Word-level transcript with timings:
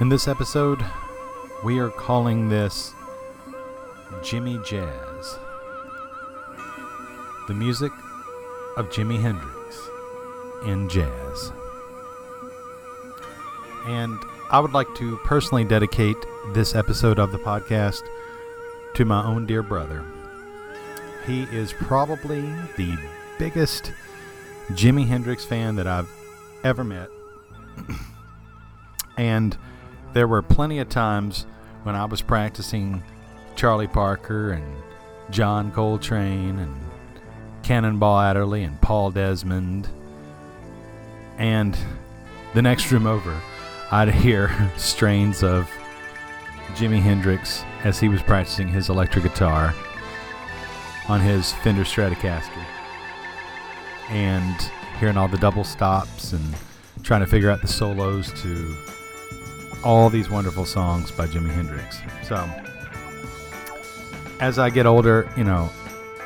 In 0.00 0.08
this 0.08 0.28
episode, 0.28 0.84
we 1.64 1.80
are 1.80 1.90
calling 1.90 2.48
this 2.48 2.94
Jimi 4.20 4.64
Jazz. 4.64 5.38
The 7.48 7.54
music 7.54 7.90
of 8.76 8.90
Jimi 8.90 9.20
Hendrix 9.20 9.88
in 10.66 10.88
jazz. 10.88 11.50
And 13.86 14.16
I 14.52 14.60
would 14.60 14.72
like 14.72 14.86
to 14.98 15.16
personally 15.24 15.64
dedicate 15.64 16.16
this 16.54 16.76
episode 16.76 17.18
of 17.18 17.32
the 17.32 17.38
podcast 17.38 18.02
to 18.94 19.04
my 19.04 19.24
own 19.24 19.46
dear 19.46 19.64
brother. 19.64 20.04
He 21.26 21.42
is 21.42 21.72
probably 21.72 22.42
the 22.76 22.96
biggest 23.36 23.92
Jimi 24.70 25.08
Hendrix 25.08 25.44
fan 25.44 25.74
that 25.74 25.88
I've 25.88 26.08
ever 26.62 26.84
met. 26.84 27.08
and 29.18 29.58
there 30.12 30.28
were 30.28 30.42
plenty 30.42 30.78
of 30.78 30.88
times 30.88 31.46
when 31.82 31.94
I 31.94 32.04
was 32.04 32.22
practicing 32.22 33.02
Charlie 33.56 33.86
Parker 33.86 34.52
and 34.52 34.64
John 35.30 35.70
Coltrane 35.72 36.58
and 36.58 36.74
Cannonball 37.62 38.20
Adderley 38.20 38.62
and 38.64 38.80
Paul 38.80 39.10
Desmond. 39.10 39.88
And 41.36 41.76
the 42.54 42.62
next 42.62 42.90
room 42.90 43.06
over, 43.06 43.38
I'd 43.90 44.08
hear 44.14 44.50
strains 44.76 45.42
of 45.42 45.70
Jimi 46.74 47.00
Hendrix 47.00 47.64
as 47.84 48.00
he 48.00 48.08
was 48.08 48.22
practicing 48.22 48.68
his 48.68 48.88
electric 48.88 49.24
guitar 49.24 49.74
on 51.08 51.20
his 51.20 51.52
Fender 51.54 51.84
Stratocaster. 51.84 52.64
And 54.10 54.70
hearing 54.98 55.16
all 55.16 55.28
the 55.28 55.38
double 55.38 55.64
stops 55.64 56.32
and 56.32 56.54
trying 57.02 57.20
to 57.20 57.26
figure 57.26 57.50
out 57.50 57.60
the 57.60 57.68
solos 57.68 58.32
to 58.42 58.76
all 59.82 60.10
these 60.10 60.28
wonderful 60.28 60.64
songs 60.64 61.10
by 61.10 61.26
Jimi 61.26 61.50
Hendrix. 61.50 62.00
So, 62.22 62.48
as 64.40 64.58
I 64.58 64.70
get 64.70 64.86
older, 64.86 65.28
you 65.36 65.44
know, 65.44 65.70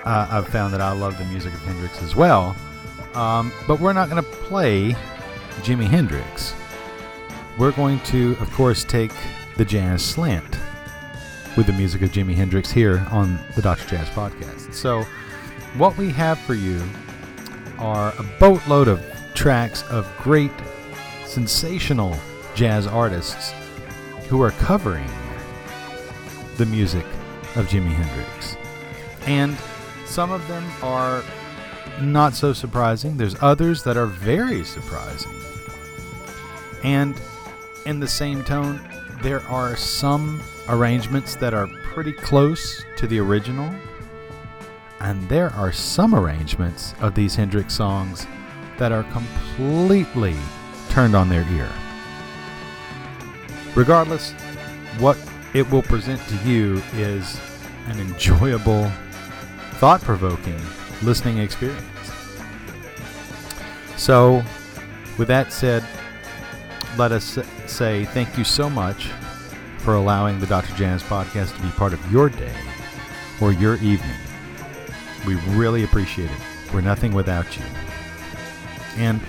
uh, 0.05 0.27
I've 0.31 0.49
found 0.49 0.73
that 0.75 0.81
I 0.81 0.93
love 0.93 1.19
the 1.19 1.25
music 1.27 1.53
of 1.53 1.61
Hendrix 1.61 2.03
as 2.03 2.17
well. 2.17 2.57
Um, 3.15 3.53
but 3.69 3.79
we're 3.79 3.93
not 3.93 4.09
going 4.09 4.23
to 4.23 4.29
play 4.31 4.97
Jimi 5.61 5.87
Hendrix. 5.87 6.55
We're 7.59 7.73
going 7.73 8.01
to, 8.01 8.37
of 8.41 8.51
course, 8.53 8.85
take 8.85 9.13
the 9.57 9.65
jazz 9.65 10.03
slant 10.03 10.59
with 11.57 11.67
the 11.67 11.73
music 11.73 12.03
of 12.03 12.11
Jimi 12.11 12.35
Hendrix 12.35 12.71
here 12.71 13.07
on 13.11 13.39
the 13.55 13.63
Dr. 13.63 13.87
Jazz 13.87 14.09
podcast. 14.11 14.73
So, 14.73 15.03
what 15.77 15.97
we 15.99 16.11
have 16.11 16.39
for 16.39 16.55
you 16.55 16.83
are 17.79 18.15
a 18.19 18.23
boatload 18.39 18.89
of 18.89 19.05
tracks 19.35 19.83
of 19.85 20.11
great, 20.19 20.51
sensational 21.27 22.17
jazz 22.55 22.87
artists 22.87 23.53
who 24.29 24.43
are 24.43 24.51
covering 24.53 25.09
the 26.57 26.67
music 26.67 27.05
of 27.57 27.67
Jimi 27.67 27.93
Hendrix. 27.93 28.57
And 29.27 29.57
some 30.07 30.31
of 30.31 30.47
them 30.49 30.65
are 30.83 31.23
not 32.01 32.35
so 32.35 32.53
surprising. 32.53 33.17
There's 33.17 33.37
others 33.41 33.83
that 33.85 33.97
are 33.97 34.07
very 34.07 34.65
surprising. 34.65 35.33
And 36.83 37.15
in 37.87 38.01
the 38.01 38.09
same 38.09 38.43
tone, 38.45 38.81
there 39.23 39.41
are 39.43 39.77
some 39.77 40.43
arrangements 40.69 41.37
that 41.37 41.55
are 41.55 41.69
pretty 41.93 42.13
close 42.13 42.85
to 42.97 43.07
the 43.07 43.19
original. 43.19 43.73
And 45.01 45.29
there 45.29 45.51
are 45.51 45.73
some 45.73 46.15
arrangements 46.15 46.95
of 47.01 47.15
these 47.15 47.35
Hendrix 47.35 47.75
songs 47.75 48.27
that 48.79 48.93
are 48.93 49.05
completely 49.05 50.37
turned 50.91 51.15
on 51.15 51.29
their 51.29 51.49
ear. 51.53 51.71
Regardless, 53.75 54.33
what 54.99 55.19
it 55.55 55.71
will 55.71 55.83
present 55.83 56.21
to 56.29 56.37
you 56.49 56.83
is 56.95 57.41
an 57.89 57.99
enjoyable, 58.01 58.91
thought 59.75 60.01
provoking 60.03 60.61
listening 61.03 61.39
experience. 61.39 61.83
So, 63.97 64.43
with 65.19 65.29
that 65.29 65.53
said, 65.53 65.85
let 66.97 67.13
us 67.13 67.39
say 67.67 68.05
thank 68.07 68.37
you 68.37 68.45
so 68.45 68.69
much 68.69 69.07
for 69.79 69.95
allowing 69.95 70.39
the 70.39 70.47
Dr. 70.47 70.75
Jazz 70.77 71.03
podcast 71.03 71.57
to 71.57 71.63
be 71.63 71.69
part 71.71 71.93
of 71.93 72.13
your 72.13 72.29
day 72.29 72.55
or 73.41 73.53
your 73.53 73.77
evening. 73.77 74.17
We 75.27 75.35
really 75.51 75.85
appreciate 75.85 76.31
it. 76.31 76.37
We're 76.73 76.81
nothing 76.81 77.13
without 77.13 77.57
you. 77.57 77.65
And 78.97 79.21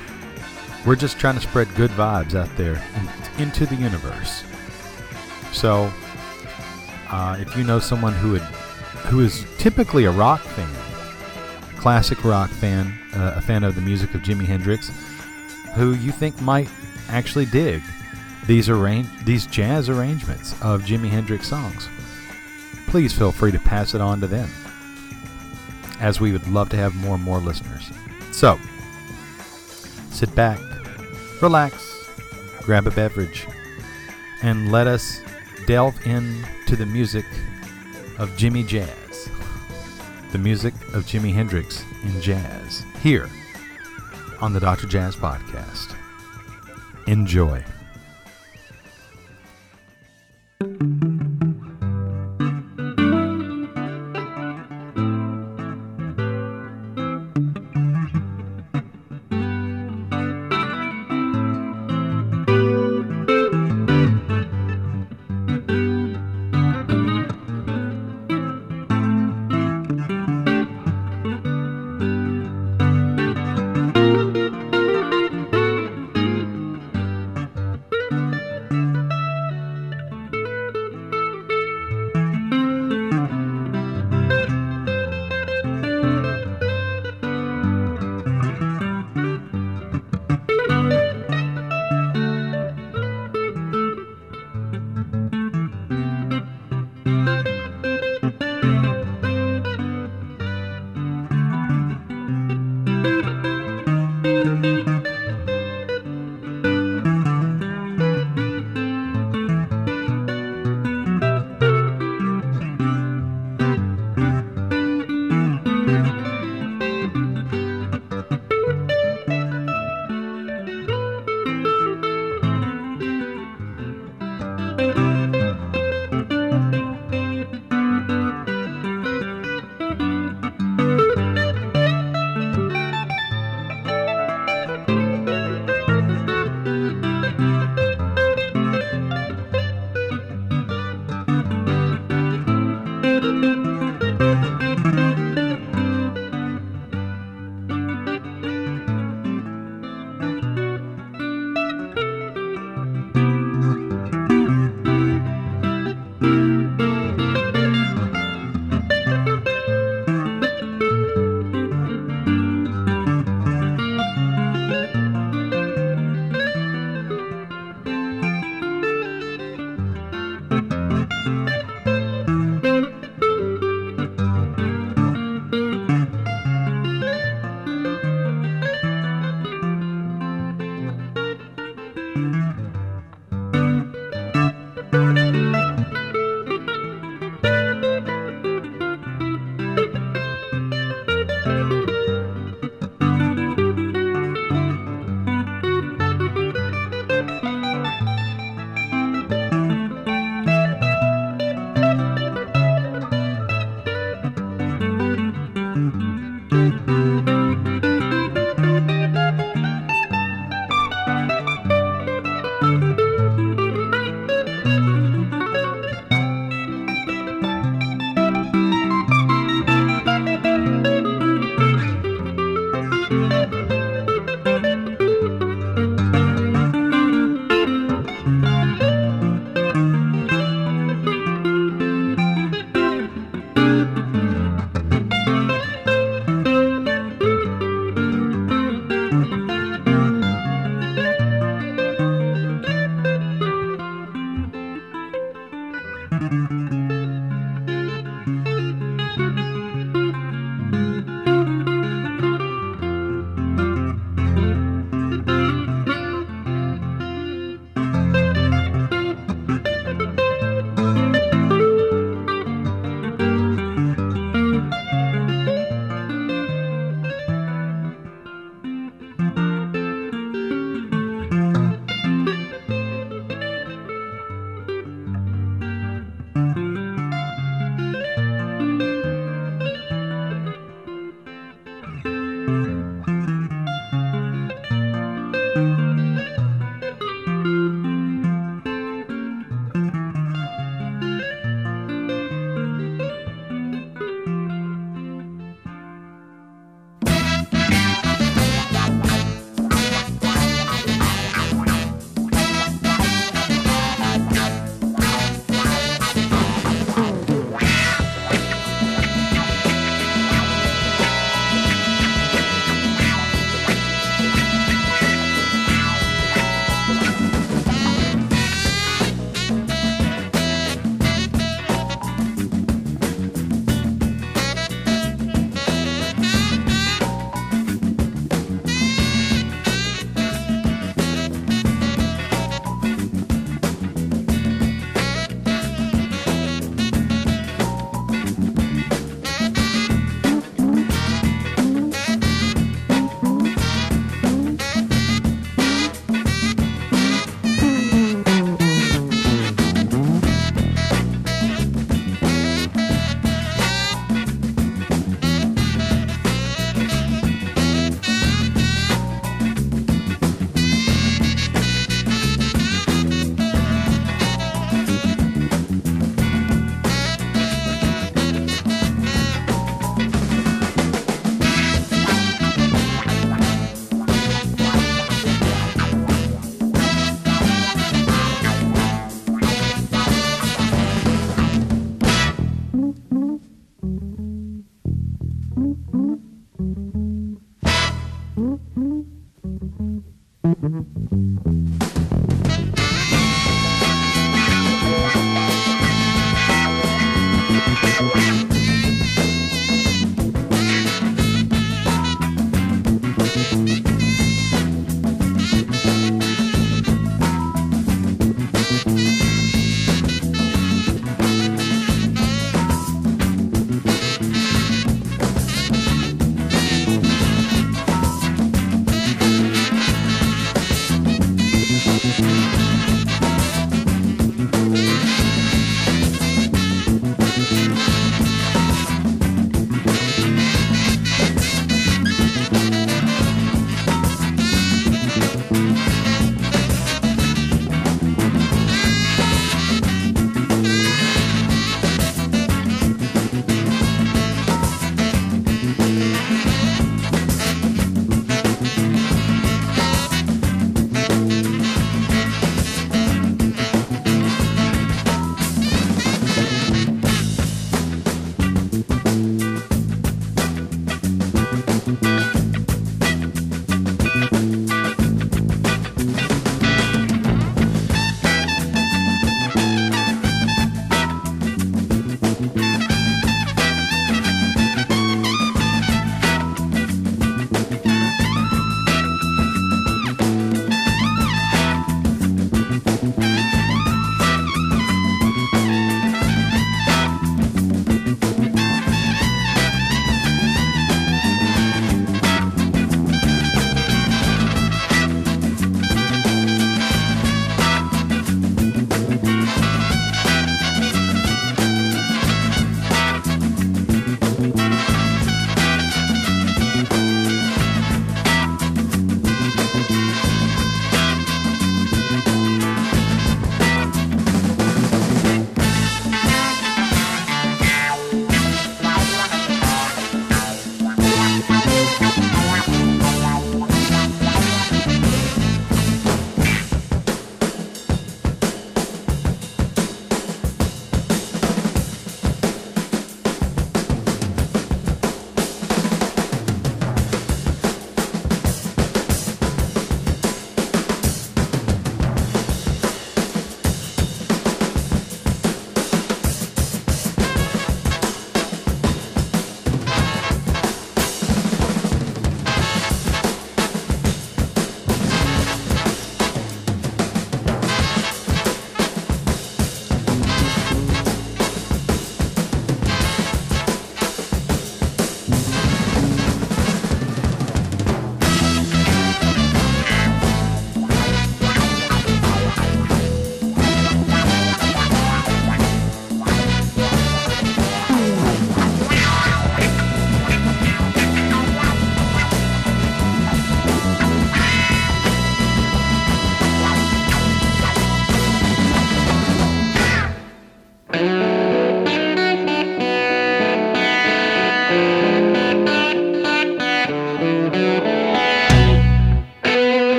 we're 0.85 0.95
just 0.95 1.17
trying 1.19 1.35
to 1.35 1.41
spread 1.41 1.73
good 1.75 1.91
vibes 1.91 2.35
out 2.35 2.49
there 2.57 2.83
into 3.37 3.65
the 3.65 3.75
universe. 3.75 4.43
So, 5.51 5.91
uh, 7.09 7.37
if 7.39 7.55
you 7.55 7.63
know 7.63 7.79
someone 7.79 8.13
who 8.13 8.31
would, 8.31 8.41
who 8.41 9.19
is 9.21 9.45
typically 9.57 10.05
a 10.05 10.11
rock 10.11 10.41
fan, 10.41 10.69
classic 11.77 12.23
rock 12.23 12.49
fan, 12.49 12.97
uh, 13.13 13.33
a 13.35 13.41
fan 13.41 13.63
of 13.63 13.75
the 13.75 13.81
music 13.81 14.13
of 14.15 14.21
Jimi 14.21 14.45
Hendrix, 14.45 14.91
who 15.75 15.93
you 15.93 16.11
think 16.11 16.39
might 16.41 16.69
actually 17.09 17.45
dig 17.45 17.81
these 18.45 18.69
arrange 18.69 19.07
these 19.25 19.45
jazz 19.45 19.89
arrangements 19.89 20.53
of 20.61 20.83
Jimi 20.83 21.09
Hendrix 21.09 21.47
songs, 21.47 21.87
please 22.87 23.13
feel 23.13 23.31
free 23.31 23.51
to 23.51 23.59
pass 23.59 23.93
it 23.93 24.01
on 24.01 24.19
to 24.21 24.27
them, 24.27 24.49
as 25.99 26.19
we 26.19 26.31
would 26.31 26.47
love 26.47 26.69
to 26.69 26.77
have 26.77 26.95
more 26.95 27.15
and 27.15 27.23
more 27.23 27.39
listeners. 27.39 27.89
So, 28.31 28.59
sit 30.09 30.33
back, 30.35 30.59
relax, 31.43 32.09
grab 32.61 32.87
a 32.87 32.91
beverage, 32.91 33.45
and 34.43 34.71
let 34.71 34.87
us 34.87 35.21
delve 35.67 35.93
into 36.07 36.77
the 36.77 36.85
music 36.85 37.25
of 38.17 38.29
Jimi 38.37 38.65
Jazz, 38.65 39.29
the 40.31 40.37
music 40.37 40.73
of 40.93 41.03
Jimi 41.03 41.33
Hendrix 41.33 41.83
in 42.05 42.21
jazz, 42.21 42.85
here 43.01 43.29
on 44.39 44.53
the 44.53 44.59
Dr. 44.61 44.87
Jazz 44.87 45.17
Podcast. 45.17 45.97
Enjoy. 47.07 47.61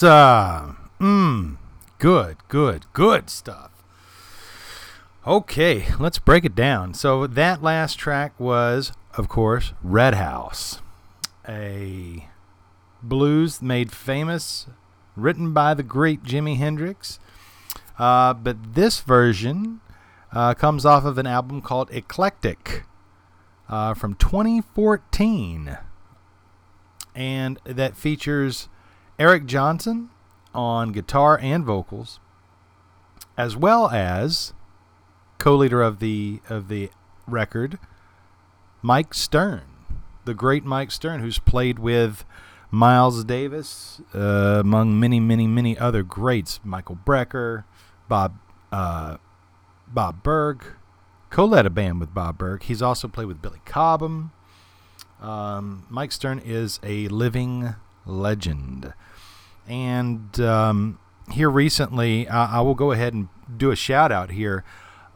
Yes, 0.00 0.08
sir. 0.08 0.76
Mmm. 0.98 1.56
Good, 1.98 2.38
good, 2.48 2.86
good 2.94 3.28
stuff. 3.28 3.70
Okay, 5.26 5.88
let's 5.98 6.18
break 6.18 6.46
it 6.46 6.54
down. 6.54 6.94
So 6.94 7.26
that 7.26 7.62
last 7.62 7.98
track 7.98 8.32
was, 8.40 8.92
of 9.18 9.28
course, 9.28 9.74
Red 9.82 10.14
House, 10.14 10.80
a 11.46 12.26
blues 13.02 13.60
made 13.60 13.92
famous, 13.92 14.68
written 15.16 15.52
by 15.52 15.74
the 15.74 15.82
great 15.82 16.22
Jimi 16.22 16.56
Hendrix. 16.56 17.20
Uh, 17.98 18.32
but 18.32 18.72
this 18.72 19.00
version 19.00 19.82
uh, 20.32 20.54
comes 20.54 20.86
off 20.86 21.04
of 21.04 21.18
an 21.18 21.26
album 21.26 21.60
called 21.60 21.90
Eclectic 21.90 22.84
uh, 23.68 23.92
from 23.92 24.14
2014, 24.14 25.76
and 27.14 27.58
that 27.64 27.98
features 27.98 28.70
Eric 29.20 29.44
Johnson 29.44 30.08
on 30.54 30.92
guitar 30.92 31.38
and 31.42 31.62
vocals, 31.62 32.20
as 33.36 33.54
well 33.54 33.90
as 33.90 34.54
co-leader 35.36 35.82
of 35.82 35.98
the 35.98 36.40
of 36.48 36.68
the 36.68 36.88
record, 37.26 37.78
Mike 38.80 39.12
Stern, 39.12 39.60
the 40.24 40.32
great 40.32 40.64
Mike 40.64 40.90
Stern, 40.90 41.20
who's 41.20 41.38
played 41.38 41.78
with 41.78 42.24
Miles 42.70 43.22
Davis, 43.24 44.00
uh, 44.14 44.60
among 44.60 44.98
many, 44.98 45.20
many, 45.20 45.46
many 45.46 45.76
other 45.76 46.02
greats, 46.02 46.58
Michael 46.64 46.98
Brecker, 47.04 47.64
Bob 48.08 48.38
uh, 48.72 49.18
Bob 49.86 50.22
Berg, 50.22 50.64
co-led 51.28 51.66
a 51.66 51.70
band 51.70 52.00
with 52.00 52.14
Bob 52.14 52.38
Berg. 52.38 52.62
He's 52.62 52.80
also 52.80 53.06
played 53.06 53.26
with 53.26 53.42
Billy 53.42 53.60
Cobham. 53.66 54.32
Um, 55.20 55.84
Mike 55.90 56.12
Stern 56.12 56.38
is 56.38 56.80
a 56.82 57.08
living 57.08 57.74
legend. 58.06 58.94
And 59.70 60.40
um, 60.40 60.98
here 61.30 61.48
recently, 61.48 62.28
I, 62.28 62.58
I 62.58 62.60
will 62.60 62.74
go 62.74 62.90
ahead 62.90 63.14
and 63.14 63.28
do 63.56 63.70
a 63.70 63.76
shout 63.76 64.10
out 64.10 64.32
here. 64.32 64.64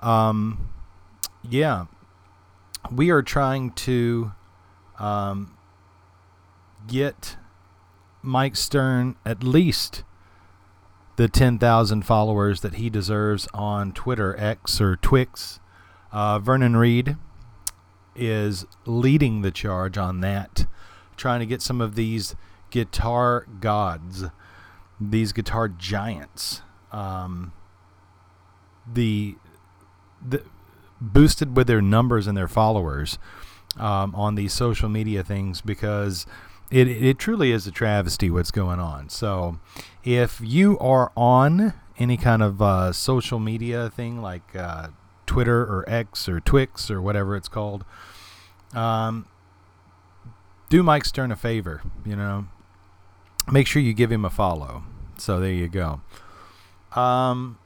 Um, 0.01 0.71
yeah, 1.43 1.87
we 2.91 3.11
are 3.11 3.21
trying 3.21 3.73
to 3.73 4.33
um, 5.01 5.57
get 6.87 7.37
Mike 8.23 8.55
Stern 8.55 9.17
at 9.27 9.43
least 9.43 10.05
the 11.17 11.29
10,000 11.29 12.03
followers 12.03 12.61
that 12.61 12.75
he 12.75 12.89
deserves 12.89 13.49
on 13.53 13.93
Twitter, 13.93 14.37
X, 14.39 14.81
or 14.81 14.97
Twix. 14.97 15.59
Uh, 16.13 16.39
Vernon 16.39 16.77
Reid 16.77 17.17
is 18.15 18.67
leading 18.87 19.43
the 19.43 19.51
charge 19.51 19.99
on 19.99 20.21
that, 20.21 20.67
trying 21.17 21.41
to 21.41 21.47
get 21.47 21.61
some 21.61 21.81
of 21.81 21.97
these 21.97 22.37
guitar 22.71 23.47
gods, 23.61 24.25
these 25.01 25.33
guitar 25.33 25.69
giants, 25.69 26.63
um, 26.93 27.53
the 28.91 29.37
the 30.27 30.43
boosted 31.01 31.57
with 31.57 31.67
their 31.67 31.83
numbers 31.83 32.27
and 32.27 32.37
their 32.37 32.49
followers 32.49 33.19
um, 33.77 34.15
on 34.15 34.35
these 34.35 34.53
social 34.53 34.89
media 34.89 35.23
things 35.23 35.61
because 35.61 36.27
it, 36.71 36.89
it 36.89 37.19
truly 37.19 37.53
is 37.53 37.67
a 37.67 37.71
travesty 37.71 38.31
what's 38.31 38.51
going 38.51 38.81
on. 38.81 39.09
So, 39.09 39.59
if 40.03 40.41
you 40.43 40.79
are 40.79 41.13
on 41.17 41.75
any 41.99 42.17
kind 42.17 42.43
of 42.43 42.61
uh, 42.63 42.93
social 42.93 43.39
media 43.39 43.91
thing 43.91 44.21
like 44.23 44.57
uh, 44.57 44.89
Twitter 45.27 45.63
or 45.63 45.85
X 45.87 46.29
or 46.29 46.41
Twix 46.41 46.91
or 46.91 47.01
whatever 47.01 47.37
it's 47.37 47.49
called, 47.49 47.85
um, 48.73 49.27
do 50.69 50.83
Mike 50.83 51.05
Stern 51.05 51.31
a 51.31 51.37
favor. 51.37 51.83
You 52.05 52.17
know, 52.17 52.47
make 53.51 53.67
sure 53.67 53.83
you 53.83 53.93
give 53.93 54.11
him 54.11 54.25
a 54.25 54.31
follow. 54.31 54.85
So 55.17 55.41
there 55.41 55.53
you 55.53 55.69
go. 55.69 56.01
Um, 56.95 57.59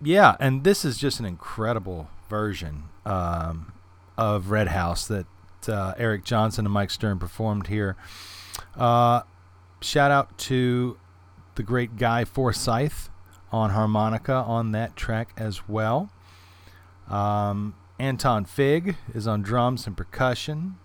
yeah, 0.00 0.36
and 0.40 0.64
this 0.64 0.84
is 0.84 0.98
just 0.98 1.20
an 1.20 1.26
incredible 1.26 2.08
version 2.28 2.84
um, 3.04 3.72
of 4.16 4.50
Red 4.50 4.68
House 4.68 5.06
that 5.08 5.26
uh, 5.68 5.94
Eric 5.96 6.24
Johnson 6.24 6.66
and 6.66 6.72
Mike 6.72 6.90
Stern 6.90 7.18
performed 7.18 7.68
here. 7.68 7.96
Uh, 8.76 9.22
shout 9.80 10.10
out 10.10 10.36
to 10.38 10.98
the 11.54 11.62
great 11.62 11.96
Guy 11.96 12.24
Forsyth 12.24 13.10
on 13.50 13.70
harmonica 13.70 14.34
on 14.34 14.72
that 14.72 14.96
track 14.96 15.32
as 15.36 15.68
well. 15.68 16.10
Um, 17.08 17.74
Anton 17.98 18.44
Fig 18.44 18.96
is 19.14 19.26
on 19.26 19.42
drums 19.42 19.86
and 19.86 19.96
percussion. 19.96 20.76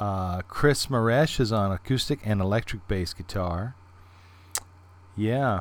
Uh, 0.00 0.42
Chris 0.42 0.86
Maresh 0.86 1.38
is 1.38 1.52
on 1.52 1.70
acoustic 1.70 2.20
and 2.24 2.40
electric 2.40 2.86
bass 2.88 3.14
guitar. 3.14 3.76
Yeah, 5.16 5.60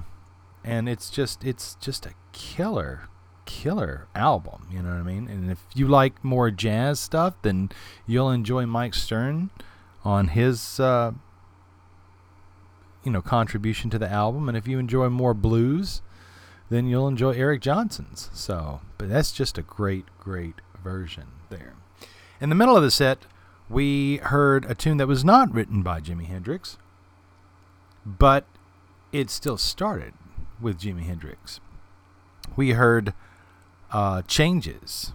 and 0.64 0.90
it's 0.90 1.10
just 1.10 1.44
it's 1.44 1.76
just 1.76 2.06
a 2.06 2.14
killer 2.32 3.10
killer 3.46 4.08
album 4.16 4.66
you 4.72 4.82
know 4.82 4.90
what 4.90 4.98
i 4.98 5.02
mean? 5.04 5.28
And 5.28 5.52
if 5.52 5.60
you 5.76 5.88
like 5.88 6.24
more 6.24 6.50
jazz 6.50 7.00
stuff 7.00 7.36
then 7.42 7.70
you'll 8.08 8.32
enjoy 8.32 8.66
mike 8.66 8.94
stern 8.94 9.50
on 10.06 10.30
his 10.30 10.80
uh, 10.80 11.12
you 13.04 13.12
know 13.12 13.22
contribution 13.22 13.90
to 13.90 14.00
the 14.00 14.10
album. 14.10 14.48
And 14.48 14.58
if 14.58 14.68
you 14.68 14.80
enjoy 14.80 15.10
more 15.10 15.34
blues 15.34 16.02
then 16.70 16.88
you'll 16.88 17.08
enjoy 17.08 17.32
eric 17.32 17.62
johnson's. 17.62 18.30
So 18.34 18.82
but 18.98 19.10
that's 19.10 19.32
just 19.32 19.58
a 19.58 19.62
great 19.62 20.06
great 20.20 20.56
version 20.82 21.28
there. 21.50 21.74
In 22.40 22.50
the 22.50 22.56
middle 22.56 22.76
of 22.76 22.84
the 22.84 22.92
set 22.92 23.26
we 23.70 24.18
heard 24.18 24.66
a 24.66 24.76
tune 24.76 24.98
that 24.98 25.08
was 25.08 25.24
not 25.24 25.54
written 25.54 25.82
by 25.82 26.00
jimi 26.00 26.26
hendrix 26.26 26.78
but 28.06 28.46
it 29.12 29.30
still 29.30 29.58
started 29.58 30.14
with 30.60 30.80
Jimi 30.80 31.04
Hendrix. 31.04 31.60
We 32.56 32.72
heard 32.72 33.14
uh, 33.92 34.24
Changes 34.24 35.14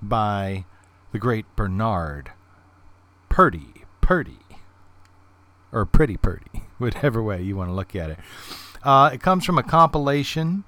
by 0.00 0.64
the 1.12 1.18
great 1.18 1.44
Bernard 1.56 2.32
Purdie, 3.28 3.84
Purdie, 4.00 4.38
or 5.72 5.84
Pretty 5.84 6.16
Purdie, 6.16 6.64
whatever 6.78 7.22
way 7.22 7.42
you 7.42 7.56
want 7.56 7.68
to 7.68 7.74
look 7.74 7.94
at 7.94 8.10
it. 8.10 8.18
Uh, 8.82 9.10
it 9.12 9.20
comes 9.20 9.44
from 9.44 9.58
a 9.58 9.62
compilation 9.62 10.64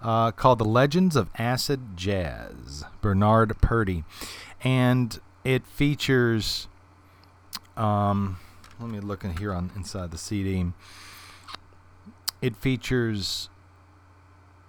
uh, 0.00 0.30
called 0.30 0.58
The 0.58 0.64
Legends 0.64 1.16
of 1.16 1.28
Acid 1.36 1.96
Jazz, 1.96 2.84
Bernard 3.00 3.60
Purdie. 3.60 4.04
And 4.62 5.20
it 5.44 5.66
features, 5.66 6.68
um, 7.76 8.38
let 8.80 8.90
me 8.90 9.00
look 9.00 9.24
in 9.24 9.36
here 9.36 9.52
on 9.52 9.70
inside 9.76 10.10
the 10.10 10.18
CD 10.18 10.72
it 12.40 12.56
features, 12.56 13.48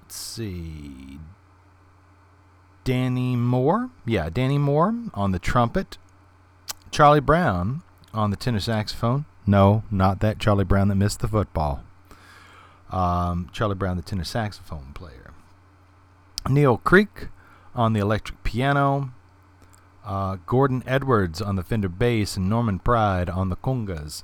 let's 0.01 0.15
see, 0.15 1.19
Danny 2.84 3.36
Moore. 3.36 3.89
Yeah, 4.05 4.29
Danny 4.29 4.58
Moore 4.58 4.95
on 5.13 5.32
the 5.32 5.39
trumpet. 5.39 5.97
Charlie 6.91 7.19
Brown 7.19 7.84
on 8.13 8.32
the 8.32 8.38
tenor 8.38 8.60
saxophone. 8.60 9.25
No, 9.45 9.84
not 9.91 10.19
that 10.21 10.39
Charlie 10.39 10.63
Brown 10.63 10.88
that 10.88 10.95
missed 10.95 11.19
the 11.19 11.27
football. 11.27 11.84
Um, 12.89 13.49
Charlie 13.53 13.75
Brown, 13.75 13.97
the 13.97 14.03
tenor 14.03 14.23
saxophone 14.23 14.91
player. 14.93 15.32
Neal 16.49 16.77
Creque 16.77 17.27
on 17.75 17.93
the 17.93 17.99
electric 17.99 18.43
piano. 18.43 19.13
Uh, 20.10 20.38
Gordon 20.48 20.82
Edwards 20.88 21.39
on 21.39 21.56
the 21.56 21.62
Fender 21.62 21.88
bass 21.88 22.36
and 22.36 22.50
Norman 22.50 22.80
Pride 22.80 23.30
on 23.30 23.50
the 23.50 23.56
congas. 23.56 24.24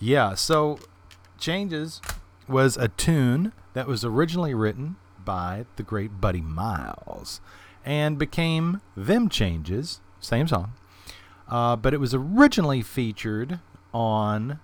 Yeah, 0.00 0.34
so 0.34 0.78
changes 1.38 2.00
was 2.48 2.78
a 2.78 2.88
tune 2.88 3.52
that 3.74 3.86
was 3.86 4.02
originally 4.02 4.54
written 4.54 4.96
by 5.22 5.66
the 5.76 5.82
great 5.82 6.22
Buddy 6.22 6.40
Miles 6.40 7.42
and 7.84 8.18
became 8.18 8.80
Them 8.96 9.28
Changes, 9.28 10.00
same 10.20 10.48
song, 10.48 10.72
uh, 11.50 11.76
but 11.76 11.92
it 11.92 12.00
was 12.00 12.14
originally 12.14 12.80
featured 12.80 13.60
on 13.92 14.58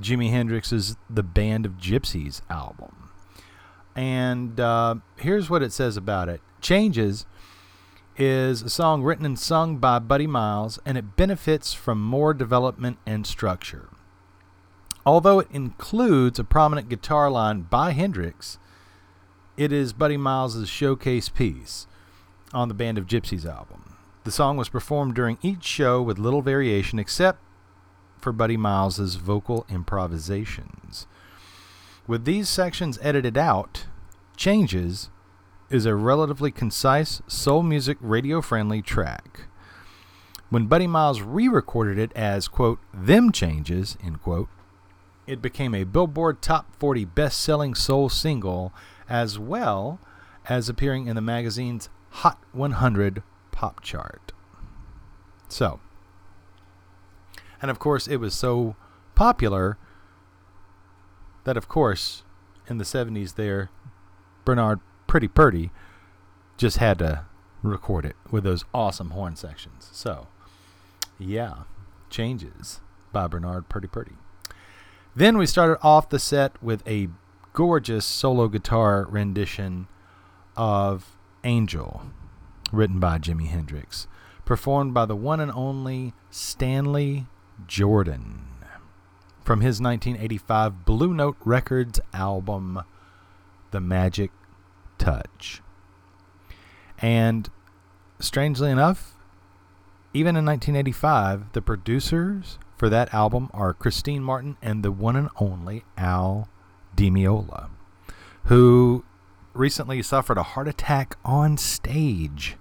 Jimi 0.00 0.30
Hendrix's 0.30 0.96
The 1.10 1.22
Band 1.22 1.66
of 1.66 1.72
Gypsys 1.72 2.40
album. 2.48 3.10
And 3.94 4.58
uh, 4.58 4.94
here's 5.16 5.50
what 5.50 5.62
it 5.62 5.72
says 5.72 5.98
about 5.98 6.30
it 6.30 6.40
Changes 6.62 7.26
is 8.20 8.60
a 8.60 8.68
song 8.68 9.02
written 9.02 9.24
and 9.24 9.38
sung 9.38 9.78
by 9.78 9.98
Buddy 9.98 10.26
Miles, 10.26 10.78
and 10.84 10.98
it 10.98 11.16
benefits 11.16 11.72
from 11.72 12.02
more 12.02 12.34
development 12.34 12.98
and 13.06 13.26
structure. 13.26 13.88
Although 15.06 15.38
it 15.38 15.48
includes 15.50 16.38
a 16.38 16.44
prominent 16.44 16.90
guitar 16.90 17.30
line 17.30 17.62
by 17.62 17.92
Hendrix, 17.92 18.58
it 19.56 19.72
is 19.72 19.94
Buddy 19.94 20.18
Miles' 20.18 20.68
showcase 20.68 21.30
piece 21.30 21.86
on 22.52 22.68
the 22.68 22.74
Band 22.74 22.98
of 22.98 23.06
Gypsys 23.06 23.46
album. 23.46 23.96
The 24.24 24.30
song 24.30 24.58
was 24.58 24.68
performed 24.68 25.14
during 25.14 25.38
each 25.40 25.64
show 25.64 26.02
with 26.02 26.18
little 26.18 26.42
variation 26.42 26.98
except 26.98 27.38
for 28.18 28.32
Buddy 28.32 28.58
Miles' 28.58 29.14
vocal 29.14 29.64
improvisations. 29.70 31.06
With 32.06 32.26
these 32.26 32.50
sections 32.50 32.98
edited 33.00 33.38
out, 33.38 33.86
Changes 34.36 35.10
is 35.70 35.86
a 35.86 35.94
relatively 35.94 36.50
concise 36.50 37.22
soul 37.28 37.62
music 37.62 37.96
radio 38.00 38.42
friendly 38.42 38.82
track. 38.82 39.42
When 40.50 40.66
Buddy 40.66 40.88
Miles 40.88 41.22
re 41.22 41.46
recorded 41.46 41.96
it 41.96 42.12
as, 42.16 42.48
quote, 42.48 42.80
them 42.92 43.30
changes, 43.30 43.96
end 44.02 44.20
quote, 44.20 44.48
it 45.28 45.40
became 45.40 45.74
a 45.76 45.84
Billboard 45.84 46.42
Top 46.42 46.74
40 46.76 47.04
best 47.04 47.40
selling 47.40 47.76
soul 47.76 48.08
single, 48.08 48.72
as 49.08 49.38
well 49.38 50.00
as 50.48 50.68
appearing 50.68 51.06
in 51.06 51.14
the 51.14 51.22
magazine's 51.22 51.88
Hot 52.14 52.40
100 52.50 53.22
pop 53.52 53.80
chart. 53.82 54.32
So, 55.48 55.78
and 57.62 57.70
of 57.70 57.78
course, 57.78 58.08
it 58.08 58.16
was 58.16 58.34
so 58.34 58.74
popular 59.14 59.78
that, 61.44 61.56
of 61.56 61.68
course, 61.68 62.24
in 62.66 62.78
the 62.78 62.84
70s, 62.84 63.36
there, 63.36 63.70
Bernard 64.44 64.80
Pretty 65.10 65.26
Purdie 65.26 65.72
just 66.56 66.76
had 66.76 67.00
to 67.00 67.24
record 67.64 68.04
it 68.04 68.14
with 68.30 68.44
those 68.44 68.64
awesome 68.72 69.10
horn 69.10 69.34
sections. 69.34 69.88
So, 69.90 70.28
yeah, 71.18 71.64
Changes 72.10 72.80
by 73.12 73.26
Bernard 73.26 73.68
Purdie 73.68 73.88
Purdie. 73.88 74.16
Then 75.16 75.36
we 75.36 75.46
started 75.46 75.78
off 75.82 76.08
the 76.08 76.20
set 76.20 76.62
with 76.62 76.86
a 76.86 77.08
gorgeous 77.52 78.06
solo 78.06 78.46
guitar 78.46 79.04
rendition 79.10 79.88
of 80.56 81.16
Angel, 81.42 82.02
written 82.70 83.00
by 83.00 83.18
Jimi 83.18 83.48
Hendrix, 83.48 84.06
performed 84.44 84.94
by 84.94 85.06
the 85.06 85.16
one 85.16 85.40
and 85.40 85.50
only 85.50 86.14
Stanley 86.30 87.26
Jordan 87.66 88.46
from 89.42 89.60
his 89.60 89.80
1985 89.80 90.84
Blue 90.84 91.12
Note 91.12 91.36
Records 91.44 91.98
album, 92.12 92.84
The 93.72 93.80
Magic 93.80 94.30
Touch. 95.00 95.62
And 96.98 97.48
strangely 98.20 98.70
enough, 98.70 99.14
even 100.12 100.36
in 100.36 100.44
1985, 100.44 101.52
the 101.52 101.62
producers 101.62 102.58
for 102.76 102.90
that 102.90 103.12
album 103.14 103.48
are 103.54 103.72
Christine 103.72 104.22
Martin 104.22 104.58
and 104.60 104.82
the 104.84 104.92
one 104.92 105.16
and 105.16 105.30
only 105.36 105.84
Al 105.96 106.48
Di 106.94 107.10
Meola, 107.10 107.70
who 108.44 109.04
recently 109.54 110.02
suffered 110.02 110.36
a 110.36 110.42
heart 110.42 110.68
attack 110.68 111.16
on 111.24 111.56
stage. 111.56 112.56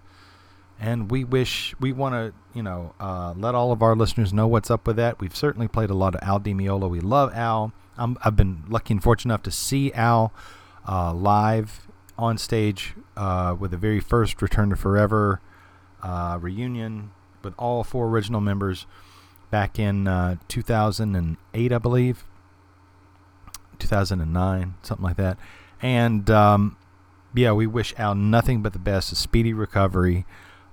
and 0.79 1.11
we 1.11 1.25
wish 1.25 1.75
we 1.81 1.91
want 1.91 2.13
to 2.15 2.33
you 2.55 2.63
know 2.63 2.93
uh, 3.01 3.33
let 3.35 3.53
all 3.53 3.73
of 3.73 3.81
our 3.81 3.97
listeners 3.97 4.31
know 4.31 4.47
what's 4.47 4.71
up 4.71 4.87
with 4.87 4.95
that. 4.95 5.19
We've 5.19 5.35
certainly 5.35 5.67
played 5.67 5.89
a 5.89 5.93
lot 5.93 6.15
of 6.15 6.21
Al 6.23 6.39
Di 6.39 6.53
Meola. 6.53 6.89
We 6.89 7.01
love 7.01 7.33
Al. 7.33 7.73
i 7.97 8.15
have 8.21 8.37
been 8.37 8.63
lucky 8.69 8.93
and 8.93 9.03
fortunate 9.03 9.33
enough 9.33 9.43
to 9.43 9.51
see 9.51 9.91
Al 9.91 10.31
uh, 10.87 11.13
live 11.13 11.88
on 12.19 12.37
stage 12.37 12.93
uh, 13.17 13.55
with 13.57 13.71
the 13.71 13.77
very 13.77 13.99
first 13.99 14.41
Return 14.41 14.69
to 14.69 14.75
Forever 14.75 15.41
uh, 16.03 16.37
reunion 16.39 17.11
with 17.43 17.53
all 17.57 17.83
four 17.83 18.07
original 18.07 18.41
members 18.41 18.85
back 19.49 19.79
in 19.79 20.07
uh, 20.07 20.35
2008, 20.47 21.71
I 21.71 21.77
believe, 21.77 22.23
2009, 23.79 24.75
something 24.81 25.03
like 25.03 25.17
that. 25.17 25.37
And 25.81 26.29
um, 26.29 26.77
yeah, 27.33 27.51
we 27.53 27.67
wish 27.67 27.93
Al 27.97 28.15
nothing 28.15 28.61
but 28.61 28.73
the 28.73 28.79
best, 28.79 29.11
a 29.11 29.15
speedy 29.15 29.53
recovery. 29.53 30.25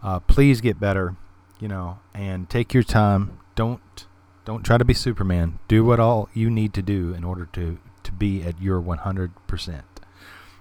Uh, 0.03 0.21
please 0.21 0.61
get 0.61 0.79
better, 0.79 1.17
you 1.61 1.69
know, 1.69 1.99
and 2.13 2.51
take 2.51 2.75
your 2.75 2.83
time. 2.83 3.39
Don't 3.55 4.07
don't 4.45 4.63
try 4.63 4.79
to 4.79 4.85
be 4.85 4.95
Superman. 4.95 5.59
Do 5.67 5.85
what 5.85 5.99
all 5.99 6.29
you 6.35 6.51
need 6.51 6.73
to 6.75 6.83
do 6.83 7.15
in 7.15 7.25
order 7.25 7.47
to 7.53 7.79
to 8.05 8.13
be 8.13 8.43
at 8.43 8.61
your 8.61 8.81
100%. 8.81 9.83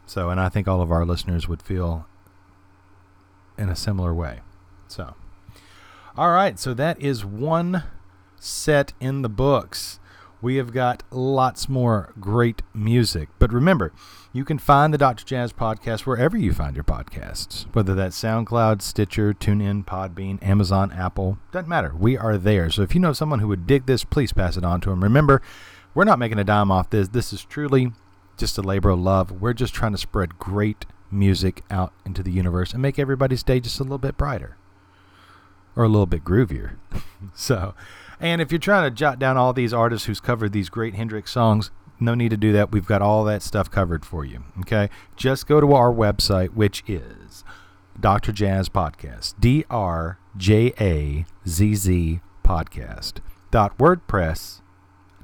So, 0.06 0.30
and 0.30 0.40
I 0.40 0.50
think 0.50 0.68
all 0.68 0.82
of 0.82 0.92
our 0.92 1.06
listeners 1.06 1.48
would 1.48 1.62
feel 1.62 2.08
in 3.58 3.70
a 3.70 3.76
similar 3.76 4.14
way. 4.14 4.42
So, 4.88 5.16
all 6.18 6.32
right, 6.32 6.60
so 6.60 6.74
that 6.74 7.02
is 7.02 7.26
one 7.26 7.84
set 8.38 8.94
in 9.00 9.22
the 9.22 9.30
books. 9.30 10.00
We 10.42 10.58
have 10.58 10.74
got 10.74 11.02
lots 11.10 11.68
more 11.68 12.14
great 12.20 12.62
music. 12.74 13.30
But 13.40 13.52
remember, 13.52 13.92
you 14.32 14.46
can 14.46 14.60
find 14.60 14.94
the 14.94 14.98
Dr. 14.98 15.26
Jazz 15.26 15.52
podcast 15.52 16.02
wherever 16.02 16.38
you 16.38 16.54
find 16.54 16.76
your 16.76 16.84
podcasts, 16.84 17.66
whether 17.74 17.96
that's 17.96 18.22
SoundCloud, 18.22 18.82
Stitcher, 18.82 19.34
TuneIn, 19.34 19.86
Podbean, 19.86 20.44
Amazon, 20.44 20.92
Apple. 20.92 21.40
Doesn't 21.52 21.70
matter. 21.70 21.96
We 21.98 22.18
are 22.18 22.38
there. 22.38 22.70
So 22.70 22.84
if 22.84 22.94
you 22.94 23.02
know 23.02 23.14
someone 23.14 23.40
who 23.40 23.48
would 23.48 23.66
dig 23.66 23.88
this, 23.88 24.04
please 24.04 24.34
pass 24.34 24.56
it 24.56 24.64
on 24.64 24.82
to 24.82 24.90
them. 24.92 25.04
Remember, 25.04 25.42
we're 25.96 26.04
not 26.04 26.20
making 26.20 26.38
a 26.38 26.44
dime 26.44 26.70
off 26.70 26.92
this. 26.92 27.08
This 27.08 27.34
is 27.34 27.44
truly 27.44 27.94
just 28.38 28.58
a 28.58 28.62
labor 28.62 28.90
of 28.90 29.00
love. 29.00 29.32
We're 29.32 29.54
just 29.54 29.74
trying 29.74 29.92
to 29.94 29.98
spread 29.98 30.40
great 30.40 30.86
music 31.12 31.64
out 31.70 31.94
into 32.06 32.24
the 32.24 32.32
universe 32.32 32.74
and 32.74 32.82
make 32.82 33.00
everybody's 33.00 33.44
day 33.44 33.60
just 33.60 33.80
a 33.80 33.84
little 33.84 33.98
bit 33.98 34.18
brighter 34.18 34.58
or 35.76 35.84
a 35.84 35.90
little 35.90 36.06
bit 36.06 36.24
groovier. 36.24 36.78
so, 37.34 37.74
and 38.20 38.42
if 38.42 38.52
you're 38.52 38.60
trying 38.60 38.90
to 38.90 38.96
jot 38.96 39.20
down 39.20 39.38
all 39.38 39.54
these 39.54 39.74
artists 39.74 40.08
who's 40.08 40.20
covered 40.20 40.52
these 40.52 40.70
great 40.70 40.96
Hendrix 40.96 41.32
songs, 41.32 41.72
no 42.00 42.14
need 42.14 42.30
to 42.30 42.38
do 42.38 42.52
that. 42.54 42.72
We've 42.72 42.86
got 42.86 43.02
all 43.02 43.24
that 43.26 43.42
stuff 43.42 43.72
covered 43.72 44.06
for 44.06 44.26
you. 44.26 44.44
Okay? 44.62 44.90
Just 45.16 45.48
go 45.48 45.62
to 45.62 45.74
our 45.74 45.92
website, 45.92 46.50
which 46.50 46.84
is 46.88 47.44
Dr. 48.00 48.32
Jazz 48.32 48.70
Podcast. 48.70 49.36
D 49.40 49.66
R 49.70 50.20
J 50.36 50.74
A 50.80 51.26
Z 51.48 51.76
Z 51.76 52.20
Podcast. 52.44 53.20
Dot 53.52 53.78
WordPress 53.78 54.62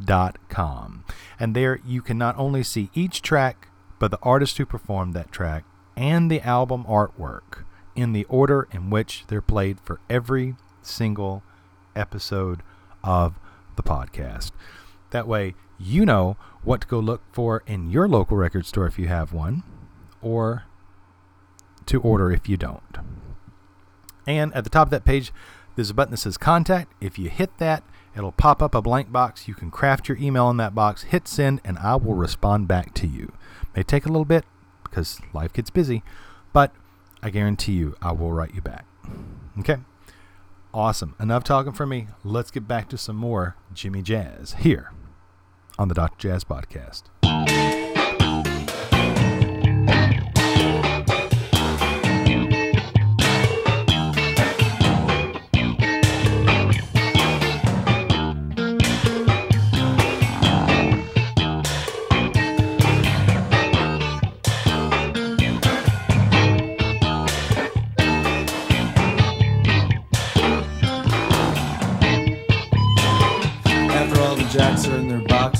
dot 0.04 0.38
com. 0.50 1.04
And 1.40 1.56
there 1.56 1.80
you 1.86 2.02
can 2.02 2.18
not 2.18 2.38
only 2.38 2.64
see 2.64 2.90
each 2.94 3.22
track, 3.22 3.68
but 4.00 4.12
the 4.12 4.20
artist 4.22 4.58
who 4.58 4.66
performed 4.66 5.14
that 5.14 5.32
track 5.32 5.64
and 5.96 6.32
the 6.32 6.42
album 6.42 6.86
artwork 6.86 7.66
in 7.96 8.14
the 8.14 8.24
order 8.26 8.68
in 8.72 8.90
which 8.90 9.26
they're 9.28 9.42
played 9.42 9.80
for 9.82 10.00
every 10.10 10.56
single 10.82 11.44
episode 11.96 12.64
of 13.04 13.38
the 13.76 13.84
podcast. 13.84 14.52
That 15.12 15.28
way, 15.28 15.56
you 15.78 16.06
know 16.06 16.38
what 16.64 16.82
to 16.82 16.88
go 16.88 17.00
look 17.00 17.22
for 17.32 17.64
in 17.68 17.90
your 17.90 18.08
local 18.08 18.38
record 18.38 18.66
store 18.66 18.86
if 18.88 18.98
you 18.98 19.08
have 19.08 19.34
one, 19.34 19.64
or 20.22 20.64
to 21.88 22.00
order 22.02 22.32
if 22.32 22.48
you 22.48 22.56
don't. 22.56 22.98
And 24.26 24.54
at 24.54 24.64
the 24.64 24.70
top 24.70 24.88
of 24.88 24.92
that 24.92 25.06
page, 25.06 25.34
there's 25.76 25.90
a 25.90 25.94
button 25.94 26.12
that 26.12 26.18
says 26.18 26.38
Contact. 26.38 26.94
If 27.02 27.18
you 27.18 27.30
hit 27.30 27.58
that, 27.58 27.84
it'll 28.16 28.32
pop 28.32 28.62
up 28.62 28.76
a 28.76 28.82
blank 28.82 29.12
box. 29.12 29.48
You 29.48 29.54
can 29.54 29.72
craft 29.72 30.08
your 30.08 30.18
email 30.18 30.50
in 30.50 30.58
that 30.58 30.76
box, 30.76 31.04
hit 31.04 31.28
send, 31.28 31.62
and 31.64 31.78
I 31.78 31.96
will 31.96 32.16
respond 32.16 32.68
back 32.68 32.94
to 32.96 33.08
you. 33.08 33.34
May 33.76 33.84
take 33.84 34.06
a 34.06 34.10
little 34.10 34.26
bit 34.26 34.46
because 34.84 35.20
life 35.34 35.54
gets 35.54 35.70
busy, 35.70 36.04
but 36.54 36.74
I 37.24 37.30
guarantee 37.30 37.74
you 37.74 37.96
I 38.02 38.12
will 38.12 38.32
write 38.32 38.54
you 38.54 38.62
back. 38.62 38.86
Okay? 39.60 39.78
Awesome. 40.74 41.16
Enough 41.20 41.44
talking 41.44 41.74
for 41.74 41.86
me. 41.86 42.08
Let's 42.24 42.52
get 42.52 42.68
back 42.68 42.90
to 42.90 42.98
some 42.98 43.18
more 43.18 43.56
Jimi 43.74 44.04
Jazz 44.04 44.56
here 44.60 44.92
on 45.78 45.88
the 45.88 45.96
Dr. 45.96 46.30
Jazz 46.30 46.44
Podcast. 46.44 47.04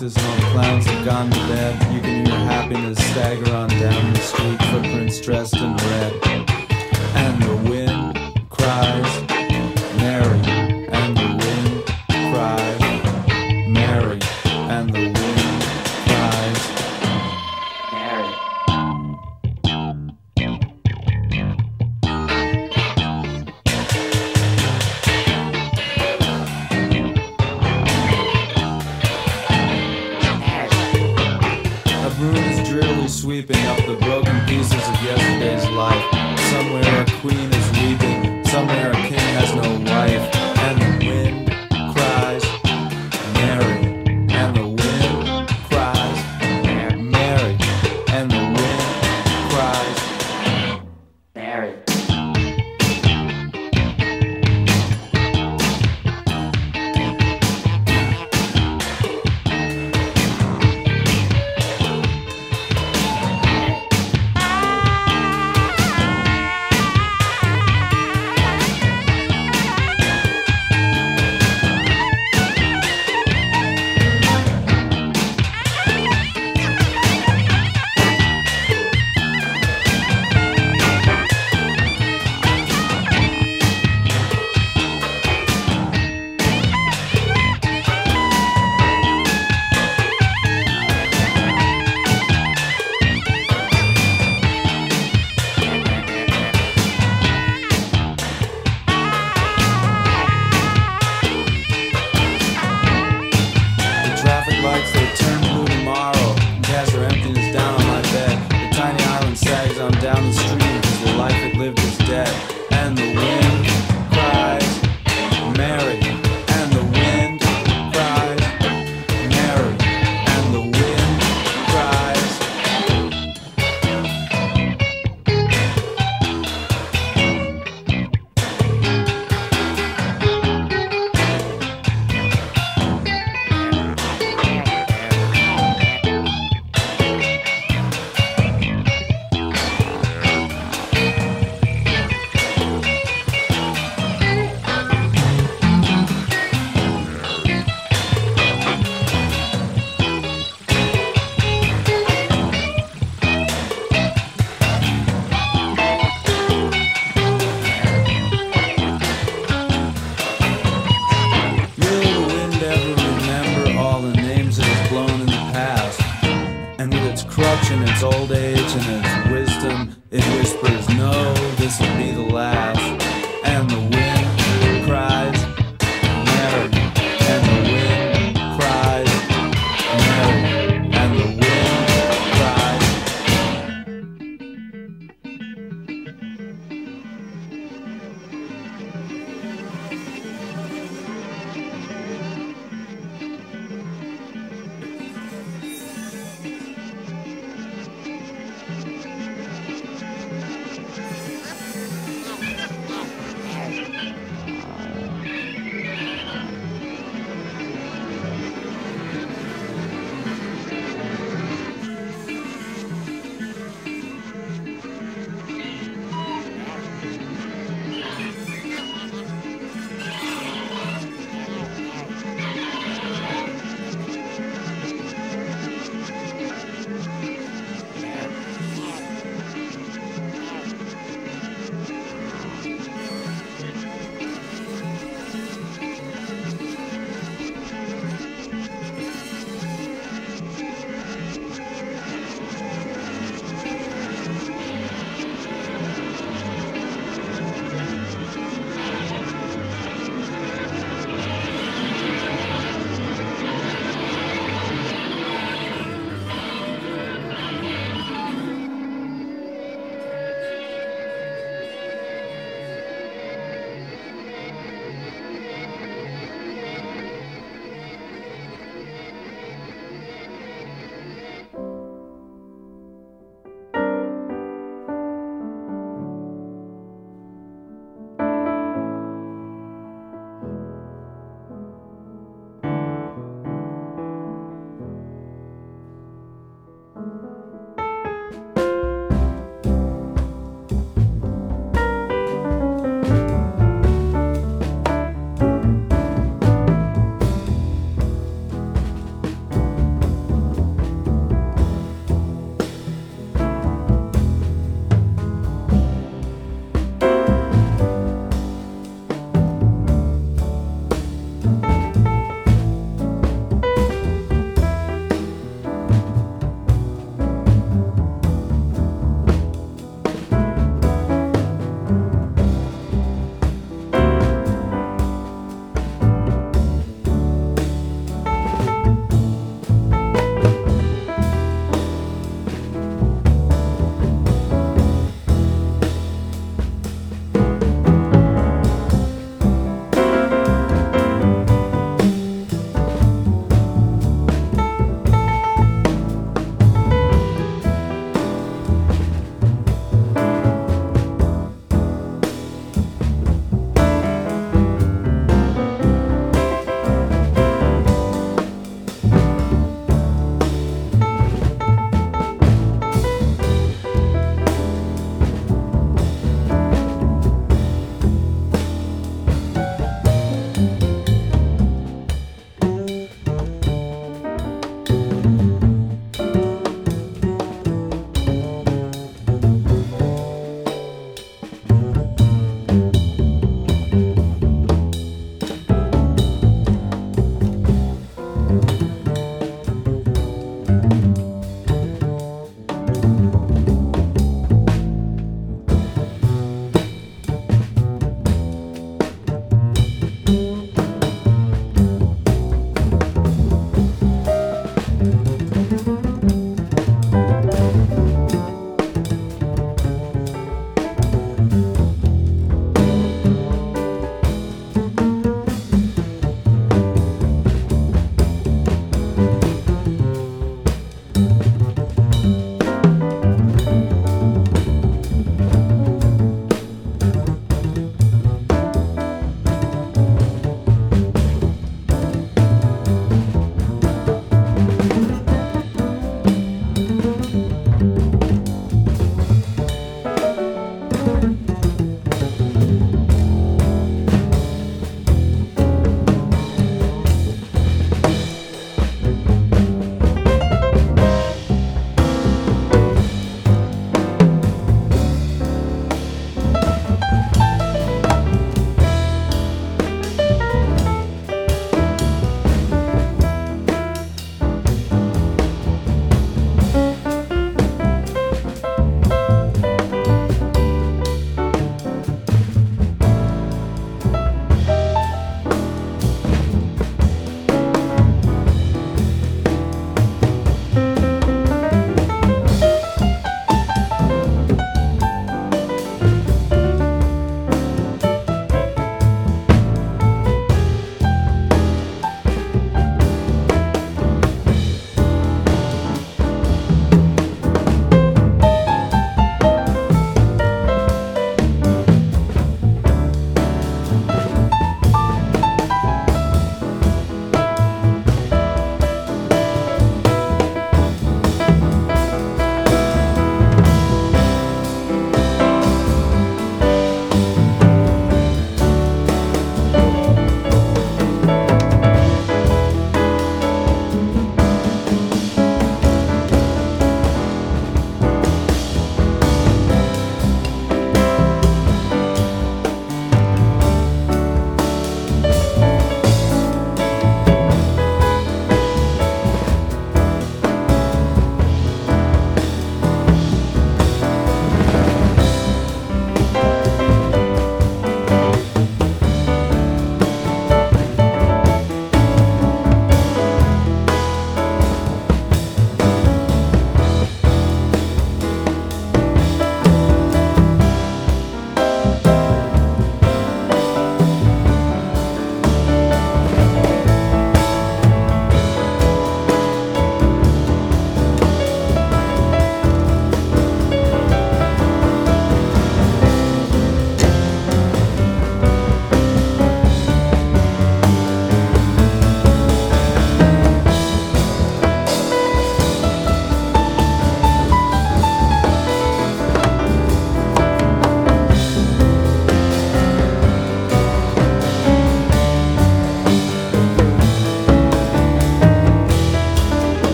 Boxes 0.00 0.16
and 0.16 0.26
all 0.26 0.36
the 0.36 0.52
clowns 0.52 0.86
have 0.86 1.04
gone 1.04 1.30
to 1.30 1.38
bed. 1.48 1.92
You 1.92 2.00
can 2.00 2.26
hear 2.26 2.34
happiness 2.34 2.98
stagger 3.10 3.54
on 3.54 3.68
down 3.68 4.12
the 4.12 4.20
street, 4.20 4.62
footprints 4.70 5.20
dressed 5.20 5.56
in 5.56 5.76
red. 5.76 6.29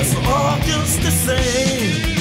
It's 0.00 0.14
all 0.14 0.56
just 0.60 1.02
the 1.02 1.10
same. 1.10 2.18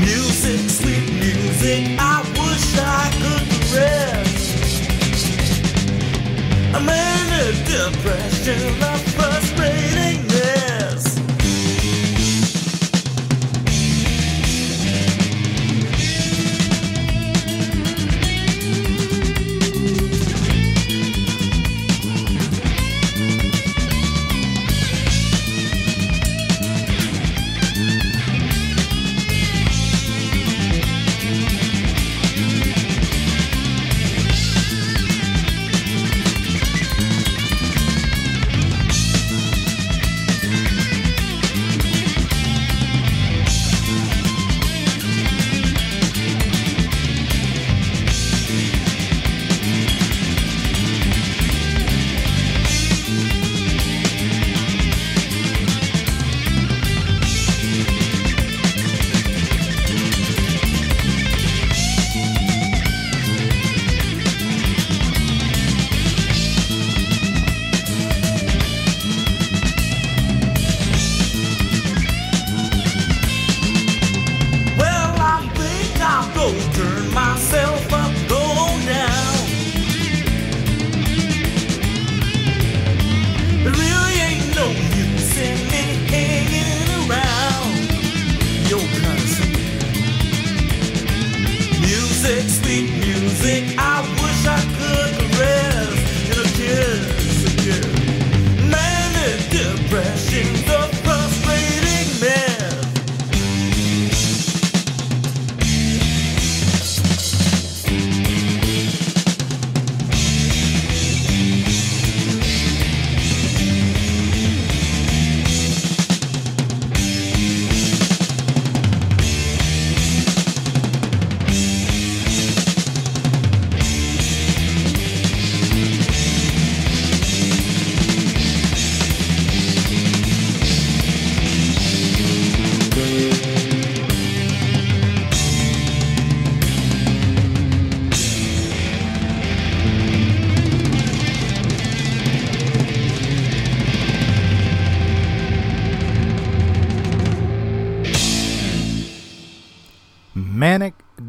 Music, 0.00 0.60
sweet 0.70 1.06
music, 1.24 1.96
I 1.98 2.18
wish 2.38 2.66
I 2.78 3.04
could 3.22 3.48
rest. 3.76 4.82
I'm 6.74 6.88
in 6.88 7.26
a 7.44 7.52
depression 7.74 8.82
of 8.82 9.00
frustrating 9.14 10.31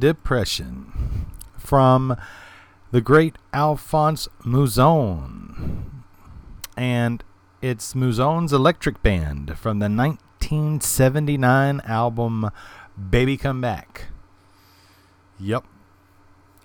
Depression 0.03 1.31
from 1.57 2.17
the 2.91 2.99
great 2.99 3.37
Alphonse 3.53 4.27
Mouzon. 4.41 6.03
And 6.75 7.23
it's 7.61 7.93
Mouzon's 7.93 8.51
Electric 8.51 9.01
Band 9.01 9.57
from 9.57 9.79
the 9.79 9.87
1979 9.87 11.81
album 11.85 12.49
Baby 13.09 13.37
Come 13.37 13.61
Back. 13.61 14.07
Yep. 15.39 15.63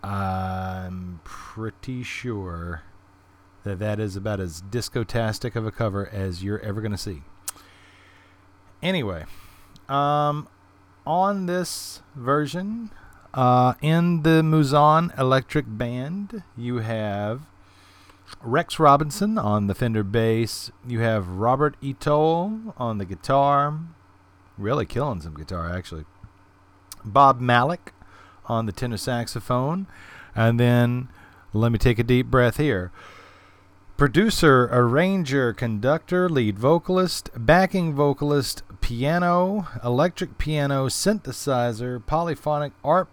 I'm 0.02 1.20
pretty 1.22 2.02
sure 2.02 2.82
that 3.62 3.78
that 3.78 4.00
is 4.00 4.16
about 4.16 4.40
as 4.40 4.62
discotastic 4.62 5.54
of 5.54 5.64
a 5.64 5.70
cover 5.70 6.08
as 6.08 6.42
you're 6.42 6.58
ever 6.58 6.80
going 6.80 6.90
to 6.90 6.98
see. 6.98 7.22
Anyway, 8.82 9.26
um, 9.88 10.48
on 11.06 11.46
this 11.46 12.02
version, 12.16 12.90
uh, 13.34 13.74
in 13.82 14.22
the 14.22 14.42
Mouzon 14.42 15.16
Electric 15.18 15.66
Band, 15.68 16.42
you 16.56 16.78
have 16.78 17.42
Rex 18.40 18.78
Robinson 18.78 19.38
on 19.38 19.66
the 19.66 19.74
Fender 19.74 20.02
bass. 20.02 20.70
You 20.86 21.00
have 21.00 21.28
Robert 21.28 21.76
Eto'o 21.82 22.74
on 22.76 22.98
the 22.98 23.04
guitar. 23.04 23.78
Really 24.56 24.86
killing 24.86 25.20
some 25.20 25.34
guitar, 25.34 25.70
actually. 25.74 26.04
Bob 27.04 27.40
Malach 27.40 27.92
on 28.46 28.66
the 28.66 28.72
tenor 28.72 28.96
saxophone. 28.96 29.86
And 30.34 30.58
then, 30.58 31.08
let 31.52 31.72
me 31.72 31.78
take 31.78 31.98
a 31.98 32.04
deep 32.04 32.26
breath 32.26 32.56
here. 32.56 32.92
Producer, 33.96 34.68
arranger, 34.70 35.52
conductor, 35.52 36.28
lead 36.28 36.58
vocalist, 36.58 37.30
backing 37.36 37.94
vocalist, 37.94 38.62
piano, 38.80 39.66
electric 39.82 40.38
piano, 40.38 40.86
synthesizer, 40.86 42.04
polyphonic 42.06 42.72
arp 42.84 43.08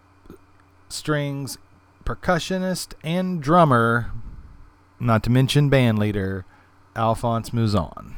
strings, 0.89 1.57
percussionist, 2.03 2.93
and 3.03 3.41
drummer, 3.41 4.11
not 4.99 5.23
to 5.23 5.29
mention 5.29 5.69
band 5.69 5.99
leader, 5.99 6.45
Alphonse 6.95 7.49
Mouzon. 7.49 8.13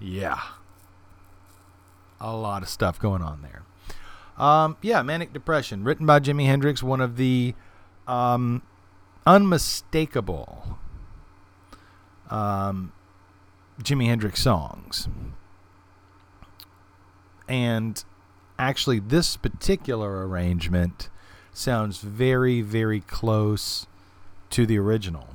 Yeah. 0.00 0.40
A 2.20 2.34
lot 2.34 2.62
of 2.62 2.68
stuff 2.68 2.98
going 2.98 3.22
on 3.22 3.42
there. 3.42 3.62
Um, 4.38 4.76
yeah, 4.82 5.02
Manic 5.02 5.32
Depression, 5.32 5.84
written 5.84 6.06
by 6.06 6.20
Jimi 6.20 6.46
Hendrix, 6.46 6.82
one 6.82 7.00
of 7.00 7.16
the 7.16 7.54
um, 8.06 8.62
unmistakable 9.26 10.78
um, 12.30 12.92
Jimi 13.82 14.06
Hendrix 14.06 14.42
songs. 14.42 15.08
And 17.48 18.02
actually, 18.58 18.98
this 18.98 19.36
particular 19.36 20.26
arrangement 20.26 21.08
sounds 21.56 21.98
very, 21.98 22.60
very 22.60 23.00
close 23.00 23.86
to 24.50 24.66
the 24.66 24.78
original. 24.78 25.28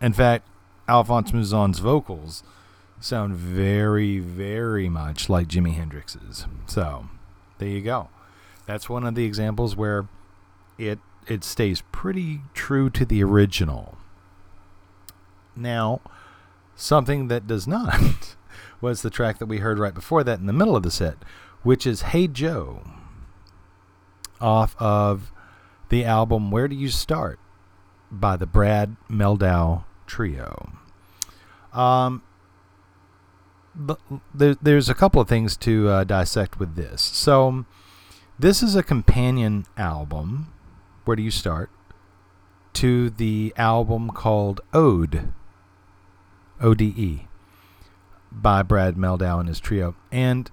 In 0.00 0.12
fact, 0.12 0.46
Alphonse 0.88 1.30
Mouzon's 1.32 1.78
vocals 1.78 2.42
sound 3.00 3.36
very, 3.36 4.18
very 4.18 4.88
much 4.88 5.28
like 5.28 5.46
Jimi 5.46 5.74
Hendrix's. 5.74 6.46
So, 6.66 7.06
there 7.58 7.68
you 7.68 7.80
go. 7.80 8.08
That's 8.66 8.88
one 8.88 9.06
of 9.06 9.14
the 9.14 9.24
examples 9.24 9.76
where 9.76 10.08
it 10.78 10.98
it 11.26 11.44
stays 11.44 11.82
pretty 11.92 12.40
true 12.54 12.90
to 12.90 13.04
the 13.04 13.22
original. 13.22 13.98
Now, 15.54 16.00
something 16.74 17.28
that 17.28 17.46
does 17.46 17.68
not 17.68 18.34
was 18.80 19.02
the 19.02 19.10
track 19.10 19.38
that 19.38 19.46
we 19.46 19.58
heard 19.58 19.78
right 19.78 19.94
before 19.94 20.24
that 20.24 20.40
in 20.40 20.46
the 20.46 20.52
middle 20.52 20.76
of 20.76 20.82
the 20.82 20.90
set, 20.90 21.16
which 21.62 21.86
is 21.86 22.02
Hey 22.02 22.26
Joe 22.26 22.82
off 24.40 24.74
of 24.78 25.32
the 25.88 26.04
album 26.04 26.50
Where 26.50 26.68
Do 26.68 26.76
You 26.76 26.88
Start 26.88 27.38
by 28.10 28.36
the 28.36 28.46
Brad 28.46 28.96
Mehldau 29.08 29.84
Trio. 30.06 30.72
Um, 31.72 32.22
there, 34.34 34.56
there's 34.60 34.88
a 34.88 34.94
couple 34.94 35.20
of 35.20 35.28
things 35.28 35.56
to 35.58 35.88
uh, 35.88 36.04
dissect 36.04 36.58
with 36.58 36.74
this. 36.74 37.00
So, 37.02 37.64
this 38.38 38.62
is 38.62 38.74
a 38.74 38.82
companion 38.82 39.66
album. 39.76 40.52
Where 41.04 41.16
do 41.16 41.22
you 41.22 41.30
start? 41.30 41.70
To 42.74 43.10
the 43.10 43.52
album 43.56 44.10
called 44.10 44.60
Ode, 44.72 45.32
O 46.60 46.74
D 46.74 46.94
E, 46.96 47.28
by 48.32 48.62
Brad 48.62 48.96
Mehldau 48.96 49.40
and 49.40 49.48
his 49.48 49.60
trio. 49.60 49.94
And 50.10 50.50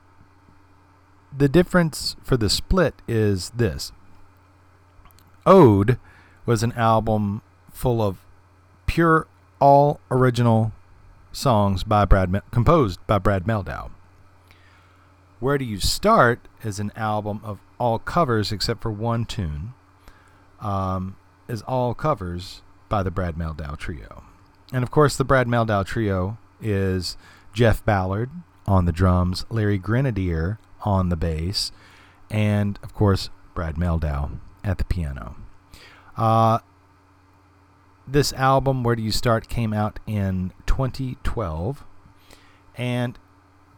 the 1.38 1.48
difference 1.48 2.16
for 2.24 2.36
the 2.36 2.50
split 2.50 2.96
is 3.08 3.52
this 3.52 3.92
Ode 5.46 5.98
was 6.46 6.64
an 6.64 6.72
album 6.74 7.42
full 7.72 8.02
of 8.02 8.18
pure, 8.86 9.28
all 9.60 10.00
original 10.10 10.72
songs 11.32 11.84
by 11.84 12.06
Brad, 12.06 12.42
composed 12.52 13.00
by 13.06 13.20
Brad 13.20 13.46
Mehldau. 13.46 13.92
Where 15.40 15.58
Do 15.58 15.66
You 15.66 15.80
Start 15.80 16.40
is 16.64 16.80
an 16.80 16.92
album 16.96 17.42
of 17.44 17.60
all 17.80 18.00
covers 18.00 18.52
except 18.52 18.82
for 18.82 18.92
one 18.92 19.26
tune, 19.26 19.74
um, 20.60 21.16
is 21.48 21.62
all 21.62 21.94
covers 21.94 22.62
by 22.90 23.04
the 23.04 23.12
Brad 23.12 23.36
Mehldau 23.36 23.78
Trio. 23.78 24.24
And 24.74 24.84
of 24.84 24.90
course, 24.90 25.16
the 25.16 25.24
Brad 25.24 25.48
Mehldau 25.48 25.86
Trio 25.86 26.38
is 26.60 27.16
Jeff 27.54 27.86
Ballard 27.86 28.32
on 28.66 28.86
the 28.86 28.92
drums, 28.92 29.46
Larry 29.50 29.78
Grenadier 29.78 30.58
on 30.88 31.10
the 31.10 31.18
bass, 31.18 31.74
and 32.32 32.80
of 32.82 32.94
course, 32.94 33.30
Brad 33.54 33.76
Mehldau 33.76 34.40
at 34.64 34.78
the 34.78 34.86
piano. 34.86 35.36
Uh, 36.16 36.60
this 38.08 38.32
album, 38.34 38.84
Where 38.84 38.96
Do 38.96 39.02
You 39.02 39.12
Start, 39.12 39.50
came 39.50 39.74
out 39.74 40.00
in 40.08 40.54
2012, 40.66 41.84
and 42.78 43.20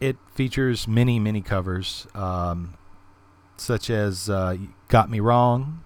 it 0.00 0.16
features 0.32 0.86
many, 0.86 1.18
many 1.18 1.40
covers, 1.40 2.06
um, 2.14 2.74
such 3.56 3.90
as 3.90 4.30
uh, 4.30 4.56
Got 4.86 5.10
Me 5.10 5.18
Wrong, 5.18 5.82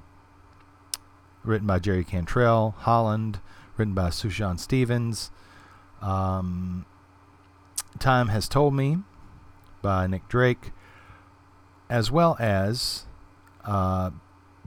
written 1.42 1.66
by 1.66 1.78
Jerry 1.78 2.04
Cantrell, 2.04 2.74
Holland, 2.80 3.40
written 3.78 3.94
by 3.94 4.10
Sufjan 4.10 4.60
Stevens, 4.60 5.30
um, 6.02 6.84
Time 7.98 8.28
Has 8.28 8.46
Told 8.46 8.74
Me 8.74 8.98
by 9.80 10.06
Nick 10.06 10.28
Drake, 10.28 10.70
as 11.88 12.10
well 12.10 12.36
as 12.38 13.06
uh, 13.64 14.10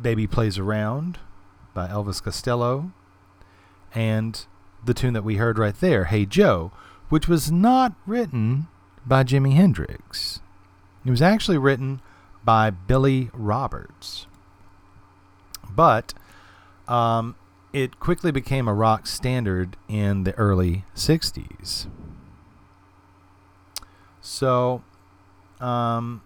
Baby 0.01 0.27
Plays 0.27 0.57
Around 0.57 1.19
by 1.73 1.87
Elvis 1.87 2.21
Costello, 2.21 2.91
and 3.93 4.45
the 4.83 4.93
tune 4.93 5.13
that 5.13 5.23
we 5.23 5.37
heard 5.37 5.57
right 5.57 5.79
there, 5.79 6.05
Hey 6.05 6.25
Joe, 6.25 6.71
which 7.09 7.27
was 7.27 7.51
not 7.51 7.93
written 8.05 8.67
by 9.05 9.23
Jimi 9.23 9.53
Hendrix. 9.53 10.41
It 11.05 11.09
was 11.09 11.21
actually 11.21 11.57
written 11.57 12.01
by 12.43 12.69
Billy 12.69 13.29
Roberts. 13.33 14.27
But 15.69 16.13
um, 16.87 17.35
it 17.73 17.99
quickly 17.99 18.31
became 18.31 18.67
a 18.67 18.73
rock 18.73 19.07
standard 19.07 19.77
in 19.87 20.23
the 20.23 20.33
early 20.35 20.83
60s. 20.95 21.87
So, 24.21 24.83
um, 25.61 26.21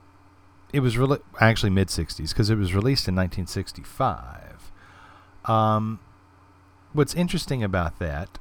it 0.74 0.80
was 0.80 0.98
really 0.98 1.20
actually 1.40 1.70
mid 1.70 1.90
60s 1.90 2.30
because 2.30 2.50
it 2.50 2.56
was 2.56 2.74
released 2.74 3.08
in 3.08 3.16
1965. 3.16 4.72
Um, 5.46 6.00
what's 6.94 7.14
interesting 7.14 7.64
about 7.64 8.00
that 8.00 8.40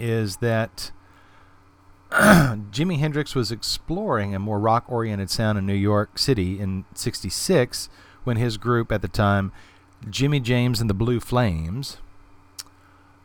is 0.00 0.38
that 0.38 0.90
Jimi 2.10 2.98
Hendrix 2.98 3.34
was 3.34 3.50
exploring 3.50 4.34
a 4.34 4.38
more 4.38 4.58
rock 4.58 4.84
oriented 4.88 5.30
sound 5.30 5.58
in 5.58 5.66
New 5.66 5.74
York 5.74 6.18
City 6.18 6.60
in 6.60 6.84
66 6.94 7.88
when 8.24 8.36
his 8.36 8.56
group 8.56 8.92
at 8.92 9.02
the 9.02 9.08
time, 9.08 9.52
Jimmy 10.08 10.40
James 10.40 10.80
and 10.80 10.90
the 10.90 10.94
Blue 10.94 11.20
Flames, 11.20 11.98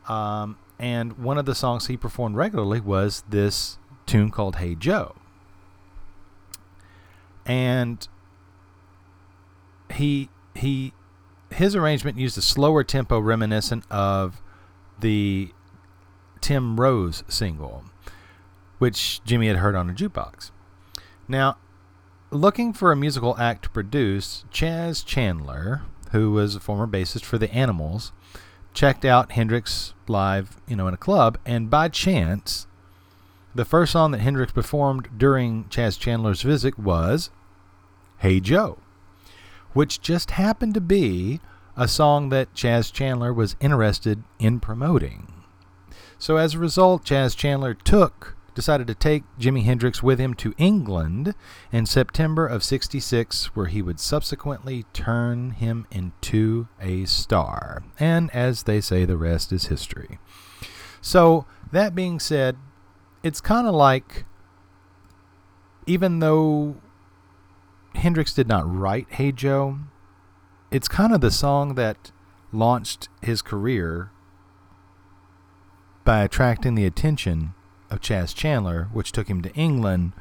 um, 0.07 0.57
and 0.79 1.17
one 1.17 1.37
of 1.37 1.45
the 1.45 1.55
songs 1.55 1.87
he 1.87 1.97
performed 1.97 2.35
regularly 2.35 2.79
was 2.79 3.23
this 3.29 3.77
tune 4.05 4.31
called 4.31 4.57
Hey 4.57 4.75
Joe. 4.75 5.15
And 7.51 8.07
he 9.91 10.29
he 10.55 10.93
his 11.51 11.75
arrangement 11.75 12.17
used 12.17 12.37
a 12.37 12.41
slower 12.41 12.81
tempo 12.81 13.19
reminiscent 13.19 13.83
of 13.91 14.41
the 15.01 15.51
Tim 16.39 16.79
Rose 16.79 17.25
single, 17.27 17.83
which 18.77 19.19
Jimi 19.27 19.47
had 19.47 19.57
heard 19.57 19.75
on 19.75 19.89
a 19.89 19.93
jukebox. 19.93 20.51
Now, 21.27 21.57
looking 22.29 22.71
for 22.71 22.93
a 22.93 22.95
musical 22.95 23.37
act 23.37 23.63
to 23.63 23.69
produce, 23.69 24.45
Chas 24.49 25.03
Chandler, 25.03 25.81
who 26.13 26.31
was 26.31 26.55
a 26.55 26.61
former 26.61 26.87
bassist 26.87 27.25
for 27.25 27.37
the 27.37 27.53
Animals, 27.53 28.13
checked 28.73 29.03
out 29.03 29.33
Hendrix 29.33 29.93
live, 30.07 30.61
you 30.67 30.77
know, 30.77 30.87
in 30.87 30.93
a 30.93 30.97
club, 30.97 31.37
and 31.45 31.69
by 31.69 31.89
chance, 31.89 32.65
the 33.53 33.65
first 33.65 33.91
song 33.91 34.11
that 34.11 34.21
Hendrix 34.21 34.53
performed 34.53 35.09
during 35.17 35.67
Chas 35.67 35.97
Chandler's 35.97 36.43
visit 36.43 36.79
was 36.79 37.29
Hey 38.21 38.39
Joe, 38.39 38.77
which 39.73 39.99
just 39.99 40.29
happened 40.29 40.75
to 40.75 40.79
be 40.79 41.39
a 41.75 41.87
song 41.87 42.29
that 42.29 42.53
Chas 42.53 42.91
Chandler 42.91 43.33
was 43.33 43.55
interested 43.59 44.23
in 44.37 44.59
promoting. 44.59 45.33
So 46.19 46.37
as 46.37 46.53
a 46.53 46.59
result, 46.59 47.03
Chas 47.03 47.33
Chandler 47.33 47.73
took 47.73 48.37
decided 48.53 48.85
to 48.85 48.93
take 48.93 49.23
Jimi 49.39 49.63
Hendrix 49.63 50.03
with 50.03 50.19
him 50.19 50.35
to 50.35 50.53
England 50.59 51.33
in 51.71 51.87
September 51.87 52.45
of 52.45 52.63
66 52.63 53.55
where 53.55 53.65
he 53.65 53.81
would 53.81 53.99
subsequently 53.99 54.85
turn 54.93 55.49
him 55.49 55.87
into 55.89 56.67
a 56.79 57.05
star. 57.05 57.81
And 57.99 58.29
as 58.35 58.63
they 58.63 58.81
say 58.81 59.03
the 59.03 59.17
rest 59.17 59.51
is 59.51 59.65
history. 59.65 60.19
So, 61.01 61.47
that 61.71 61.95
being 61.95 62.19
said, 62.19 62.57
it's 63.23 63.41
kind 63.41 63.65
of 63.65 63.73
like 63.73 64.25
even 65.87 66.19
though 66.19 66.75
Hendrix 67.95 68.33
did 68.33 68.47
not 68.47 68.63
write 68.71 69.07
Hey 69.09 69.31
Joe, 69.31 69.79
it's 70.71 70.87
kind 70.87 71.13
of 71.13 71.21
the 71.21 71.31
song 71.31 71.75
that 71.75 72.11
launched 72.51 73.09
his 73.21 73.41
career 73.41 74.11
by 76.03 76.23
attracting 76.23 76.75
the 76.75 76.85
attention 76.85 77.53
of 77.89 78.01
Chas 78.01 78.33
Chandler, 78.33 78.89
which 78.93 79.11
took 79.11 79.27
him 79.27 79.41
to 79.41 79.53
England, 79.53 80.13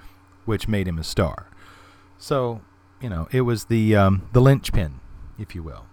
which 0.44 0.68
made 0.68 0.88
him 0.88 0.98
a 0.98 1.04
star. 1.04 1.46
So, 2.18 2.60
you 3.00 3.08
know, 3.08 3.28
it 3.30 3.42
was 3.42 3.66
the 3.66 3.96
um, 3.96 4.28
the 4.32 4.40
linchpin, 4.40 5.00
if 5.38 5.54
you 5.54 5.62
will, 5.62 5.86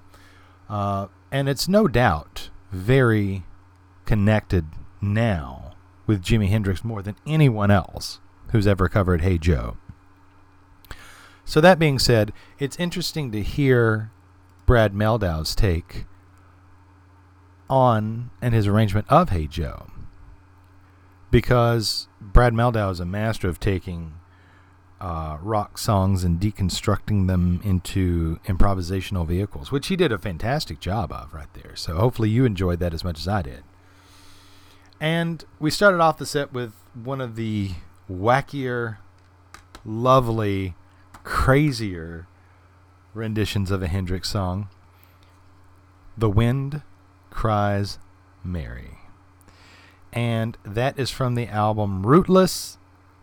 uh, 0.69 1.07
and 1.31 1.47
it's 1.47 1.67
no 1.67 1.87
doubt 1.87 2.49
very 2.71 3.45
connected 4.05 4.65
now 4.99 5.75
with 6.05 6.23
Jimi 6.23 6.49
Hendrix 6.49 6.83
more 6.83 7.01
than 7.01 7.15
anyone 7.25 7.71
else 7.71 8.19
who's 8.51 8.67
ever 8.67 8.89
covered 8.89 9.21
Hey 9.21 9.37
Joe. 9.37 9.77
So 11.47 11.61
that 11.61 11.79
being 11.79 11.97
said, 11.97 12.33
it's 12.59 12.75
interesting 12.77 13.31
to 13.31 13.41
hear 13.41 14.11
Brad 14.65 14.93
Mehldau's 14.93 15.55
take 15.55 16.03
on 17.69 18.31
and 18.41 18.53
his 18.53 18.67
arrangement 18.67 19.05
of 19.07 19.29
Hey 19.29 19.47
Joe. 19.47 19.87
Because 21.31 22.09
Brad 22.19 22.53
Mehldau 22.53 22.91
is 22.91 22.99
a 22.99 23.05
master 23.05 23.47
of 23.47 23.61
taking 23.61 24.15
uh, 24.99 25.37
rock 25.41 25.77
songs 25.77 26.25
and 26.25 26.37
deconstructing 26.37 27.27
them 27.27 27.61
into 27.63 28.41
improvisational 28.45 29.25
vehicles, 29.25 29.71
which 29.71 29.87
he 29.87 29.95
did 29.95 30.11
a 30.11 30.17
fantastic 30.17 30.81
job 30.81 31.13
of 31.13 31.33
right 31.33 31.53
there. 31.53 31.77
So 31.77 31.95
hopefully 31.95 32.29
you 32.29 32.43
enjoyed 32.43 32.79
that 32.79 32.93
as 32.93 33.05
much 33.05 33.19
as 33.19 33.27
I 33.27 33.41
did. 33.41 33.63
And 34.99 35.45
we 35.59 35.71
started 35.71 36.01
off 36.01 36.17
the 36.17 36.25
set 36.25 36.51
with 36.51 36.73
one 36.93 37.21
of 37.21 37.37
the 37.37 37.71
wackier, 38.11 38.97
lovely, 39.85 40.75
crazier 41.27 42.25
renditions 43.13 43.69
of 43.69 43.83
a 43.83 43.87
Hendrix 43.87 44.29
song. 44.29 44.69
The 46.17 46.29
Wind 46.29 46.83
Cries 47.29 47.99
Mary. 48.45 48.99
And 50.13 50.57
that 50.63 50.97
is 50.97 51.11
from 51.11 51.35
the 51.35 51.47
album 51.47 52.05
Rootless, 52.05 52.77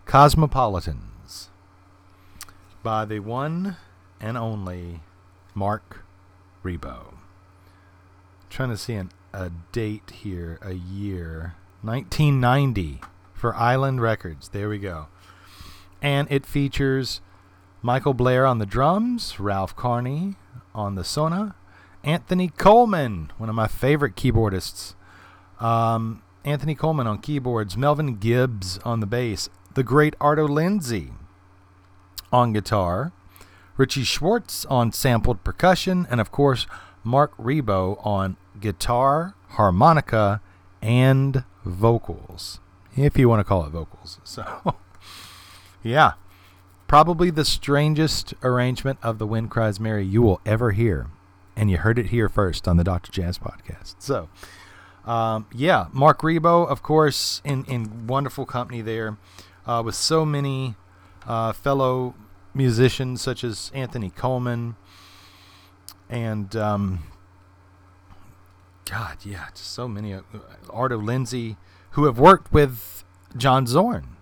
Cosmopolitans 0.04 1.48
by 2.82 3.06
the 3.06 3.20
one 3.20 3.78
and 4.20 4.36
only 4.36 5.00
Marc 5.54 6.04
Ribot. 6.62 7.14
Trying 8.50 8.68
to 8.68 8.76
see 8.76 8.94
an, 8.94 9.12
a 9.32 9.50
date 9.72 10.10
here, 10.10 10.58
a 10.60 10.74
year. 10.74 11.54
1990 11.80 13.00
for 13.32 13.54
Island 13.54 14.02
Records. 14.02 14.50
There 14.50 14.68
we 14.68 14.78
go. 14.78 15.06
And 16.02 16.28
it 16.30 16.44
features 16.44 17.22
Michael 17.84 18.14
Blair 18.14 18.46
on 18.46 18.60
the 18.60 18.64
drums, 18.64 19.38
Ralph 19.38 19.76
Carney 19.76 20.36
on 20.74 20.94
the 20.94 21.04
sona, 21.04 21.54
Anthony 22.02 22.48
Coleman, 22.48 23.30
one 23.36 23.50
of 23.50 23.54
my 23.54 23.66
favorite 23.66 24.16
keyboardists. 24.16 24.94
Um, 25.60 26.22
Anthony 26.46 26.74
Coleman 26.74 27.06
on 27.06 27.18
keyboards, 27.18 27.76
Melvin 27.76 28.16
Gibbs 28.16 28.78
on 28.86 29.00
the 29.00 29.06
bass, 29.06 29.50
the 29.74 29.82
great 29.82 30.18
Arto 30.18 30.48
Lindsay 30.48 31.12
on 32.32 32.54
guitar, 32.54 33.12
Richie 33.76 34.04
Schwartz 34.04 34.64
on 34.64 34.90
sampled 34.90 35.44
percussion, 35.44 36.06
and 36.10 36.22
of 36.22 36.32
course, 36.32 36.66
Marc 37.02 37.36
Ribot 37.36 37.98
on 38.00 38.38
guitar, 38.58 39.34
harmonica, 39.50 40.40
and 40.80 41.44
vocals. 41.66 42.60
If 42.96 43.18
you 43.18 43.28
want 43.28 43.40
to 43.40 43.44
call 43.44 43.66
it 43.66 43.70
vocals. 43.72 44.20
So, 44.24 44.74
yeah. 45.82 46.12
Probably 46.86 47.30
the 47.30 47.44
strangest 47.44 48.34
arrangement 48.42 48.98
of 49.02 49.18
The 49.18 49.26
Wind 49.26 49.50
Cries 49.50 49.80
Mary 49.80 50.04
you 50.04 50.22
will 50.22 50.40
ever 50.44 50.72
hear. 50.72 51.08
And 51.56 51.70
you 51.70 51.78
heard 51.78 51.98
it 51.98 52.06
here 52.06 52.28
first 52.28 52.68
on 52.68 52.76
the 52.76 52.84
Dr. 52.84 53.10
Jazz 53.10 53.38
podcast. 53.38 53.96
So, 53.98 54.28
um, 55.04 55.46
yeah, 55.54 55.86
Marc 55.92 56.20
Ribot, 56.20 56.68
of 56.68 56.82
course, 56.82 57.40
in, 57.44 57.64
in 57.64 58.06
wonderful 58.06 58.44
company 58.44 58.80
there 58.82 59.16
uh, 59.66 59.82
with 59.84 59.94
so 59.94 60.24
many 60.24 60.74
uh, 61.26 61.52
fellow 61.52 62.14
musicians 62.52 63.22
such 63.22 63.44
as 63.44 63.70
Anthony 63.74 64.10
Coleman 64.10 64.76
and 66.08 66.54
um, 66.54 67.04
God, 68.90 69.18
yeah, 69.24 69.46
just 69.54 69.72
so 69.72 69.88
many. 69.88 70.12
Uh, 70.12 70.20
Arto 70.66 71.02
Lindsay, 71.02 71.56
who 71.92 72.04
have 72.04 72.18
worked 72.18 72.52
with 72.52 73.04
John 73.36 73.66
Zorn 73.66 74.13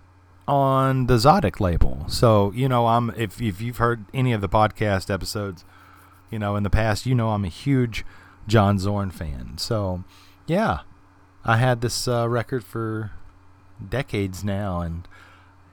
on 0.47 1.07
the 1.07 1.15
Tzadik 1.15 1.59
label. 1.59 2.05
So 2.07 2.51
you 2.53 2.67
know, 2.67 2.87
I'm 2.87 3.11
if 3.11 3.41
if 3.41 3.61
you've 3.61 3.77
heard 3.77 4.05
any 4.13 4.33
of 4.33 4.41
the 4.41 4.49
podcast 4.49 5.13
episodes, 5.13 5.63
you 6.29 6.39
know, 6.39 6.55
in 6.55 6.63
the 6.63 6.69
past, 6.69 7.05
you 7.05 7.15
know, 7.15 7.29
I'm 7.29 7.45
a 7.45 7.49
huge 7.49 8.05
John 8.47 8.79
Zorn 8.79 9.11
fan. 9.11 9.57
So 9.57 10.03
yeah, 10.47 10.79
I 11.45 11.57
had 11.57 11.81
this 11.81 12.07
uh, 12.07 12.27
record 12.27 12.63
for 12.63 13.11
decades 13.89 14.43
now, 14.43 14.81
and 14.81 15.07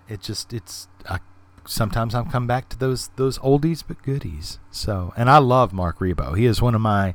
it 0.08 0.20
just 0.20 0.52
it's 0.52 0.88
I, 1.08 1.18
sometimes 1.66 2.14
I'm 2.14 2.30
come 2.30 2.46
back 2.46 2.68
to 2.70 2.78
those 2.78 3.08
those 3.16 3.38
oldies 3.38 3.82
but 3.86 4.02
goodies. 4.02 4.58
So 4.70 5.12
and 5.16 5.30
I 5.30 5.38
love 5.38 5.72
Marc 5.72 5.98
Ribot. 5.98 6.36
He 6.36 6.46
is 6.46 6.62
one 6.62 6.74
of 6.74 6.80
my 6.80 7.14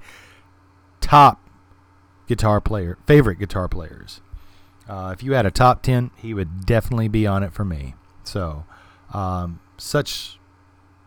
top 1.02 1.42
guitar 2.28 2.60
player 2.60 2.98
favorite 3.06 3.40
guitar 3.40 3.68
players. 3.68 4.22
Uh, 4.88 5.12
if 5.14 5.24
you 5.24 5.34
had 5.34 5.46
a 5.46 5.52
top 5.52 5.82
ten, 5.82 6.12
he 6.16 6.34
would 6.34 6.66
definitely 6.66 7.08
be 7.08 7.26
on 7.26 7.44
it 7.44 7.54
for 7.54 7.66
me. 7.66 7.96
So 8.24 8.66
um, 9.14 9.60
such 9.78 10.40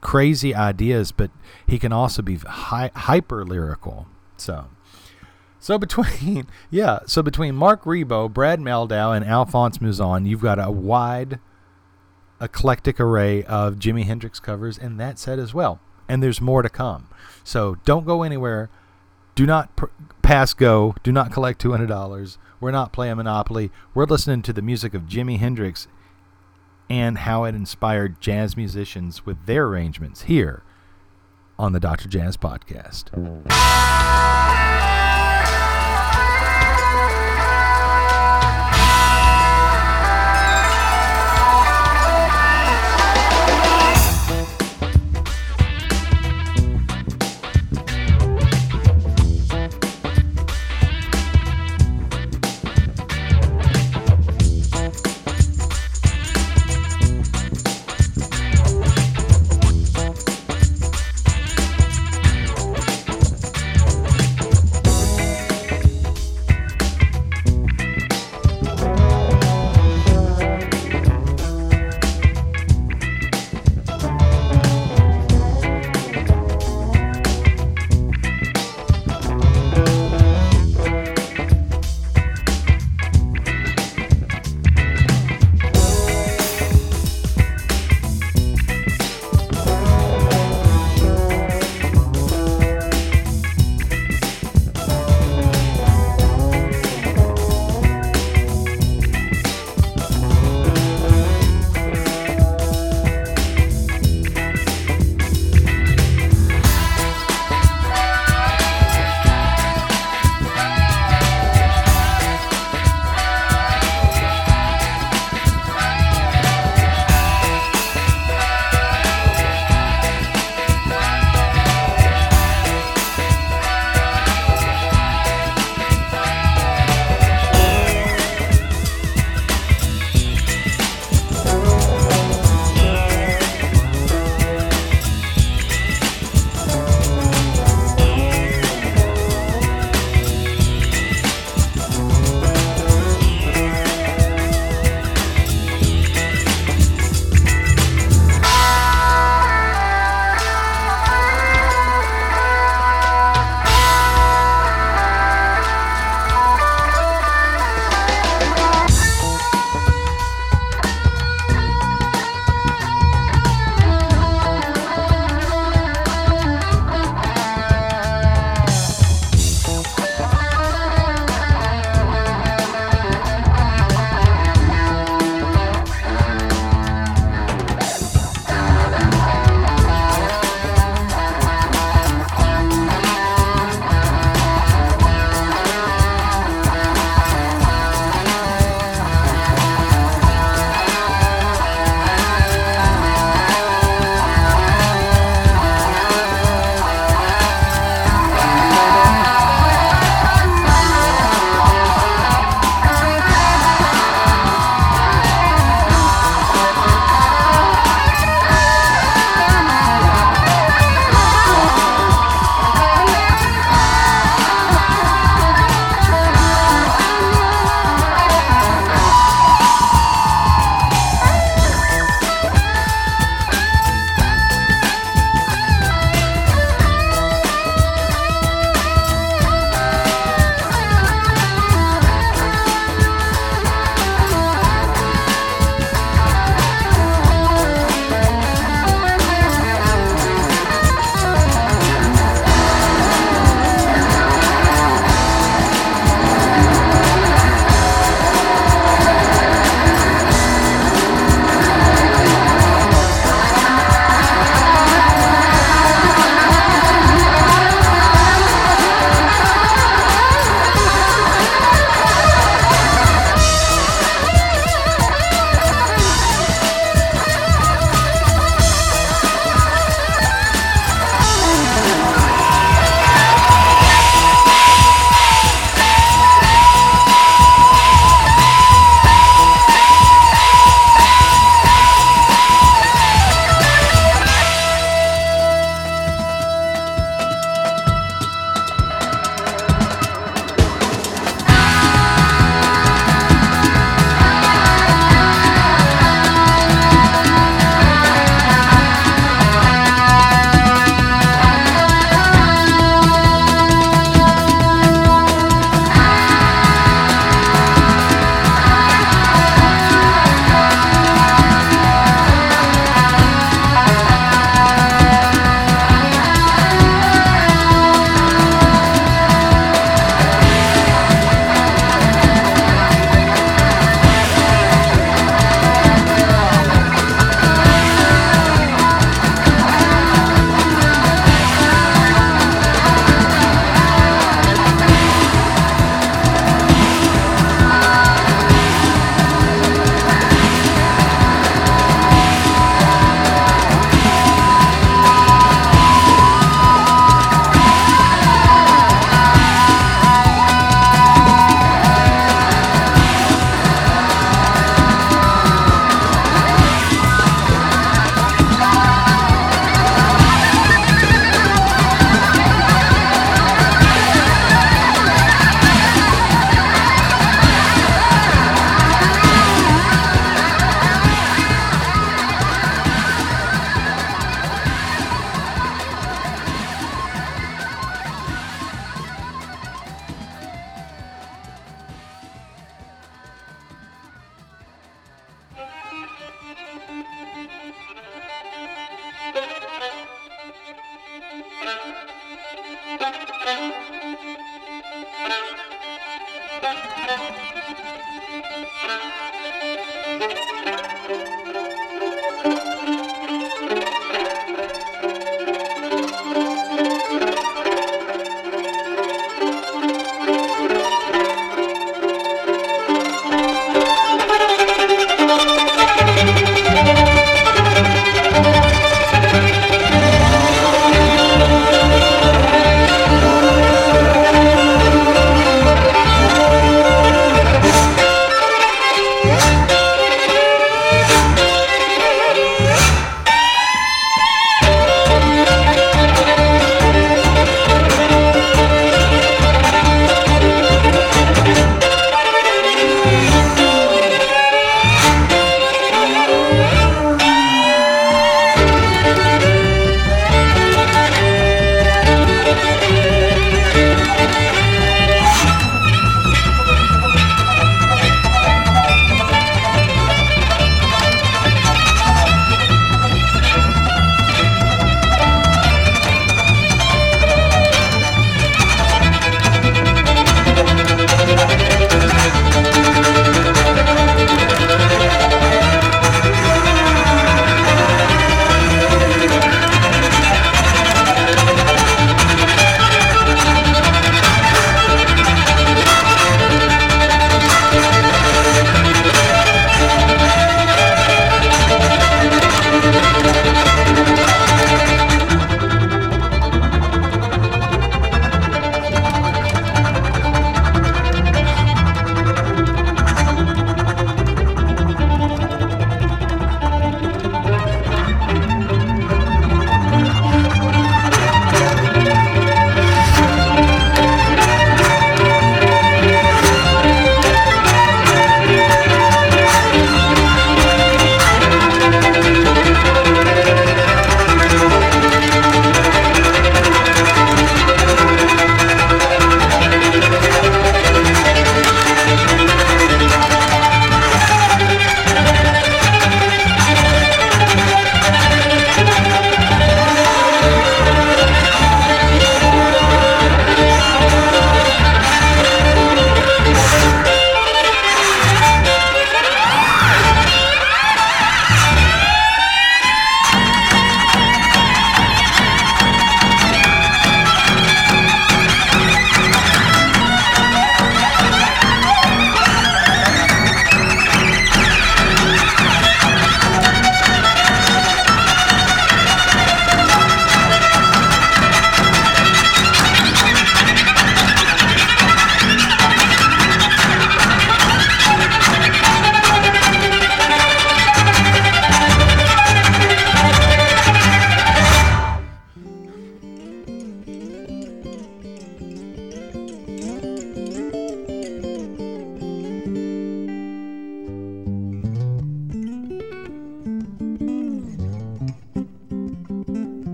crazy 0.00 0.54
ideas, 0.54 1.12
but 1.12 1.30
he 1.66 1.78
can 1.78 1.92
also 1.92 2.22
be 2.22 2.36
hi- 2.36 2.90
hyper 2.94 3.44
lyrical. 3.44 4.06
So. 4.36 4.66
So 5.62 5.76
between 5.76 6.46
yeah, 6.70 7.00
so 7.06 7.22
between 7.22 7.54
Marc 7.54 7.84
Ribot, 7.84 8.32
Brad 8.32 8.60
Mehldau, 8.60 9.14
and 9.14 9.24
Alphonse 9.24 9.78
Mouzon, 9.78 10.26
you've 10.26 10.40
got 10.40 10.58
a 10.58 10.70
wide, 10.70 11.38
eclectic 12.40 12.98
array 12.98 13.44
of 13.44 13.74
Jimi 13.74 14.04
Hendrix 14.04 14.40
covers 14.40 14.78
in 14.78 14.96
that 14.96 15.18
set 15.18 15.38
as 15.38 15.52
well, 15.52 15.78
and 16.08 16.22
there's 16.22 16.40
more 16.40 16.62
to 16.62 16.70
come. 16.70 17.08
So 17.44 17.76
don't 17.84 18.06
go 18.06 18.22
anywhere. 18.22 18.70
Do 19.34 19.44
not 19.44 19.76
pr- 19.76 19.86
pass 20.22 20.54
go. 20.54 20.94
Do 21.02 21.12
not 21.12 21.30
collect 21.30 21.60
two 21.60 21.72
hundred 21.72 21.88
dollars. 21.88 22.38
We're 22.60 22.70
not 22.70 22.92
playing 22.92 23.16
Monopoly. 23.16 23.70
We're 23.94 24.04
listening 24.04 24.42
to 24.42 24.52
the 24.52 24.62
music 24.62 24.94
of 24.94 25.02
Jimi 25.02 25.38
Hendrix 25.38 25.88
and 26.90 27.18
how 27.18 27.44
it 27.44 27.54
inspired 27.54 28.20
jazz 28.20 28.56
musicians 28.56 29.24
with 29.24 29.46
their 29.46 29.66
arrangements 29.66 30.22
here 30.22 30.62
on 31.58 31.72
the 31.72 31.80
Dr. 31.80 32.08
Jazz 32.08 32.36
Podcast. 32.36 33.10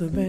a 0.00 0.04
band. 0.08 0.25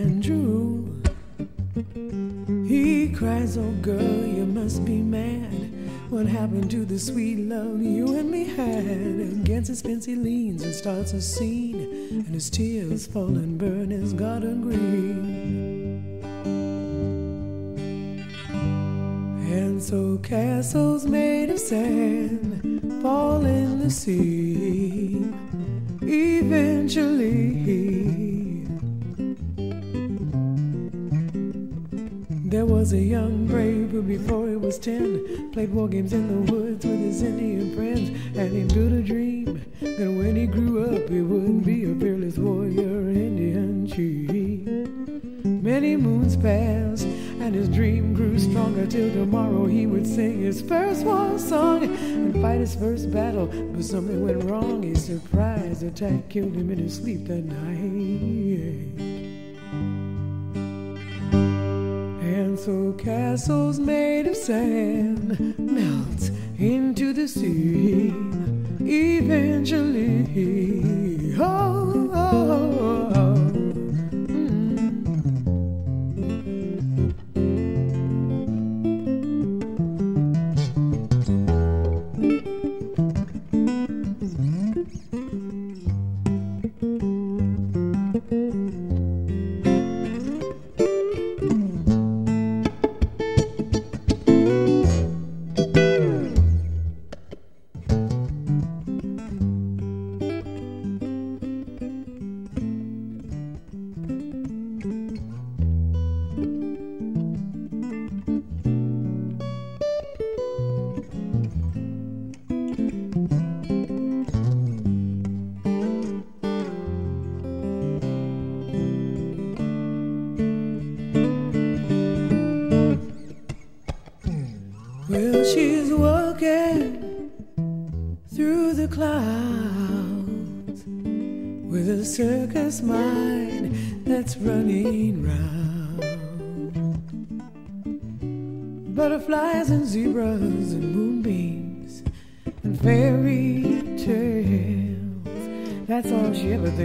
Mm-hmm. 84.88 85.27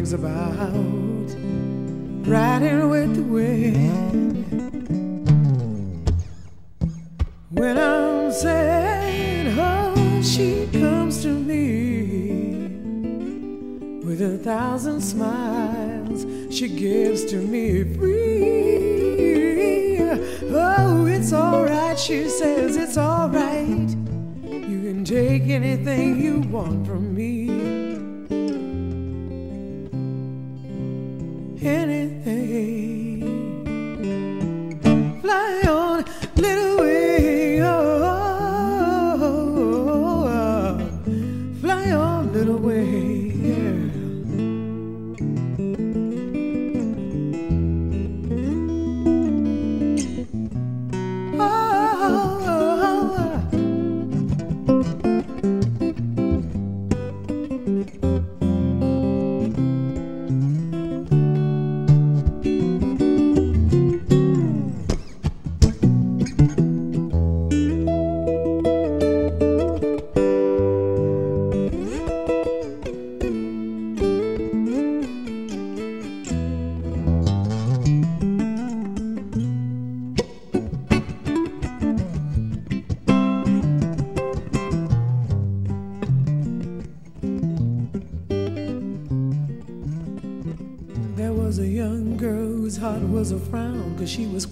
Things 0.03 0.15
about. 0.15 0.92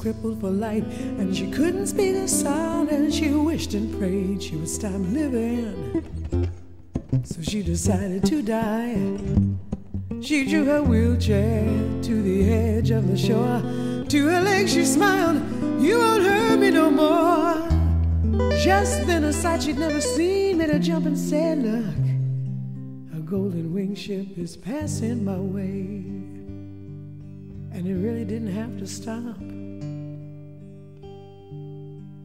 crippled 0.00 0.40
for 0.40 0.50
life, 0.50 0.84
and 1.18 1.36
she 1.36 1.50
couldn't 1.50 1.86
speak 1.86 2.16
a 2.16 2.26
sound, 2.26 2.88
and 2.88 3.12
she 3.12 3.30
wished 3.30 3.74
and 3.74 3.96
prayed 3.98 4.42
she 4.42 4.56
would 4.56 4.68
stop 4.68 4.98
living. 5.12 6.02
So 7.22 7.42
she 7.42 7.62
decided 7.62 8.24
to 8.26 8.40
die. 8.40 8.96
She 10.22 10.48
drew 10.48 10.64
her 10.64 10.82
wheelchair 10.82 11.64
to 12.02 12.22
the 12.22 12.50
edge 12.50 12.90
of 12.90 13.08
the 13.08 13.16
shore. 13.16 13.60
To 14.08 14.26
her 14.28 14.40
legs 14.40 14.72
she 14.72 14.86
smiled, 14.86 15.42
You 15.82 15.98
won't 15.98 16.22
hurt 16.22 16.58
me 16.58 16.70
no 16.70 16.90
more. 16.90 17.68
Just 18.56 19.06
then 19.06 19.24
a 19.24 19.32
sight 19.32 19.62
she'd 19.64 19.78
never 19.78 20.00
seen 20.00 20.58
made 20.58 20.70
her 20.70 20.78
jump 20.78 21.04
and 21.06 21.18
said, 21.18 21.58
Look, 21.58 23.18
a 23.18 23.20
golden 23.20 23.74
winged 23.74 23.98
ship 23.98 24.38
is 24.38 24.56
passing 24.56 25.24
my 25.24 25.36
way. 25.36 26.04
And 27.72 27.86
it 27.86 27.94
really 27.94 28.24
didn't 28.24 28.52
have 28.52 28.78
to 28.78 28.86
stop 28.86 29.49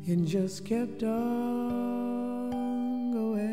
and 0.07 0.27
just 0.27 0.65
kept 0.65 1.01
on 1.01 2.51
going. 3.11 3.45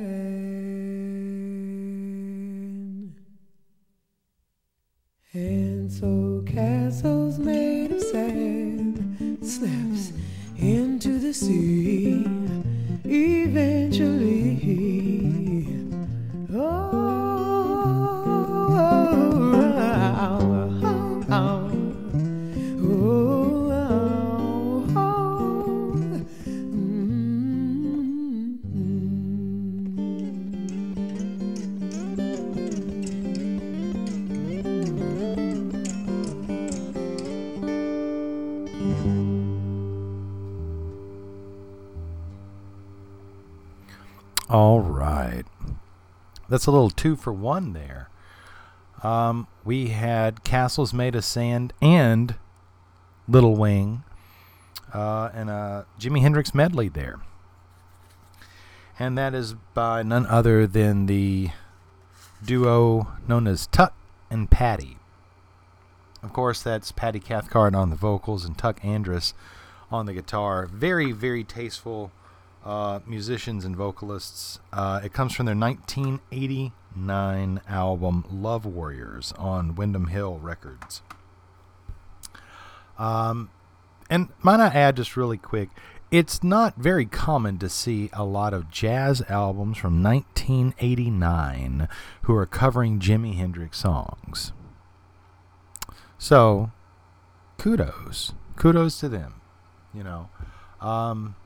And 5.32 5.90
so 5.90 6.44
castles 6.46 7.38
made 7.38 7.92
of 7.92 8.03
sand 8.03 9.38
slips 9.42 10.12
into 10.59 11.18
the 11.18 11.32
sea, 11.32 12.26
even. 13.05 13.82
Right. 44.53 45.44
That's 46.48 46.66
a 46.66 46.70
little 46.70 46.90
two 46.90 47.16
for 47.16 47.32
one 47.32 47.72
there. 47.72 48.11
Um, 49.03 49.46
we 49.64 49.88
had 49.88 50.44
Castles 50.44 50.92
Made 50.92 51.14
of 51.14 51.24
Sand 51.24 51.72
and 51.80 52.34
Little 53.26 53.57
Wing 53.57 54.05
uh, 54.92 55.30
and 55.34 55.48
a 55.48 55.86
Jimi 55.98 56.20
Hendrix 56.20 56.55
medley 56.55 56.88
there. 56.88 57.20
And 58.98 59.16
that 59.16 59.34
is 59.34 59.55
by 59.74 60.03
none 60.03 60.26
other 60.26 60.66
than 60.66 61.07
the 61.07 61.50
duo 62.44 63.09
known 63.26 63.46
as 63.46 63.66
Tuck 63.66 63.94
and 64.30 64.50
Patti. 64.50 64.98
Of 66.22 66.32
course, 66.32 66.62
that's 66.62 66.92
Patti 66.92 67.18
Cathcart 67.18 67.74
on 67.74 67.90
the 67.90 67.96
vocals 67.96 68.44
and 68.44 68.57
Tuck 68.57 68.80
Andress 68.82 69.32
on 69.90 70.07
the 70.07 70.12
guitar. 70.12 70.66
Very, 70.66 71.11
very 71.11 71.42
tasteful 71.42 72.12
uh, 72.64 73.00
musicians 73.06 73.64
and 73.64 73.76
vocalists. 73.76 74.58
Uh, 74.72 75.00
it 75.04 75.12
comes 75.12 75.34
from 75.34 75.46
their 75.46 75.56
1989 75.56 77.60
album 77.68 78.24
Love 78.30 78.64
Warriors 78.64 79.32
on 79.38 79.74
Windham 79.74 80.06
Hill 80.08 80.38
Records. 80.38 81.02
Um, 82.98 83.50
and 84.08 84.28
might 84.42 84.60
I 84.60 84.68
add, 84.68 84.96
just 84.96 85.16
really 85.16 85.38
quick, 85.38 85.70
it's 86.10 86.44
not 86.44 86.76
very 86.76 87.06
common 87.06 87.56
to 87.58 87.70
see 87.70 88.10
a 88.12 88.24
lot 88.24 88.52
of 88.52 88.70
jazz 88.70 89.22
albums 89.28 89.78
from 89.78 90.02
1989 90.02 91.88
who 92.22 92.34
are 92.34 92.46
covering 92.46 93.00
Jimi 93.00 93.34
Hendrix 93.34 93.78
songs. 93.78 94.52
So, 96.18 96.70
kudos. 97.58 98.34
Kudos 98.56 99.00
to 99.00 99.08
them. 99.08 99.40
You 99.94 100.04
know. 100.04 100.28
Um, 100.80 101.36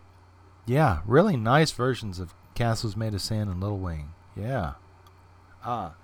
yeah, 0.67 1.01
really 1.07 1.37
nice 1.37 1.71
versions 1.71 2.19
of 2.19 2.35
Castles 2.55 2.97
Made 2.97 3.15
of 3.15 3.21
Sand 3.21 3.51
and 3.51 3.61
Little 3.61 3.79
Wing. 3.79 4.11
Yeah. 4.37 4.75
Ah. 5.65 5.95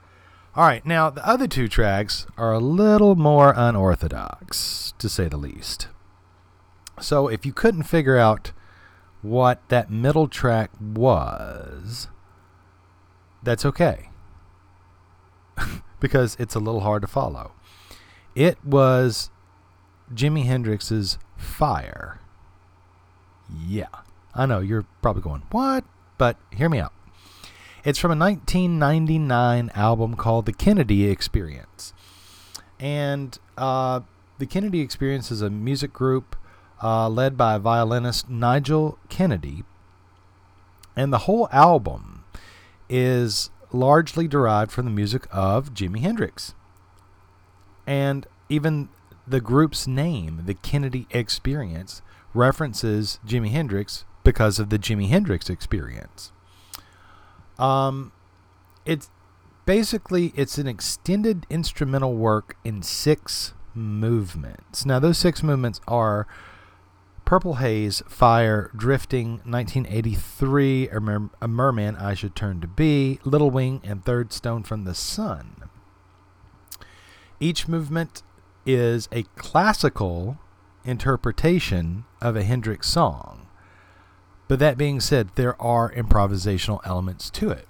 All 0.54 0.64
right, 0.64 0.84
now 0.84 1.08
the 1.08 1.26
other 1.26 1.46
two 1.46 1.66
tracks 1.66 2.26
are 2.36 2.52
a 2.52 2.58
little 2.58 3.16
more 3.16 3.54
unorthodox, 3.56 4.92
to 4.98 5.08
say 5.08 5.28
the 5.28 5.36
least. 5.38 5.88
So 7.00 7.28
if 7.28 7.46
you 7.46 7.52
couldn't 7.52 7.84
figure 7.84 8.18
out 8.18 8.52
what 9.22 9.66
that 9.68 9.90
middle 9.90 10.28
track 10.28 10.70
was, 10.78 12.08
that's 13.42 13.64
okay. 13.64 14.10
because 16.00 16.36
it's 16.38 16.54
a 16.54 16.60
little 16.60 16.80
hard 16.80 17.02
to 17.02 17.08
follow. 17.08 17.52
It 18.34 18.62
was 18.64 19.30
Jimi 20.12 20.44
Hendrix's 20.44 21.18
Fire. 21.36 22.20
Yeah. 23.66 23.86
I 24.34 24.46
know 24.46 24.60
you're 24.60 24.86
probably 25.02 25.22
going, 25.22 25.42
"What?" 25.50 25.84
But 26.18 26.36
hear 26.50 26.68
me 26.68 26.78
out. 26.78 26.92
It's 27.84 27.98
from 27.98 28.12
a 28.12 28.16
1999 28.16 29.70
album 29.74 30.14
called 30.14 30.46
The 30.46 30.52
Kennedy 30.52 31.10
Experience. 31.10 31.92
And 32.78 33.36
uh, 33.58 34.00
The 34.38 34.46
Kennedy 34.46 34.80
Experience 34.80 35.32
is 35.32 35.42
a 35.42 35.50
music 35.50 35.92
group 35.92 36.36
uh, 36.80 37.08
led 37.08 37.36
by 37.36 37.58
violinist 37.58 38.30
Nigel 38.30 38.98
Kennedy. 39.08 39.64
And 40.94 41.12
the 41.12 41.18
whole 41.18 41.48
album 41.50 42.24
is 42.88 43.50
largely 43.72 44.28
derived 44.28 44.70
from 44.70 44.84
the 44.84 44.90
music 44.90 45.26
of 45.32 45.74
Jimi 45.74 46.00
Hendrix. 46.00 46.54
And 47.84 48.26
even 48.48 48.90
the 49.26 49.40
group's 49.40 49.86
name, 49.86 50.42
the 50.46 50.54
Kennedy 50.54 51.06
Experience, 51.10 52.02
references 52.34 53.18
Jimi 53.26 53.50
Hendrix 53.50 54.04
because 54.24 54.58
of 54.58 54.70
the 54.70 54.78
Jimi 54.78 55.08
Hendrix 55.08 55.50
experience. 55.50 56.32
Um, 57.58 58.12
it's 58.84 59.10
basically 59.66 60.32
it's 60.36 60.58
an 60.58 60.66
extended 60.66 61.46
instrumental 61.50 62.14
work 62.14 62.56
in 62.64 62.82
six 62.82 63.54
movements. 63.74 64.84
Now 64.84 64.98
those 64.98 65.18
six 65.18 65.42
movements 65.42 65.80
are 65.86 66.26
Purple 67.24 67.54
Haze, 67.54 68.02
Fire, 68.08 68.70
Drifting, 68.76 69.40
1983, 69.44 70.88
A, 70.88 71.00
Mer- 71.00 71.30
a 71.40 71.48
Merman 71.48 71.96
I 71.96 72.14
Should 72.14 72.34
Turn 72.34 72.60
to 72.60 72.66
Be, 72.66 73.20
Little 73.24 73.50
Wing, 73.50 73.80
and 73.84 74.04
Third 74.04 74.32
Stone 74.32 74.64
from 74.64 74.84
the 74.84 74.94
Sun. 74.94 75.68
Each 77.38 77.68
movement 77.68 78.22
is 78.66 79.08
a 79.12 79.22
classical 79.36 80.38
interpretation 80.84 82.04
of 82.20 82.36
a 82.36 82.42
Hendrix 82.42 82.88
song. 82.88 83.46
But 84.52 84.58
that 84.58 84.76
being 84.76 85.00
said, 85.00 85.30
there 85.34 85.58
are 85.62 85.90
improvisational 85.94 86.80
elements 86.84 87.30
to 87.30 87.48
it. 87.48 87.66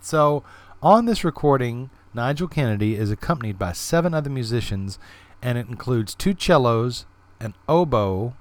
So, 0.00 0.44
on 0.80 1.06
this 1.06 1.24
recording, 1.24 1.90
Nigel 2.14 2.46
Kennedy 2.46 2.94
is 2.94 3.10
accompanied 3.10 3.58
by 3.58 3.72
seven 3.72 4.14
other 4.14 4.30
musicians, 4.30 5.00
and 5.42 5.58
it 5.58 5.66
includes 5.66 6.14
two 6.14 6.36
cellos, 6.38 7.06
an 7.40 7.54
oboe, 7.68 8.36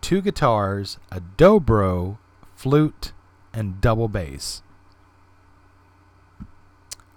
two 0.00 0.20
guitars, 0.20 0.98
a 1.10 1.20
dobro, 1.20 2.18
flute, 2.54 3.10
and 3.52 3.80
double 3.80 4.06
bass. 4.06 4.62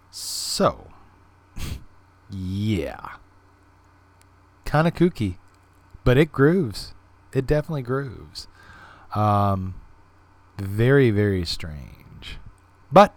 So, 0.09 0.89
yeah. 2.31 3.17
Kind 4.65 4.87
of 4.87 4.95
kooky, 4.95 5.35
but 6.03 6.17
it 6.17 6.31
grooves. 6.31 6.95
It 7.33 7.45
definitely 7.45 7.83
grooves. 7.83 8.47
Um, 9.13 9.75
very, 10.57 11.11
very 11.11 11.45
strange. 11.45 12.37
But, 12.91 13.15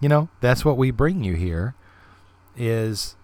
you 0.00 0.08
know, 0.08 0.28
that's 0.40 0.64
what 0.64 0.76
we 0.76 0.90
bring 0.90 1.24
you 1.24 1.34
here 1.34 1.74
is 2.56 3.16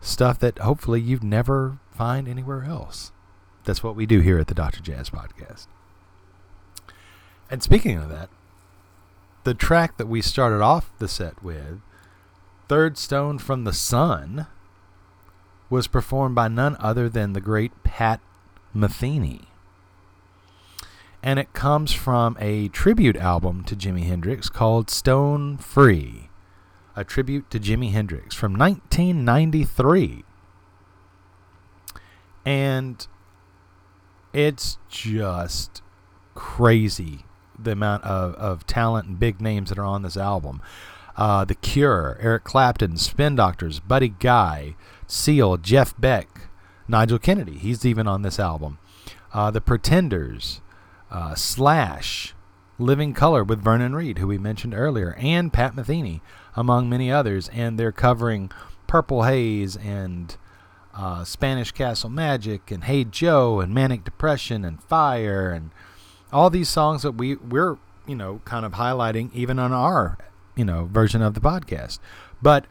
stuff 0.00 0.38
that 0.38 0.58
hopefully 0.58 1.00
you've 1.00 1.22
never 1.22 1.78
find 1.90 2.28
anywhere 2.28 2.64
else. 2.64 3.12
That's 3.64 3.82
what 3.82 3.96
we 3.96 4.06
do 4.06 4.20
here 4.20 4.38
at 4.38 4.46
the 4.46 4.54
Dr. 4.54 4.80
Jazz 4.80 5.10
Podcast. 5.10 5.66
And 7.50 7.62
speaking 7.62 7.98
of 7.98 8.08
that, 8.10 8.28
the 9.44 9.54
track 9.54 9.96
that 9.96 10.08
we 10.08 10.20
started 10.20 10.60
off 10.60 10.90
the 10.98 11.08
set 11.08 11.42
with, 11.42 11.80
Third 12.68 12.98
Stone 12.98 13.38
from 13.38 13.64
the 13.64 13.72
Sun, 13.72 14.46
was 15.70 15.86
performed 15.86 16.34
by 16.34 16.48
none 16.48 16.76
other 16.80 17.08
than 17.08 17.32
the 17.32 17.40
great 17.40 17.72
Pat 17.84 18.20
Metheny 18.74 19.46
and 21.26 21.40
it 21.40 21.52
comes 21.52 21.92
from 21.92 22.36
a 22.38 22.68
tribute 22.68 23.16
album 23.16 23.64
to 23.64 23.74
Jimi 23.74 24.04
Hendrix 24.04 24.48
called 24.48 24.88
Stone 24.88 25.56
Free, 25.56 26.30
a 26.94 27.02
tribute 27.02 27.50
to 27.50 27.58
Jimi 27.58 27.90
Hendrix 27.90 28.36
from 28.36 28.56
1993. 28.56 30.22
And 32.44 33.08
it's 34.32 34.78
just 34.88 35.82
crazy 36.36 37.24
the 37.58 37.72
amount 37.72 38.04
of, 38.04 38.36
of 38.36 38.64
talent 38.64 39.08
and 39.08 39.18
big 39.18 39.40
names 39.40 39.70
that 39.70 39.80
are 39.80 39.84
on 39.84 40.02
this 40.02 40.16
album. 40.16 40.62
Uh, 41.16 41.44
the 41.44 41.56
Cure, 41.56 42.16
Eric 42.20 42.44
Clapton, 42.44 42.98
Spin 42.98 43.34
Doctors, 43.34 43.80
Buddy 43.80 44.10
Guy, 44.10 44.76
Seal, 45.08 45.56
Jeff 45.56 45.92
Beck, 45.98 46.28
Nigel 46.86 47.18
Kennedy. 47.18 47.58
He's 47.58 47.84
even 47.84 48.06
on 48.06 48.22
this 48.22 48.38
album. 48.38 48.78
Uh, 49.32 49.50
the 49.50 49.60
Pretenders, 49.60 50.60
uh, 51.16 51.34
Slash, 51.34 52.34
Living 52.78 53.14
Colour 53.14 53.42
with 53.42 53.64
Vernon 53.64 53.94
Reid, 53.94 54.18
who 54.18 54.26
we 54.26 54.36
mentioned 54.36 54.74
earlier, 54.74 55.16
and 55.18 55.50
Pat 55.50 55.74
Metheny, 55.74 56.20
among 56.54 56.90
many 56.90 57.10
others. 57.10 57.48
And 57.54 57.78
they're 57.78 57.90
covering 57.90 58.50
Purple 58.86 59.22
Haze 59.22 59.76
and 59.76 60.36
uh, 60.94 61.24
Spanish 61.24 61.72
Castle 61.72 62.10
Magic 62.10 62.70
and 62.70 62.84
Hey 62.84 63.02
Joe 63.04 63.60
and 63.60 63.72
Manic 63.72 64.04
Depression 64.04 64.62
and 64.62 64.82
Fire 64.82 65.50
and 65.50 65.70
all 66.34 66.50
these 66.50 66.68
songs 66.68 67.00
that 67.00 67.12
we 67.12 67.36
we're 67.36 67.78
you 68.06 68.16
know 68.16 68.42
kind 68.44 68.66
of 68.66 68.72
highlighting 68.72 69.32
even 69.32 69.58
on 69.58 69.72
our 69.72 70.18
you 70.54 70.66
know 70.66 70.84
version 70.84 71.22
of 71.22 71.32
the 71.32 71.40
podcast. 71.40 71.98
But 72.42 72.66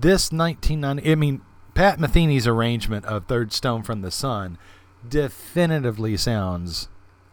this 0.00 0.30
1990, 0.30 1.10
I 1.10 1.14
mean 1.14 1.40
Pat 1.72 1.98
Metheny's 1.98 2.46
arrangement 2.46 3.06
of 3.06 3.24
Third 3.24 3.52
Stone 3.54 3.84
from 3.84 4.02
the 4.02 4.10
Sun 4.10 4.58
definitively 5.08 6.16
sounds 6.18 6.88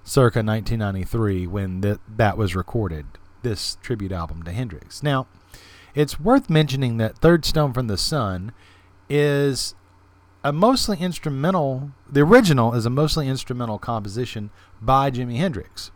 circa 0.05 0.37
1993 0.37 1.47
when 1.47 1.81
th- 1.81 1.97
that 2.07 2.37
was 2.37 2.55
recorded, 2.55 3.05
this 3.41 3.77
tribute 3.81 4.11
album 4.11 4.43
to 4.43 4.51
Hendrix. 4.51 5.03
Now, 5.03 5.27
it's 5.93 6.19
worth 6.19 6.49
mentioning 6.49 6.97
that 6.97 7.17
Third 7.17 7.43
Stone 7.43 7.73
from 7.73 7.87
the 7.87 7.97
Sun 7.97 8.53
is 9.09 9.75
a 10.43 10.53
mostly 10.53 10.99
instrumental, 10.99 11.91
the 12.09 12.21
original 12.21 12.73
is 12.75 12.85
a 12.85 12.89
mostly 12.89 13.27
instrumental 13.27 13.79
composition 13.79 14.51
by 14.79 15.09
Jimi 15.09 15.37
Hendrix. 15.37 15.91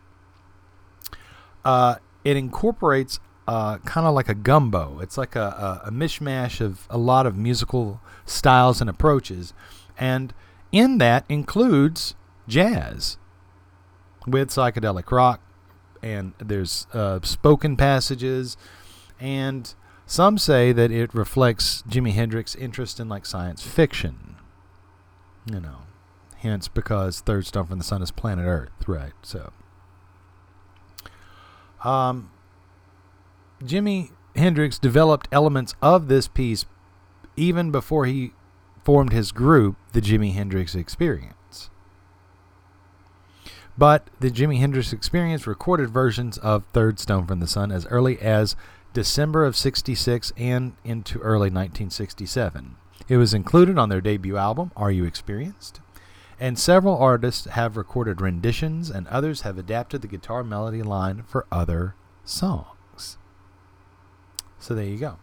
Uh, 1.64 1.96
it 2.24 2.36
incorporates 2.36 3.20
uh, 3.46 3.78
kind 3.78 4.06
of 4.06 4.14
like 4.14 4.28
a 4.28 4.34
gumbo. 4.34 4.98
It's 5.00 5.16
like 5.16 5.36
a, 5.36 5.80
a, 5.84 5.88
a 5.88 5.90
mishmash 5.92 6.60
of 6.60 6.86
a 6.90 6.98
lot 6.98 7.26
of 7.26 7.36
musical 7.36 8.00
styles 8.26 8.80
and 8.80 8.90
approaches. 8.90 9.54
And 9.98 10.34
in 10.72 10.98
that 10.98 11.24
includes 11.28 12.14
jazz 12.48 13.18
with 14.26 14.48
psychedelic 14.50 15.10
rock 15.10 15.40
and 16.02 16.32
there's 16.38 16.86
uh, 16.92 17.20
spoken 17.22 17.76
passages, 17.76 18.56
and 19.18 19.74
some 20.06 20.38
say 20.38 20.72
that 20.72 20.90
it 20.90 21.14
reflects 21.14 21.82
Jimi 21.88 22.12
Hendrix's 22.12 22.56
interest 22.56 22.98
in 22.98 23.08
like 23.08 23.26
science 23.26 23.62
fiction. 23.62 24.36
You 25.50 25.60
know, 25.60 25.78
hence 26.38 26.68
because 26.68 27.20
Third 27.20 27.46
Stone 27.46 27.66
from 27.66 27.78
the 27.78 27.84
Sun 27.84 28.02
is 28.02 28.10
planet 28.10 28.46
Earth, 28.46 28.70
right? 28.86 29.12
So, 29.22 29.52
um, 31.84 32.30
Jimi 33.62 34.10
Hendrix 34.36 34.78
developed 34.78 35.28
elements 35.32 35.74
of 35.82 36.08
this 36.08 36.28
piece 36.28 36.64
even 37.36 37.70
before 37.70 38.06
he 38.06 38.32
formed 38.84 39.12
his 39.12 39.32
group, 39.32 39.76
the 39.92 40.00
Jimi 40.00 40.34
Hendrix 40.34 40.74
Experience. 40.74 41.34
But 43.80 44.10
the 44.20 44.30
Jimi 44.30 44.58
Hendrix 44.58 44.92
Experience 44.92 45.46
recorded 45.46 45.88
versions 45.88 46.36
of 46.36 46.64
Third 46.66 47.00
Stone 47.00 47.26
from 47.26 47.40
the 47.40 47.46
Sun 47.46 47.72
as 47.72 47.86
early 47.86 48.20
as 48.20 48.54
December 48.92 49.46
of 49.46 49.56
66 49.56 50.34
and 50.36 50.74
into 50.84 51.18
early 51.20 51.48
1967. 51.48 52.76
It 53.08 53.16
was 53.16 53.32
included 53.32 53.78
on 53.78 53.88
their 53.88 54.02
debut 54.02 54.36
album, 54.36 54.70
Are 54.76 54.90
You 54.90 55.06
Experienced? 55.06 55.80
And 56.38 56.58
several 56.58 56.98
artists 56.98 57.46
have 57.46 57.78
recorded 57.78 58.20
renditions, 58.20 58.90
and 58.90 59.08
others 59.08 59.42
have 59.42 59.56
adapted 59.56 60.02
the 60.02 60.08
guitar 60.08 60.44
melody 60.44 60.82
line 60.82 61.22
for 61.22 61.46
other 61.50 61.94
songs. 62.22 63.16
So 64.58 64.74
there 64.74 64.84
you 64.84 64.98
go. 64.98 65.16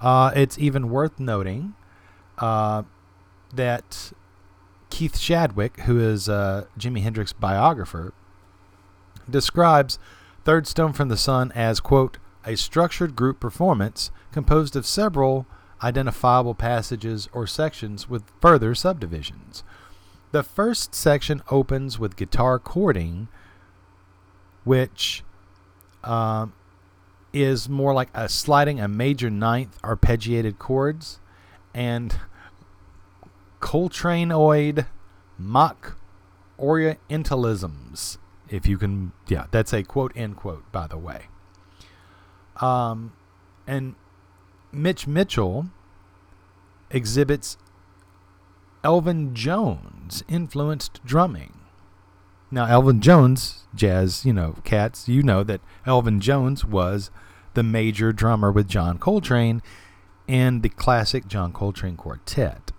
Uh, 0.00 0.32
it's 0.34 0.58
even 0.58 0.88
worth 0.88 1.20
noting 1.20 1.74
uh, 2.38 2.84
that 3.52 4.14
Keith 4.98 5.16
Shadwick, 5.16 5.82
who 5.82 6.00
is 6.00 6.28
uh, 6.28 6.64
Jimi 6.76 7.02
Hendrix 7.02 7.32
biographer, 7.32 8.12
describes 9.30 9.96
Third 10.42 10.66
Stone 10.66 10.92
from 10.92 11.08
the 11.08 11.16
Sun 11.16 11.52
as, 11.52 11.78
quote, 11.78 12.18
a 12.44 12.56
structured 12.56 13.14
group 13.14 13.38
performance 13.38 14.10
composed 14.32 14.74
of 14.74 14.84
several 14.84 15.46
identifiable 15.84 16.56
passages 16.56 17.28
or 17.32 17.46
sections 17.46 18.08
with 18.08 18.24
further 18.40 18.74
subdivisions. 18.74 19.62
The 20.32 20.42
first 20.42 20.96
section 20.96 21.44
opens 21.48 22.00
with 22.00 22.16
guitar 22.16 22.58
chording, 22.58 23.28
which 24.64 25.22
um, 26.02 26.54
is 27.32 27.68
more 27.68 27.94
like 27.94 28.08
a 28.14 28.28
sliding 28.28 28.80
a 28.80 28.88
major 28.88 29.30
ninth 29.30 29.80
arpeggiated 29.82 30.58
chords 30.58 31.20
and 31.72 32.18
Coltraneoid 33.60 34.86
mock 35.38 35.98
orientalisms. 36.58 38.18
If 38.48 38.66
you 38.66 38.78
can, 38.78 39.12
yeah, 39.28 39.46
that's 39.50 39.72
a 39.72 39.82
quote 39.82 40.12
end 40.16 40.36
quote, 40.36 40.70
by 40.72 40.86
the 40.86 40.98
way. 40.98 41.26
Um, 42.60 43.12
and 43.66 43.94
Mitch 44.72 45.06
Mitchell 45.06 45.66
exhibits 46.90 47.56
Elvin 48.82 49.34
Jones 49.34 50.24
influenced 50.28 51.04
drumming. 51.04 51.54
Now, 52.50 52.64
Elvin 52.64 53.00
Jones, 53.02 53.66
jazz, 53.74 54.24
you 54.24 54.32
know, 54.32 54.56
cats, 54.64 55.08
you 55.08 55.22
know 55.22 55.44
that 55.44 55.60
Elvin 55.84 56.20
Jones 56.20 56.64
was 56.64 57.10
the 57.52 57.62
major 57.62 58.12
drummer 58.12 58.50
with 58.50 58.68
John 58.68 58.98
Coltrane 58.98 59.60
in 60.26 60.62
the 60.62 60.70
classic 60.70 61.28
John 61.28 61.52
Coltrane 61.52 61.96
Quartet. 61.96 62.72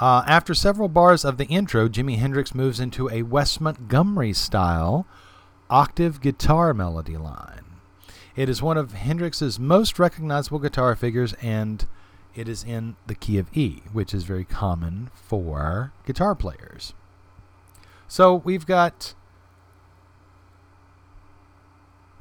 Uh, 0.00 0.24
after 0.26 0.54
several 0.54 0.88
bars 0.88 1.24
of 1.24 1.36
the 1.36 1.46
intro, 1.46 1.88
Jimi 1.88 2.18
Hendrix 2.18 2.54
moves 2.54 2.80
into 2.80 3.08
a 3.10 3.22
Wes 3.22 3.60
Montgomery 3.60 4.32
style 4.32 5.06
octave 5.70 6.20
guitar 6.20 6.74
melody 6.74 7.16
line. 7.16 7.64
It 8.34 8.48
is 8.48 8.62
one 8.62 8.78
of 8.78 8.92
Hendrix's 8.92 9.58
most 9.58 9.98
recognizable 9.98 10.58
guitar 10.58 10.96
figures, 10.96 11.34
and 11.34 11.86
it 12.34 12.48
is 12.48 12.64
in 12.64 12.96
the 13.06 13.14
key 13.14 13.38
of 13.38 13.54
E, 13.56 13.82
which 13.92 14.14
is 14.14 14.24
very 14.24 14.44
common 14.44 15.10
for 15.14 15.92
guitar 16.06 16.34
players. 16.34 16.94
So 18.08 18.34
we've 18.34 18.66
got 18.66 19.14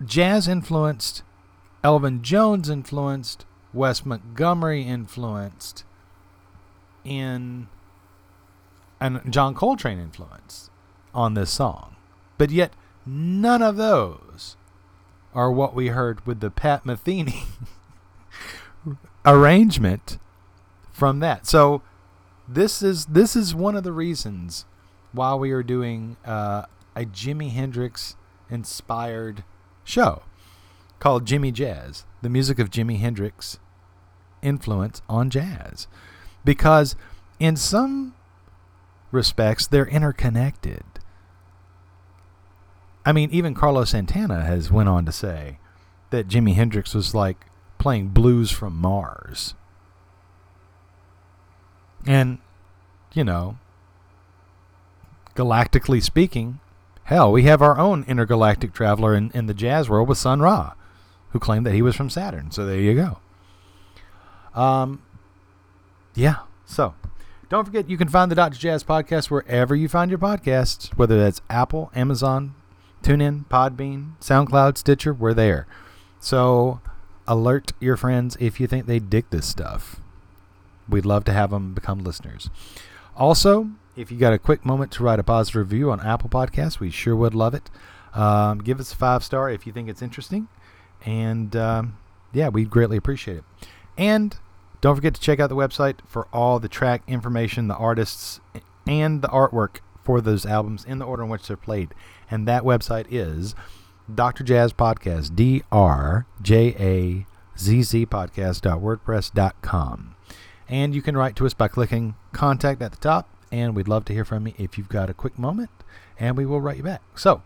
jazz 0.05 0.47
influenced, 0.47 1.23
Elvin 1.83 2.21
Jones 2.21 2.69
influenced, 2.69 3.45
Wes 3.73 4.05
Montgomery 4.05 4.83
influenced, 4.83 5.83
in 7.03 7.67
and 8.99 9.21
John 9.31 9.55
Coltrane 9.55 9.99
influence 9.99 10.69
on 11.13 11.33
this 11.33 11.49
song. 11.51 11.95
But 12.37 12.51
yet 12.51 12.73
none 13.05 13.61
of 13.61 13.75
those 13.77 14.57
are 15.33 15.51
what 15.51 15.73
we 15.73 15.87
heard 15.87 16.25
with 16.25 16.39
the 16.39 16.51
Pat 16.51 16.83
Metheny 16.83 17.43
arrangement 19.25 20.19
from 20.91 21.19
that. 21.19 21.47
So 21.47 21.81
this 22.47 22.81
is 22.81 23.07
this 23.07 23.35
is 23.35 23.55
one 23.55 23.75
of 23.75 23.83
the 23.83 23.93
reasons 23.93 24.65
why 25.13 25.35
we 25.35 25.51
are 25.51 25.63
doing 25.63 26.17
uh, 26.25 26.65
a 26.95 27.05
Jimi 27.05 27.51
Hendrix 27.51 28.15
inspired 28.49 29.43
show 29.83 30.23
called 30.99 31.25
Jimi 31.25 31.51
Jazz, 31.51 32.05
the 32.21 32.29
music 32.29 32.59
of 32.59 32.69
Jimi 32.69 32.99
Hendrix 32.99 33.59
influence 34.41 35.01
on 35.09 35.29
jazz, 35.29 35.87
because 36.43 36.95
in 37.39 37.55
some 37.55 38.13
respects 39.11 39.67
they're 39.67 39.87
interconnected. 39.87 40.83
I 43.05 43.11
mean, 43.11 43.29
even 43.31 43.53
Carlos 43.53 43.89
Santana 43.91 44.41
has 44.41 44.71
went 44.71 44.89
on 44.89 45.05
to 45.05 45.11
say 45.11 45.57
that 46.11 46.27
Jimi 46.27 46.53
Hendrix 46.53 46.93
was 46.93 47.15
like 47.15 47.45
playing 47.79 48.09
blues 48.09 48.51
from 48.51 48.75
Mars. 48.75 49.55
And, 52.05 52.39
you 53.13 53.23
know, 53.23 53.57
galactically 55.35 56.01
speaking, 56.01 56.59
hell, 57.05 57.31
we 57.31 57.43
have 57.43 57.61
our 57.61 57.77
own 57.77 58.03
intergalactic 58.07 58.73
traveler 58.73 59.15
in, 59.15 59.31
in 59.33 59.47
the 59.47 59.53
jazz 59.53 59.89
world 59.89 60.07
with 60.07 60.17
Sun 60.17 60.41
Ra, 60.41 60.73
who 61.29 61.39
claimed 61.39 61.65
that 61.65 61.73
he 61.73 61.81
was 61.81 61.95
from 61.95 62.09
Saturn. 62.09 62.51
So 62.51 62.65
there 62.65 62.79
you 62.79 62.93
go. 62.93 63.19
Um, 64.59 65.01
yeah. 66.15 66.37
So 66.65 66.93
don't 67.49 67.65
forget 67.65 67.89
you 67.89 67.97
can 67.97 68.07
find 68.07 68.31
the 68.31 68.35
Dr. 68.35 68.57
Jazz 68.57 68.83
podcast 68.83 69.29
wherever 69.29 69.75
you 69.75 69.87
find 69.87 70.09
your 70.09 70.19
podcasts, 70.19 70.95
whether 70.97 71.19
that's 71.19 71.41
Apple, 71.49 71.91
Amazon, 71.95 72.55
TuneIn, 73.03 73.45
Podbean, 73.47 74.17
SoundCloud, 74.19 74.77
Stitcher, 74.77 75.13
we're 75.13 75.33
there. 75.33 75.67
So 76.19 76.79
alert 77.27 77.73
your 77.79 77.97
friends 77.97 78.37
if 78.39 78.59
you 78.59 78.67
think 78.67 78.85
they 78.85 78.99
dig 78.99 79.29
this 79.29 79.47
stuff. 79.47 79.99
We'd 80.87 81.05
love 81.05 81.23
to 81.25 81.33
have 81.33 81.51
them 81.51 81.73
become 81.73 82.03
listeners. 82.03 82.49
Also, 83.15 83.71
if 83.95 84.11
you 84.11 84.17
got 84.17 84.33
a 84.33 84.39
quick 84.39 84.65
moment 84.65 84.91
to 84.93 85.03
write 85.03 85.19
a 85.19 85.23
positive 85.23 85.59
review 85.59 85.91
on 85.91 85.99
Apple 85.99 86.29
Podcasts, 86.29 86.79
we 86.79 86.89
sure 86.89 87.15
would 87.15 87.35
love 87.35 87.53
it. 87.53 87.69
Um, 88.13 88.59
give 88.59 88.79
us 88.79 88.91
a 88.91 88.95
five 88.95 89.23
star 89.23 89.49
if 89.49 89.65
you 89.65 89.73
think 89.73 89.89
it's 89.89 90.01
interesting. 90.01 90.47
And 91.05 91.55
um, 91.55 91.97
yeah, 92.33 92.49
we'd 92.49 92.69
greatly 92.69 92.97
appreciate 92.97 93.37
it. 93.37 93.43
And 93.97 94.37
don't 94.81 94.95
forget 94.95 95.13
to 95.13 95.21
check 95.21 95.39
out 95.39 95.49
the 95.49 95.55
website 95.55 95.99
for 96.05 96.27
all 96.33 96.59
the 96.59 96.67
track 96.67 97.03
information, 97.07 97.67
the 97.67 97.75
artists, 97.75 98.39
and 98.87 99.21
the 99.21 99.27
artwork 99.27 99.77
for 100.03 100.21
those 100.21 100.45
albums 100.45 100.83
in 100.83 100.99
the 100.99 101.05
order 101.05 101.23
in 101.23 101.29
which 101.29 101.47
they're 101.47 101.55
played. 101.55 101.93
And 102.29 102.45
that 102.47 102.63
website 102.63 103.05
is 103.09 103.55
Dr. 104.13 104.43
Jazz 104.43 104.73
Podcast, 104.73 105.33
D 105.35 105.63
R 105.71 106.25
J 106.41 106.75
A 106.79 107.25
Z 107.57 107.83
Z 107.83 108.05
podcast.wordpress.com. 108.07 110.15
And 110.67 110.93
you 110.95 111.01
can 111.01 111.17
write 111.17 111.35
to 111.35 111.45
us 111.45 111.53
by 111.53 111.67
clicking 111.67 112.15
contact 112.31 112.81
at 112.81 112.91
the 112.91 112.97
top. 112.97 113.29
And 113.51 113.75
we'd 113.75 113.89
love 113.89 114.05
to 114.05 114.13
hear 114.13 114.25
from 114.25 114.47
you 114.47 114.53
if 114.57 114.77
you've 114.77 114.89
got 114.89 115.09
a 115.09 115.13
quick 115.13 115.37
moment, 115.37 115.69
and 116.17 116.37
we 116.37 116.45
will 116.45 116.61
write 116.61 116.77
you 116.77 116.83
back. 116.83 117.01
So, 117.15 117.41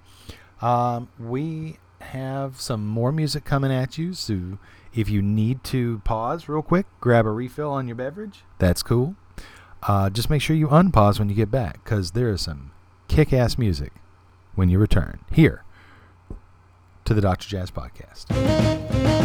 um, 0.61 1.09
we 1.19 1.77
have 1.99 2.61
some 2.61 2.85
more 2.85 3.11
music 3.11 3.43
coming 3.43 3.71
at 3.71 3.97
you. 3.97 4.13
So, 4.13 4.59
if 4.95 5.09
you 5.09 5.21
need 5.21 5.63
to 5.65 5.99
pause 5.99 6.47
real 6.47 6.61
quick, 6.61 6.85
grab 7.01 7.25
a 7.25 7.31
refill 7.31 7.71
on 7.71 7.87
your 7.87 7.95
beverage, 7.95 8.43
that's 8.57 8.81
cool. 8.81 9.15
Uh, 9.83 10.09
just 10.09 10.29
make 10.29 10.41
sure 10.41 10.55
you 10.55 10.67
unpause 10.67 11.19
when 11.19 11.29
you 11.29 11.35
get 11.35 11.51
back 11.51 11.83
because 11.83 12.11
there 12.11 12.29
is 12.29 12.41
some 12.41 12.71
kick 13.07 13.31
ass 13.31 13.57
music 13.57 13.91
when 14.55 14.69
you 14.69 14.79
return 14.79 15.19
here 15.31 15.63
to 17.03 17.13
the 17.13 17.21
Dr. 17.21 17.47
Jazz 17.47 17.69
Podcast. 17.69 19.24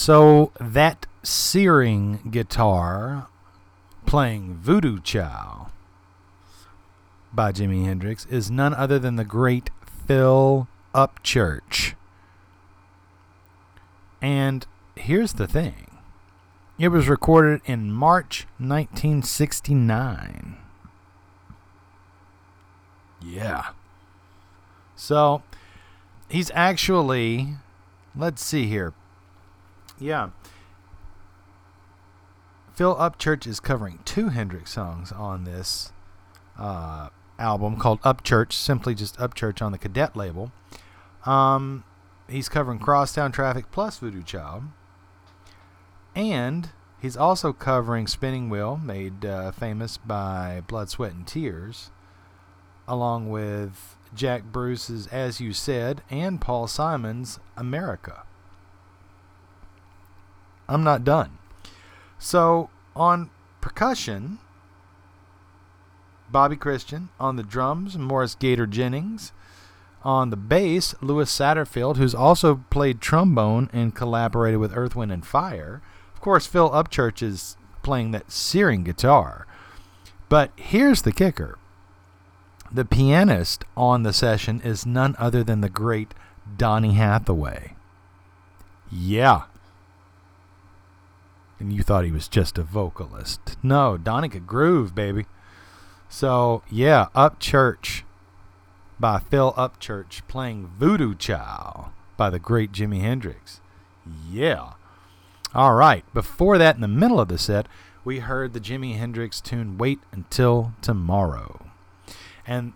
So 0.00 0.50
that 0.58 1.04
searing 1.22 2.30
guitar 2.30 3.28
playing 4.06 4.54
Voodoo 4.54 4.98
Child 4.98 5.66
by 7.34 7.52
Jimi 7.52 7.84
Hendrix 7.84 8.24
is 8.30 8.50
none 8.50 8.72
other 8.72 8.98
than 8.98 9.16
the 9.16 9.26
great 9.26 9.68
Phil 10.06 10.68
Upchurch. 10.94 11.92
And 14.22 14.66
here's 14.96 15.34
the 15.34 15.46
thing 15.46 15.98
it 16.78 16.88
was 16.88 17.06
recorded 17.06 17.60
in 17.66 17.92
March 17.92 18.46
1969. 18.56 20.56
Yeah. 23.22 23.66
So 24.96 25.42
he's 26.30 26.50
actually, 26.54 27.56
let's 28.16 28.42
see 28.42 28.66
here. 28.66 28.94
Yeah. 30.00 30.30
Phil 32.72 32.96
Upchurch 32.96 33.46
is 33.46 33.60
covering 33.60 34.00
two 34.06 34.30
Hendrix 34.30 34.72
songs 34.72 35.12
on 35.12 35.44
this 35.44 35.92
uh, 36.58 37.10
album 37.38 37.76
called 37.76 38.00
Upchurch, 38.00 38.52
simply 38.52 38.94
just 38.94 39.18
Upchurch 39.18 39.60
on 39.60 39.72
the 39.72 39.78
Cadet 39.78 40.16
label. 40.16 40.50
Um, 41.26 41.84
he's 42.28 42.48
covering 42.48 42.78
Crosstown 42.78 43.32
Traffic 43.32 43.70
plus 43.70 43.98
Voodoo 43.98 44.22
Child. 44.22 44.64
And 46.14 46.70
he's 47.00 47.16
also 47.16 47.52
covering 47.52 48.06
Spinning 48.06 48.48
Wheel, 48.48 48.80
made 48.82 49.26
uh, 49.26 49.52
famous 49.52 49.98
by 49.98 50.62
Blood, 50.66 50.88
Sweat, 50.88 51.12
and 51.12 51.26
Tears, 51.26 51.90
along 52.88 53.28
with 53.28 53.96
Jack 54.14 54.44
Bruce's 54.44 55.06
As 55.08 55.40
You 55.40 55.52
Said 55.52 56.02
and 56.08 56.40
Paul 56.40 56.66
Simon's 56.66 57.38
America. 57.56 58.22
I'm 60.70 60.84
not 60.84 61.04
done. 61.04 61.36
So, 62.18 62.70
on 62.94 63.30
percussion, 63.60 64.38
Bobby 66.30 66.56
Christian. 66.56 67.08
On 67.18 67.36
the 67.36 67.42
drums, 67.42 67.98
Morris 67.98 68.34
Gator 68.34 68.66
Jennings. 68.66 69.32
On 70.02 70.30
the 70.30 70.36
bass, 70.36 70.94
Louis 71.02 71.30
Satterfield, 71.30 71.96
who's 71.96 72.14
also 72.14 72.64
played 72.70 73.00
trombone 73.00 73.68
and 73.72 73.94
collaborated 73.94 74.58
with 74.58 74.74
Earth, 74.74 74.96
Wind, 74.96 75.12
and 75.12 75.26
Fire. 75.26 75.82
Of 76.14 76.20
course, 76.20 76.46
Phil 76.46 76.70
Upchurch 76.70 77.22
is 77.22 77.56
playing 77.82 78.12
that 78.12 78.30
searing 78.30 78.84
guitar. 78.84 79.46
But 80.28 80.52
here's 80.56 81.02
the 81.02 81.12
kicker 81.12 81.58
the 82.72 82.84
pianist 82.84 83.64
on 83.76 84.04
the 84.04 84.12
session 84.12 84.60
is 84.62 84.86
none 84.86 85.16
other 85.18 85.42
than 85.42 85.60
the 85.60 85.68
great 85.68 86.14
Donny 86.56 86.92
Hathaway. 86.92 87.74
Yeah. 88.90 89.42
And 91.60 91.72
you 91.72 91.82
thought 91.82 92.04
he 92.04 92.10
was 92.10 92.26
just 92.26 92.58
a 92.58 92.62
vocalist. 92.62 93.58
No, 93.62 93.98
Donny 93.98 94.30
could 94.30 94.46
groove, 94.46 94.94
baby. 94.94 95.26
So, 96.08 96.62
yeah, 96.70 97.06
Upchurch 97.14 98.02
by 98.98 99.18
Phil 99.18 99.52
Upchurch 99.52 100.26
playing 100.26 100.72
Voodoo 100.78 101.14
Child 101.14 101.90
by 102.16 102.30
the 102.30 102.38
great 102.38 102.72
Jimi 102.72 103.00
Hendrix. 103.00 103.60
Yeah. 104.28 104.72
All 105.54 105.74
right. 105.74 106.04
Before 106.14 106.58
that, 106.58 106.74
in 106.74 106.80
the 106.80 106.88
middle 106.88 107.20
of 107.20 107.28
the 107.28 107.38
set, 107.38 107.66
we 108.04 108.20
heard 108.20 108.52
the 108.52 108.60
Jimi 108.60 108.96
Hendrix 108.96 109.40
tune 109.40 109.78
Wait 109.78 110.00
Until 110.12 110.72
Tomorrow. 110.80 111.66
And 112.46 112.72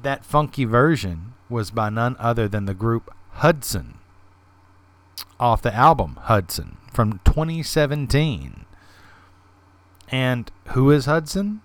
that 0.00 0.24
funky 0.24 0.64
version 0.64 1.34
was 1.48 1.70
by 1.70 1.90
none 1.90 2.16
other 2.18 2.48
than 2.48 2.64
the 2.64 2.74
group 2.74 3.12
Hudson 3.32 3.98
off 5.38 5.62
the 5.62 5.74
album 5.74 6.18
Hudson 6.22 6.76
from 7.00 7.18
2017. 7.24 8.66
And 10.10 10.52
who 10.72 10.90
is 10.90 11.06
Hudson? 11.06 11.62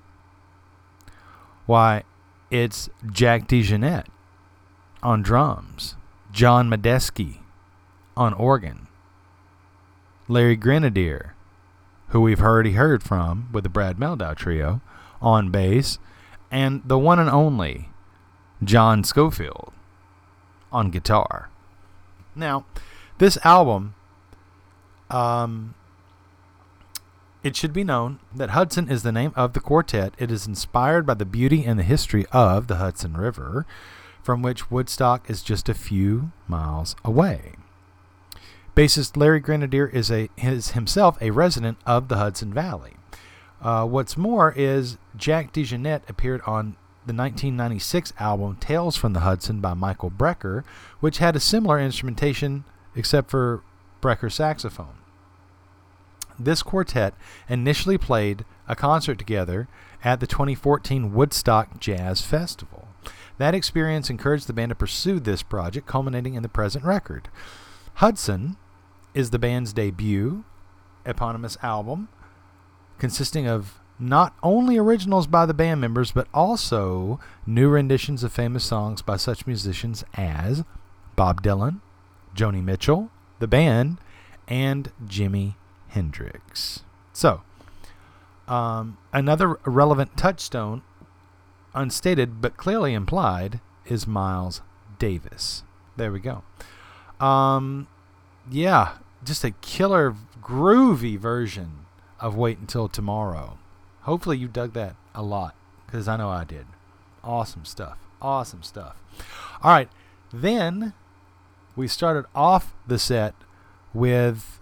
Why, 1.65 2.03
it's 2.49 2.89
Jack 3.11 3.45
DeJohnette 3.45 4.05
on 5.03 5.21
drums, 5.21 5.97
John 6.31 6.69
Medeski 6.69 7.39
on 8.15 8.33
organ, 8.33 8.87
Larry 10.29 10.55
Grenadier, 10.55 11.35
who 12.11 12.21
we've 12.21 12.41
already 12.41 12.71
heard 12.71 13.03
from 13.03 13.49
with 13.51 13.65
the 13.65 13.69
Brad 13.69 13.97
Mehldau 13.97 14.37
trio, 14.37 14.79
on 15.21 15.51
bass, 15.51 15.99
and 16.49 16.81
the 16.85 16.97
one 16.97 17.19
and 17.19 17.29
only 17.29 17.89
John 18.63 19.03
Scofield 19.03 19.73
on 20.71 20.91
guitar. 20.91 21.49
Now, 22.37 22.63
this 23.17 23.37
album, 23.43 23.95
um, 25.09 25.75
it 27.43 27.55
should 27.55 27.73
be 27.73 27.83
known 27.83 28.19
that 28.33 28.51
Hudson 28.51 28.89
is 28.89 29.03
the 29.03 29.11
name 29.11 29.31
of 29.35 29.53
the 29.53 29.59
quartet. 29.59 30.15
It 30.17 30.31
is 30.31 30.47
inspired 30.47 31.05
by 31.05 31.13
the 31.13 31.25
beauty 31.25 31.63
and 31.63 31.77
the 31.77 31.83
history 31.83 32.25
of 32.31 32.67
the 32.67 32.77
Hudson 32.77 33.15
River, 33.15 33.67
from 34.23 34.41
which 34.41 34.71
Woodstock 34.71 35.29
is 35.29 35.43
just 35.43 35.69
a 35.69 35.75
few 35.75 36.31
miles 36.47 36.95
away. 37.05 37.53
Bassist 38.75 39.15
Larry 39.15 39.39
Grenadier 39.39 39.87
is, 39.87 40.11
a, 40.11 40.29
is 40.37 40.71
himself 40.71 41.21
a 41.21 41.29
resident 41.29 41.77
of 41.85 42.07
the 42.07 42.17
Hudson 42.17 42.51
Valley. 42.51 42.95
Uh, 43.61 43.85
what's 43.85 44.17
more 44.17 44.53
is 44.57 44.97
Jack 45.15 45.53
DeJohnette 45.53 46.09
appeared 46.09 46.41
on 46.47 46.75
the 47.05 47.13
1996 47.13 48.11
album 48.19 48.57
Tales 48.59 48.97
from 48.97 49.13
the 49.13 49.19
Hudson 49.19 49.61
by 49.61 49.75
Michael 49.75 50.09
Brecker, 50.09 50.63
which 50.99 51.19
had 51.19 51.35
a 51.35 51.39
similar 51.39 51.79
instrumentation 51.79 52.65
except 52.95 53.29
for 53.29 53.61
Brecker's 54.01 54.35
saxophone. 54.35 54.97
This 56.37 56.63
quartet 56.63 57.13
initially 57.47 57.97
played 57.97 58.45
a 58.67 58.75
concert 58.75 59.17
together 59.17 59.67
at 60.03 60.19
the 60.19 60.27
2014 60.27 61.13
Woodstock 61.13 61.79
Jazz 61.79 62.21
Festival. 62.21 62.87
That 63.37 63.55
experience 63.55 64.09
encouraged 64.09 64.47
the 64.47 64.53
band 64.53 64.69
to 64.69 64.75
pursue 64.75 65.19
this 65.19 65.43
project, 65.43 65.87
culminating 65.87 66.35
in 66.35 66.43
the 66.43 66.49
present 66.49 66.85
record. 66.85 67.29
Hudson 67.95 68.57
is 69.13 69.29
the 69.29 69.39
band's 69.39 69.73
debut 69.73 70.43
eponymous 71.05 71.57
album, 71.61 72.09
consisting 72.97 73.47
of 73.47 73.79
not 73.97 74.35
only 74.43 74.77
originals 74.77 75.27
by 75.27 75.45
the 75.45 75.53
band 75.53 75.79
members, 75.79 76.11
but 76.11 76.27
also 76.33 77.19
new 77.45 77.69
renditions 77.69 78.23
of 78.23 78.33
famous 78.33 78.63
songs 78.63 79.01
by 79.01 79.15
such 79.15 79.47
musicians 79.47 80.03
as 80.15 80.63
Bob 81.15 81.41
Dylan, 81.41 81.79
Joni 82.35 82.63
Mitchell, 82.63 83.09
the 83.45 83.49
band, 83.49 83.99
and 84.47 84.91
Jimi 85.05 85.53
Hendrix. 85.89 86.81
So, 87.13 87.43
um, 88.47 88.97
another 89.13 89.59
relevant 89.65 90.17
touchstone, 90.17 90.81
unstated 91.75 92.41
but 92.41 92.57
clearly 92.57 92.95
implied, 92.95 93.59
is 93.85 94.07
Miles 94.07 94.61
Davis. 94.97 95.61
There 95.95 96.11
we 96.11 96.19
go. 96.19 96.41
Um, 97.23 97.87
yeah, 98.49 98.93
just 99.23 99.43
a 99.43 99.51
killer, 99.51 100.15
groovy 100.41 101.15
version 101.15 101.85
of 102.19 102.35
Wait 102.35 102.57
Until 102.57 102.87
Tomorrow. 102.87 103.59
Hopefully, 104.01 104.39
you 104.39 104.47
dug 104.47 104.73
that 104.73 104.95
a 105.13 105.21
lot 105.21 105.53
because 105.85 106.07
I 106.07 106.17
know 106.17 106.29
I 106.29 106.45
did. 106.45 106.65
Awesome 107.23 107.65
stuff. 107.65 107.99
Awesome 108.19 108.63
stuff. 108.63 108.95
All 109.61 109.71
right, 109.71 109.89
then 110.33 110.93
we 111.75 111.87
started 111.87 112.25
off 112.33 112.73
the 112.87 112.99
set 112.99 113.35
with 113.93 114.61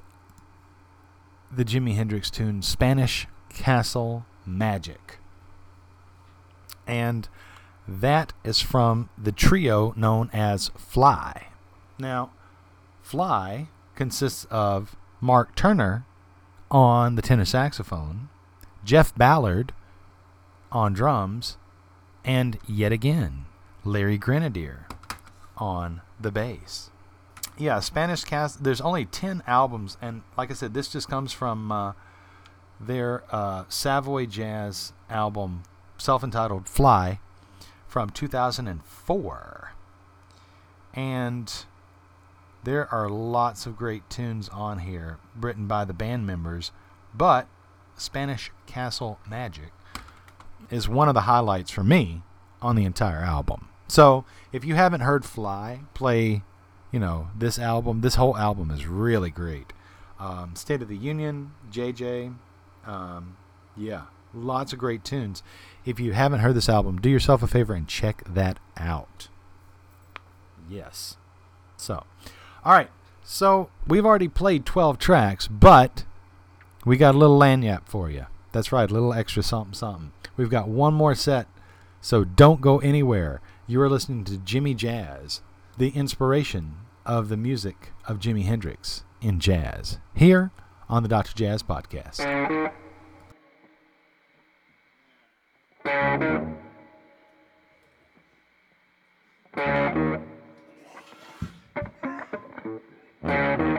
the 1.52 1.66
Jimi 1.66 1.96
Hendrix 1.96 2.30
tune 2.30 2.62
Spanish 2.62 3.28
Castle 3.50 4.26
Magic. 4.46 5.20
And 6.88 7.30
that 7.88 8.34
is 8.44 8.62
from 8.62 9.10
the 9.18 9.32
trio 9.32 9.94
known 9.96 10.30
as 10.34 10.70
Fly. 10.76 11.48
Now, 12.00 12.32
Fly 13.02 13.68
consists 13.96 14.46
of 14.46 14.96
Mark 15.22 15.56
Turner 15.56 16.06
on 16.72 17.16
the 17.16 17.22
tenor 17.22 17.46
saxophone, 17.46 18.30
Jeff 18.84 19.16
Ballard 19.16 19.74
on 20.72 20.94
drums, 20.94 21.58
and 22.26 22.58
yet 22.68 22.92
again, 22.92 23.46
Larry 23.86 24.18
Grenadier 24.18 24.88
on 25.58 26.02
the 26.20 26.32
bass. 26.32 26.90
Yeah, 27.58 27.80
Spanish 27.80 28.24
cast. 28.24 28.64
There's 28.64 28.82
only 28.82 29.06
10 29.06 29.44
albums, 29.46 29.98
and 30.02 30.24
like 30.38 30.50
I 30.50 30.54
said, 30.54 30.74
this 30.74 30.88
just 30.88 31.08
comes 31.08 31.32
from 31.32 31.72
uh, 31.72 31.94
their 32.80 33.24
uh, 33.32 33.66
Savoy 33.70 34.26
Jazz 34.26 34.94
album, 35.10 35.64
self 35.98 36.24
entitled 36.24 36.68
Fly, 36.68 37.20
from 37.88 38.10
2004. 38.10 39.72
And 40.96 41.54
there 42.64 42.92
are 42.94 43.10
lots 43.10 43.66
of 43.66 43.78
great 43.78 44.10
tunes 44.10 44.50
on 44.50 44.80
here 44.80 45.18
written 45.40 45.68
by 45.68 45.86
the 45.86 45.94
band 45.94 46.26
members, 46.26 46.72
but 47.14 47.48
Spanish 47.96 48.52
Castle 48.66 49.20
Magic 49.30 49.72
is 50.70 50.90
one 50.90 51.08
of 51.08 51.14
the 51.14 51.22
highlights 51.22 51.70
for 51.70 51.84
me 51.84 52.24
on 52.62 52.76
the 52.76 52.86
entire 52.86 53.22
album. 53.22 53.68
So, 53.88 54.26
if 54.52 54.66
you 54.66 54.76
haven't 54.76 55.02
heard 55.02 55.26
Fly 55.26 55.82
play 55.94 56.42
you 56.94 57.00
know, 57.00 57.28
this 57.36 57.58
album, 57.58 58.02
this 58.02 58.16
whole 58.16 58.38
album 58.38 58.70
is 58.70 58.86
really 58.86 59.32
great. 59.32 59.74
Um, 60.20 60.56
State 60.56 60.84
of 60.84 60.88
the 60.88 60.96
Union, 60.96 61.52
JJ, 61.72 62.36
um, 62.86 63.36
yeah, 63.76 64.04
lots 64.34 64.72
of 64.72 64.80
great 64.80 65.04
tunes. 65.04 65.42
If 65.86 66.00
you 66.00 66.14
haven't 66.14 66.42
heard 66.42 66.56
this 66.56 66.70
album, 66.70 67.02
do 67.02 67.10
yourself 67.10 67.42
a 67.42 67.48
favor 67.48 67.74
and 67.74 67.88
check 67.88 68.24
that 68.32 68.60
out. 68.78 69.28
Yes. 70.70 71.18
So, 71.76 72.06
all 72.64 72.74
right. 72.74 72.92
So 73.24 73.70
we've 73.88 74.06
already 74.06 74.28
played 74.28 74.66
12 74.66 75.00
tracks, 75.00 75.48
but 75.48 76.06
we 76.86 76.96
got 76.96 77.16
a 77.16 77.18
little 77.18 77.40
lagniappe 77.40 77.88
for 77.88 78.10
you. 78.12 78.28
That's 78.52 78.72
right, 78.72 78.90
a 78.90 78.94
little 78.94 79.14
extra 79.14 79.42
something 79.42 79.74
something. 79.74 80.12
We've 80.38 80.50
got 80.50 80.68
one 80.68 80.94
more 80.94 81.16
set, 81.16 81.48
so 82.02 82.24
don't 82.24 82.62
go 82.62 82.78
anywhere. 82.80 83.42
You 83.66 83.82
are 83.82 83.90
listening 83.90 84.26
to 84.26 84.34
Jimi 84.34 84.76
Jazz, 84.76 85.42
the 85.78 85.90
inspiration 85.90 86.76
of 87.06 87.30
the 87.30 87.38
music 87.38 87.92
of 88.08 88.20
Jimi 88.20 88.44
Hendrix 88.44 89.04
in 89.22 89.40
jazz 89.40 90.00
here 90.16 90.52
on 90.90 91.04
the 91.04 91.10
Dr. 91.10 91.34
Jazz 91.34 91.64
Podcast. 91.64 92.18
Thank 95.84 96.22
you. 103.68 103.73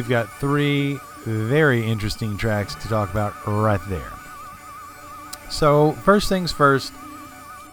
We've 0.00 0.08
got 0.08 0.32
three 0.40 0.98
very 1.26 1.86
interesting 1.86 2.38
tracks 2.38 2.74
to 2.74 2.88
talk 2.88 3.10
about 3.10 3.34
right 3.46 3.82
there. 3.90 4.10
So, 5.50 5.92
first 5.92 6.26
things 6.26 6.50
first, 6.50 6.94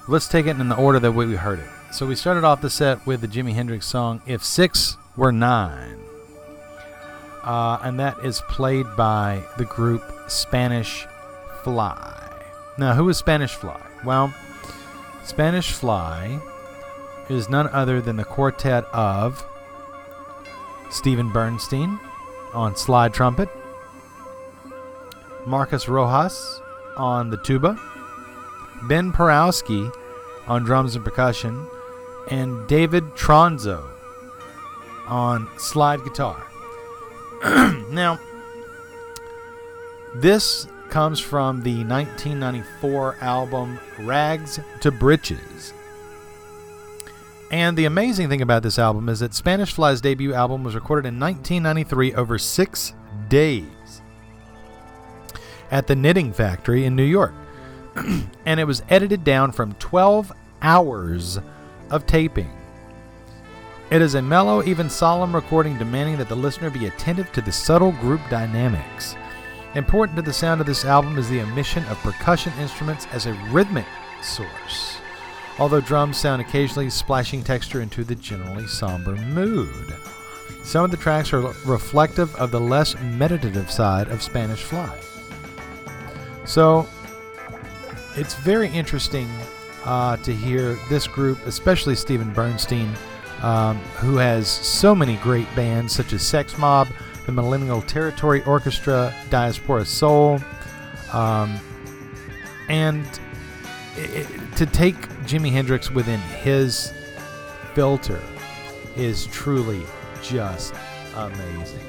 let's 0.09 0.27
take 0.27 0.45
it 0.45 0.59
in 0.59 0.67
the 0.67 0.75
order 0.75 0.99
that 0.99 1.13
we 1.13 1.37
heard 1.37 1.59
it. 1.59 1.69
So, 1.93 2.05
we 2.05 2.15
started 2.15 2.43
off 2.43 2.59
the 2.59 2.69
set 2.69 3.07
with 3.07 3.21
the 3.21 3.29
Jimi 3.29 3.53
Hendrix 3.53 3.85
song 3.85 4.21
If 4.27 4.43
Six 4.43 4.97
Were 5.15 5.31
Nine. 5.31 5.99
Uh, 7.43 7.79
and 7.81 7.97
that 7.97 8.17
is 8.25 8.41
played 8.49 8.87
by 8.97 9.41
the 9.57 9.63
group 9.63 10.03
Spanish 10.27 11.07
Fly. 11.63 12.29
Now, 12.77 12.93
who 12.93 13.07
is 13.07 13.15
Spanish 13.15 13.53
Fly? 13.53 13.81
Well, 14.03 14.33
Spanish 15.23 15.71
Fly 15.71 16.41
is 17.29 17.47
none 17.47 17.69
other 17.69 18.01
than 18.01 18.17
the 18.17 18.25
quartet 18.25 18.83
of 18.91 19.45
Steven 20.89 21.31
Bernstein 21.31 22.01
on 22.53 22.76
slide 22.76 23.14
trumpet, 23.14 23.49
Marcus 25.45 25.88
Rojas 25.88 26.61
on 26.95 27.30
the 27.30 27.38
tuba, 27.38 27.80
Ben 28.88 29.11
Perowsky 29.11 29.91
on 30.48 30.64
drums 30.64 30.95
and 30.95 31.06
percussion, 31.06 31.68
and 32.30 32.68
David 32.68 33.03
Tronzo 33.15 33.84
on 35.07 35.48
slide 35.57 36.03
guitar. 36.03 36.45
now, 37.91 38.19
this 40.15 40.68
comes 40.90 41.19
from 41.19 41.61
the 41.64 41.84
1994 41.84 43.18
album 43.22 43.80
Rags 43.99 44.60
to 44.82 44.91
Britches. 44.91 45.74
And 47.49 47.78
the 47.78 47.86
amazing 47.86 48.30
thing 48.30 48.41
about 48.41 48.64
this 48.64 48.78
album 48.78 49.07
is 49.07 49.19
that 49.19 49.34
Spanish 49.34 49.72
Fly's 49.72 50.02
debut 50.02 50.34
album 50.34 50.64
was 50.64 50.76
recorded 50.76 51.07
in 51.07 51.19
1993 51.19 52.14
over 52.14 52.38
six 52.38 52.94
days 53.30 54.02
at 55.72 55.88
the 55.88 55.95
Knitting 55.95 56.34
Factory 56.34 56.86
in 56.86 56.95
New 56.95 57.03
York. 57.03 57.34
and 58.45 58.60
it 58.60 58.65
was 58.65 58.84
edited 58.90 59.24
down 59.24 59.52
from 59.52 59.74
12 59.76 60.32
hours 60.61 61.40
of 61.90 62.06
taping. 62.06 62.52
It 63.90 64.02
is 64.02 64.15
a 64.15 64.22
mellow, 64.22 64.64
even 64.64 64.90
solemn 64.90 65.34
recording 65.34 65.78
demanding 65.78 66.18
that 66.18 66.28
the 66.28 66.36
listener 66.36 66.69
be 66.69 66.88
attentive 66.88 67.32
to 67.32 67.41
the 67.41 67.52
subtle 67.52 67.94
group 67.94 68.19
dynamics. 68.30 69.15
Important 69.76 70.18
to 70.18 70.22
the 70.22 70.34
sound 70.34 70.60
of 70.60 70.68
this 70.68 70.84
album 70.84 71.18
is 71.18 71.30
the 71.30 71.41
omission 71.41 71.86
of 71.86 71.98
percussion 71.99 72.52
instruments 72.60 73.07
as 73.14 73.26
a 73.26 73.34
rhythmic 73.49 73.86
source, 74.22 74.98
although 75.59 75.81
drums 75.81 76.17
sound 76.17 76.41
occasionally 76.41 76.89
splashing 76.89 77.43
texture 77.43 77.81
into 77.81 78.03
the 78.03 78.15
generally 78.15 78.67
somber 78.67 79.15
mood. 79.15 79.95
Some 80.63 80.84
of 80.84 80.91
the 80.91 80.97
tracks 80.97 81.31
are 81.34 81.53
reflective 81.65 82.35
of 82.35 82.51
the 82.51 82.59
less 82.59 82.99
meditative 82.99 83.71
side 83.71 84.09
of 84.09 84.21
Spanish 84.21 84.63
Fly. 84.63 84.99
So, 86.45 86.88
it's 88.15 88.35
very 88.35 88.69
interesting 88.69 89.29
uh, 89.85 90.17
to 90.17 90.34
hear 90.34 90.77
this 90.89 91.07
group, 91.07 91.39
especially 91.45 91.95
Steven 91.95 92.34
Bernstein, 92.34 92.93
um, 93.41 93.77
who 93.95 94.17
has 94.17 94.47
so 94.47 94.93
many 94.93 95.15
great 95.17 95.47
bands 95.55 95.93
such 95.93 96.13
as 96.13 96.21
Sex 96.21 96.57
Mob, 96.57 96.88
the 97.25 97.31
Millennial 97.31 97.81
Territory 97.84 98.43
Orchestra, 98.43 99.13
Diaspora 99.29 99.85
Soul, 99.85 100.39
um, 101.13 101.59
and 102.69 103.05
to 104.56 104.65
take 104.65 104.95
Jimi 105.26 105.52
Hendrix 105.52 105.91
within 105.91 106.19
his 106.19 106.94
filter 107.74 108.22
is 108.95 109.28
truly 109.28 109.82
just 110.22 110.74
amazing. 111.15 111.82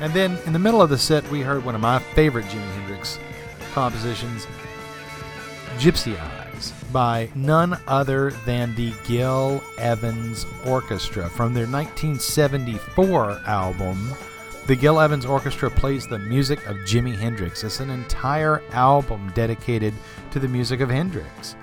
And 0.00 0.12
then 0.12 0.36
in 0.46 0.52
the 0.52 0.58
middle 0.58 0.82
of 0.82 0.90
the 0.90 0.98
set, 0.98 1.28
we 1.30 1.40
heard 1.40 1.64
one 1.64 1.74
of 1.74 1.80
my 1.80 1.98
favorite 1.98 2.44
Jimi 2.46 2.72
Hendrix 2.74 3.18
compositions, 3.72 4.46
Gypsy 5.78 6.18
Eyes, 6.18 6.72
by 6.92 7.30
none 7.34 7.78
other 7.86 8.32
than 8.44 8.74
the 8.74 8.92
Gil 9.06 9.62
Evans 9.78 10.46
Orchestra 10.66 11.28
from 11.28 11.54
their 11.54 11.66
1974 11.66 13.42
album. 13.46 14.12
The 14.64 14.76
Gil 14.76 15.00
Evans 15.00 15.26
Orchestra 15.26 15.68
plays 15.68 16.06
the 16.06 16.20
music 16.20 16.64
of 16.68 16.76
Jimi 16.78 17.16
Hendrix. 17.16 17.64
It's 17.64 17.80
an 17.80 17.90
entire 17.90 18.62
album 18.70 19.32
dedicated 19.34 19.92
to 20.30 20.38
the 20.38 20.46
music 20.46 20.78
of 20.78 20.88
Hendrix. 20.88 21.56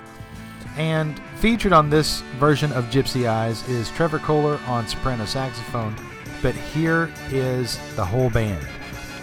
And 0.76 1.18
featured 1.36 1.72
on 1.72 1.88
this 1.88 2.20
version 2.38 2.70
of 2.72 2.84
Gypsy 2.90 3.26
Eyes 3.26 3.66
is 3.70 3.88
Trevor 3.90 4.18
Koehler 4.18 4.60
on 4.68 4.86
soprano 4.86 5.24
saxophone, 5.24 5.96
but 6.42 6.54
here 6.54 7.10
is 7.30 7.78
the 7.96 8.04
whole 8.04 8.28
band 8.28 8.66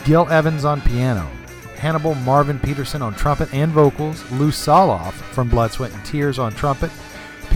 Gil 0.06 0.28
Evans 0.30 0.66
on 0.66 0.82
piano, 0.82 1.30
Hannibal 1.76 2.16
Marvin 2.16 2.60
Peterson 2.60 3.04
on 3.04 3.14
trumpet 3.14 3.54
and 3.54 3.72
vocals, 3.72 4.30
Lew 4.32 4.49
Soloff 4.49 5.14
from 5.14 5.49
Blood, 5.49 5.72
Sweat, 5.72 5.94
and 5.94 6.04
Tears 6.04 6.40
on 6.40 6.52
trumpet, 6.52 6.90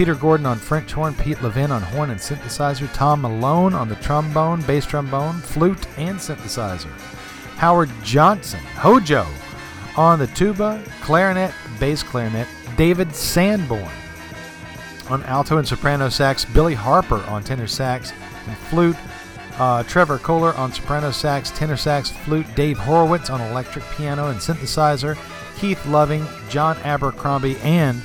Peter 0.02 0.16
Gordon 0.16 0.48
on 0.48 0.58
French 0.58 0.94
horn, 0.94 1.14
Pete 1.14 1.40
Levin 1.44 1.72
on 1.72 1.84
horn 1.84 2.10
and 2.10 2.20
synthesizer, 2.20 2.92
Tom 2.92 3.22
Malone 3.22 3.76
on 3.76 3.88
the 3.88 3.94
trombone, 3.98 4.60
bass 4.64 4.84
trombone, 4.84 5.36
flute, 5.42 5.86
and 5.96 6.18
synthesizer, 6.18 6.90
Howard 7.58 7.92
Johnson, 8.04 8.62
Hojo, 8.78 9.28
on 9.96 10.18
the 10.18 10.26
tuba, 10.26 10.84
clarinet, 11.02 11.54
bass 11.80 12.02
clarinet, 12.02 12.48
David 12.78 13.14
Sanborn 13.14 13.92
on 15.08 15.22
alto 15.26 15.60
and 15.60 15.68
soprano 15.68 16.10
sax, 16.10 16.46
Billy 16.46 16.74
Harper 16.74 17.24
on 17.28 17.44
tenor 17.44 17.68
sax 17.68 18.12
and 18.48 18.58
flute, 18.58 18.98
uh, 19.60 19.84
Trevor 19.84 20.18
Koehler 20.18 20.58
on 20.58 20.74
soprano 20.74 21.12
sax, 21.12 21.52
tenor 21.52 21.78
sax, 21.78 22.10
flute, 22.10 22.48
Dave 22.56 22.80
Horowitz 22.80 23.30
on 23.30 23.40
electric 23.40 23.86
piano 23.92 24.30
and 24.30 24.40
synthesizer, 24.40 25.16
Keith 25.60 25.86
Loving, 25.86 26.26
John 26.50 26.76
Abercrombie, 26.78 27.58
and 27.58 28.02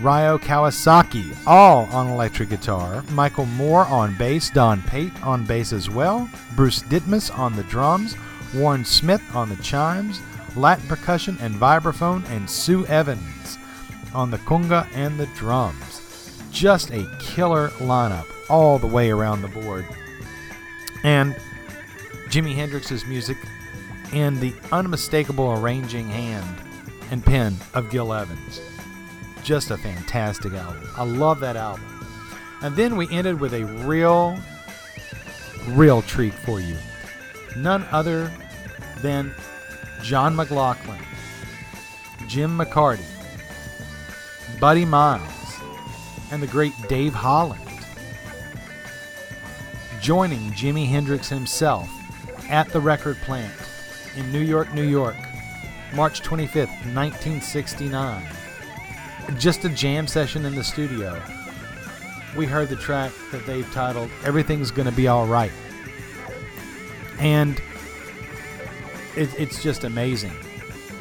Ryo 0.00 0.36
Kawasaki, 0.36 1.34
all 1.46 1.86
on 1.86 2.08
electric 2.08 2.50
guitar, 2.50 3.02
Michael 3.12 3.46
Moore 3.46 3.86
on 3.86 4.14
bass, 4.16 4.50
Don 4.50 4.82
Pate 4.82 5.12
on 5.22 5.46
bass 5.46 5.72
as 5.72 5.88
well, 5.88 6.28
Bruce 6.54 6.82
Ditmas 6.82 7.36
on 7.36 7.56
the 7.56 7.62
drums, 7.64 8.14
Warren 8.54 8.84
Smith 8.84 9.22
on 9.34 9.48
the 9.48 9.56
chimes, 9.56 10.20
Latin 10.54 10.86
percussion 10.86 11.38
and 11.40 11.54
vibraphone, 11.54 12.28
and 12.28 12.48
Sue 12.48 12.84
Evans 12.86 13.58
on 14.14 14.30
the 14.30 14.38
conga 14.38 14.86
and 14.94 15.18
the 15.18 15.26
drums. 15.34 16.02
Just 16.50 16.90
a 16.90 17.10
killer 17.18 17.68
lineup 17.78 18.26
all 18.50 18.78
the 18.78 18.86
way 18.86 19.10
around 19.10 19.42
the 19.42 19.48
board. 19.48 19.86
And 21.04 21.34
Jimi 22.28 22.54
Hendrix's 22.54 23.06
music 23.06 23.38
and 24.12 24.38
the 24.40 24.54
unmistakable 24.72 25.52
arranging 25.52 26.08
hand 26.08 26.56
and 27.10 27.24
pen 27.24 27.56
of 27.74 27.90
Gil 27.90 28.12
Evans. 28.12 28.60
Just 29.46 29.70
a 29.70 29.78
fantastic 29.78 30.54
album. 30.54 30.90
I 30.96 31.04
love 31.04 31.38
that 31.38 31.54
album. 31.54 31.84
And 32.62 32.74
then 32.74 32.96
we 32.96 33.08
ended 33.10 33.38
with 33.38 33.54
a 33.54 33.64
real, 33.64 34.36
real 35.68 36.02
treat 36.02 36.34
for 36.34 36.58
you. 36.58 36.76
None 37.56 37.86
other 37.92 38.28
than 39.02 39.32
John 40.02 40.34
McLaughlin, 40.34 40.98
Jim 42.26 42.58
McCarty, 42.58 43.06
Buddy 44.58 44.84
Miles, 44.84 45.60
and 46.32 46.42
the 46.42 46.48
great 46.48 46.72
Dave 46.88 47.14
Holland 47.14 47.60
joining 50.00 50.50
Jimi 50.54 50.88
Hendrix 50.88 51.28
himself 51.28 51.88
at 52.50 52.68
the 52.70 52.80
record 52.80 53.16
plant 53.18 53.54
in 54.16 54.32
New 54.32 54.40
York, 54.40 54.74
New 54.74 54.88
York, 54.88 55.14
March 55.94 56.20
25th, 56.22 56.66
1969. 56.96 58.26
Just 59.38 59.64
a 59.64 59.68
jam 59.68 60.06
session 60.06 60.44
in 60.44 60.54
the 60.54 60.62
studio. 60.62 61.20
We 62.36 62.46
heard 62.46 62.68
the 62.68 62.76
track 62.76 63.12
that 63.32 63.44
they've 63.44 63.70
titled 63.72 64.10
Everything's 64.24 64.70
Gonna 64.70 64.92
Be 64.92 65.08
Alright. 65.08 65.52
And 67.18 67.60
it, 69.16 69.28
it's 69.38 69.62
just 69.62 69.84
amazing. 69.84 70.32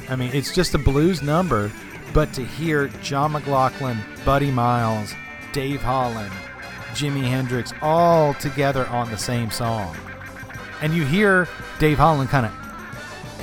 I 0.10 0.16
mean, 0.16 0.32
it's 0.34 0.54
just 0.54 0.74
a 0.74 0.78
blues 0.78 1.22
number, 1.22 1.72
but 2.14 2.34
to 2.34 2.44
hear 2.44 2.88
John 3.04 3.34
McLaughlin, 3.34 3.98
Buddy 4.24 4.52
Miles, 4.52 5.14
Dave 5.54 5.82
Holland, 5.82 6.32
Jimi 6.94 7.24
Hendrix 7.24 7.74
all 7.82 8.34
together 8.36 8.88
on 8.88 9.12
the 9.12 9.18
same 9.18 9.52
song. 9.52 9.96
And 10.82 10.94
you 10.94 11.06
hear 11.06 11.48
Dave 11.80 11.98
Holland 11.98 12.30
kind 12.30 12.48
of 12.48 12.54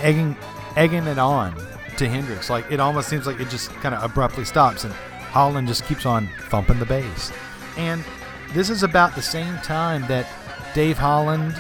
egging, 0.03 0.37
egging 0.77 1.07
it 1.07 1.19
on 1.19 1.55
to 2.03 2.09
Hendrix. 2.09 2.51
Like 2.51 2.71
it 2.71 2.81
almost 2.81 3.09
seems 3.09 3.27
like 3.27 3.41
it 3.41 3.49
just 3.49 3.71
kind 3.77 3.95
of 3.95 4.03
abruptly 4.03 4.45
stops, 4.45 4.85
and 4.85 4.93
Holland 4.93 5.69
just 5.69 5.85
keeps 5.87 6.05
on 6.05 6.29
thumping 6.51 6.79
the 6.79 6.87
bass. 6.87 7.33
And 7.77 8.05
this 8.53 8.69
is 8.69 8.83
about 8.83 9.15
the 9.15 9.23
same 9.23 9.57
time 9.59 10.07
that 10.09 10.29
Dave 10.75 10.99
Holland 10.99 11.55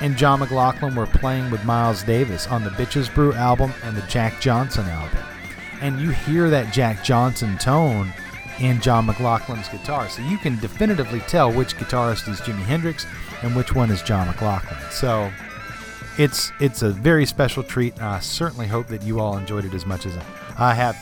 and 0.00 0.16
John 0.16 0.40
McLaughlin 0.40 0.94
were 0.94 1.06
playing 1.06 1.50
with 1.50 1.64
Miles 1.64 2.02
Davis 2.02 2.46
on 2.46 2.64
the 2.64 2.70
Bitches 2.70 3.12
Brew 3.14 3.32
album 3.34 3.72
and 3.82 3.96
the 3.96 4.02
Jack 4.02 4.40
Johnson 4.40 4.86
album. 4.86 5.18
And 5.80 6.00
you 6.00 6.10
hear 6.10 6.50
that 6.50 6.72
Jack 6.72 7.04
Johnson 7.04 7.56
tone 7.58 8.12
in 8.58 8.80
John 8.80 9.06
McLaughlin's 9.06 9.68
guitar. 9.68 10.08
So 10.10 10.22
you 10.22 10.36
can 10.38 10.58
definitively 10.58 11.20
tell 11.20 11.52
which 11.52 11.76
guitarist 11.76 12.28
is 12.28 12.40
Jimi 12.40 12.62
Hendrix 12.62 13.06
and 13.42 13.56
which 13.56 13.74
one 13.74 13.90
is 13.90 14.02
John 14.02 14.26
McLaughlin. 14.26 14.78
So 14.90 15.32
it's 16.20 16.52
it's 16.60 16.82
a 16.82 16.90
very 16.90 17.24
special 17.24 17.62
treat. 17.62 17.94
And 17.94 18.04
I 18.04 18.20
certainly 18.20 18.66
hope 18.66 18.88
that 18.88 19.02
you 19.02 19.20
all 19.20 19.38
enjoyed 19.38 19.64
it 19.64 19.72
as 19.72 19.86
much 19.86 20.04
as 20.04 20.16
I 20.58 20.74
have. 20.74 20.96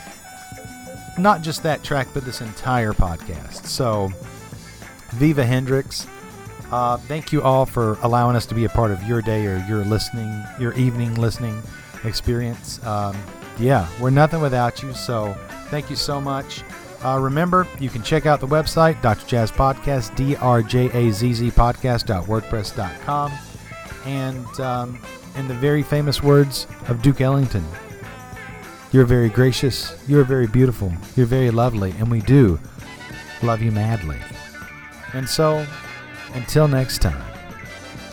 Not 1.19 1.41
just 1.41 1.63
that 1.63 1.83
track, 1.83 2.07
but 2.13 2.23
this 2.23 2.39
entire 2.39 2.93
podcast. 2.93 3.65
So, 3.65 4.09
Viva 5.11 5.43
Hendrix. 5.45 6.07
Uh, 6.71 6.95
thank 6.97 7.33
you 7.33 7.41
all 7.41 7.65
for 7.65 7.97
allowing 8.03 8.35
us 8.37 8.45
to 8.45 8.55
be 8.55 8.63
a 8.63 8.69
part 8.69 8.91
of 8.91 9.03
your 9.03 9.21
day 9.21 9.45
or 9.47 9.57
your 9.67 9.83
listening, 9.83 10.43
your 10.59 10.71
evening 10.73 11.15
listening 11.15 11.61
experience. 12.05 12.81
Um, 12.85 13.17
yeah, 13.59 13.89
we're 13.99 14.11
nothing 14.11 14.39
without 14.39 14.81
you. 14.81 14.93
So, 14.93 15.35
thank 15.69 15.89
you 15.89 15.97
so 15.97 16.21
much. 16.21 16.63
Uh, 17.03 17.19
remember, 17.19 17.67
you 17.79 17.89
can 17.89 18.03
check 18.03 18.25
out 18.25 18.39
the 18.39 18.47
website, 18.47 19.01
Dr. 19.01 19.25
Jazz 19.25 19.51
Podcast, 19.51 20.15
D-R-J-A-Z-Z 20.15 21.51
podcast.wordpress.com. 21.51 23.48
And 24.05 24.59
um, 24.59 24.99
in 25.35 25.47
the 25.47 25.53
very 25.53 25.83
famous 25.83 26.23
words 26.23 26.67
of 26.87 27.01
Duke 27.01 27.21
Ellington, 27.21 27.65
you're 28.91 29.05
very 29.05 29.29
gracious, 29.29 30.01
you're 30.07 30.23
very 30.23 30.47
beautiful, 30.47 30.91
you're 31.15 31.25
very 31.25 31.51
lovely, 31.51 31.91
and 31.99 32.09
we 32.09 32.21
do 32.21 32.59
love 33.43 33.61
you 33.61 33.71
madly. 33.71 34.17
And 35.13 35.27
so, 35.27 35.65
until 36.33 36.67
next 36.67 37.01
time, 37.01 37.23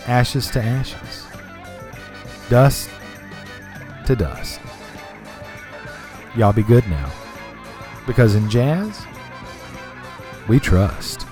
ashes 0.06 0.50
to 0.50 0.62
ashes, 0.62 1.26
dust 2.48 2.90
to 4.06 4.16
dust. 4.16 4.60
Y'all 6.36 6.52
be 6.52 6.62
good 6.62 6.86
now. 6.88 7.10
Because 8.06 8.34
in 8.34 8.48
jazz, 8.48 9.04
we 10.48 10.60
trust. 10.60 11.25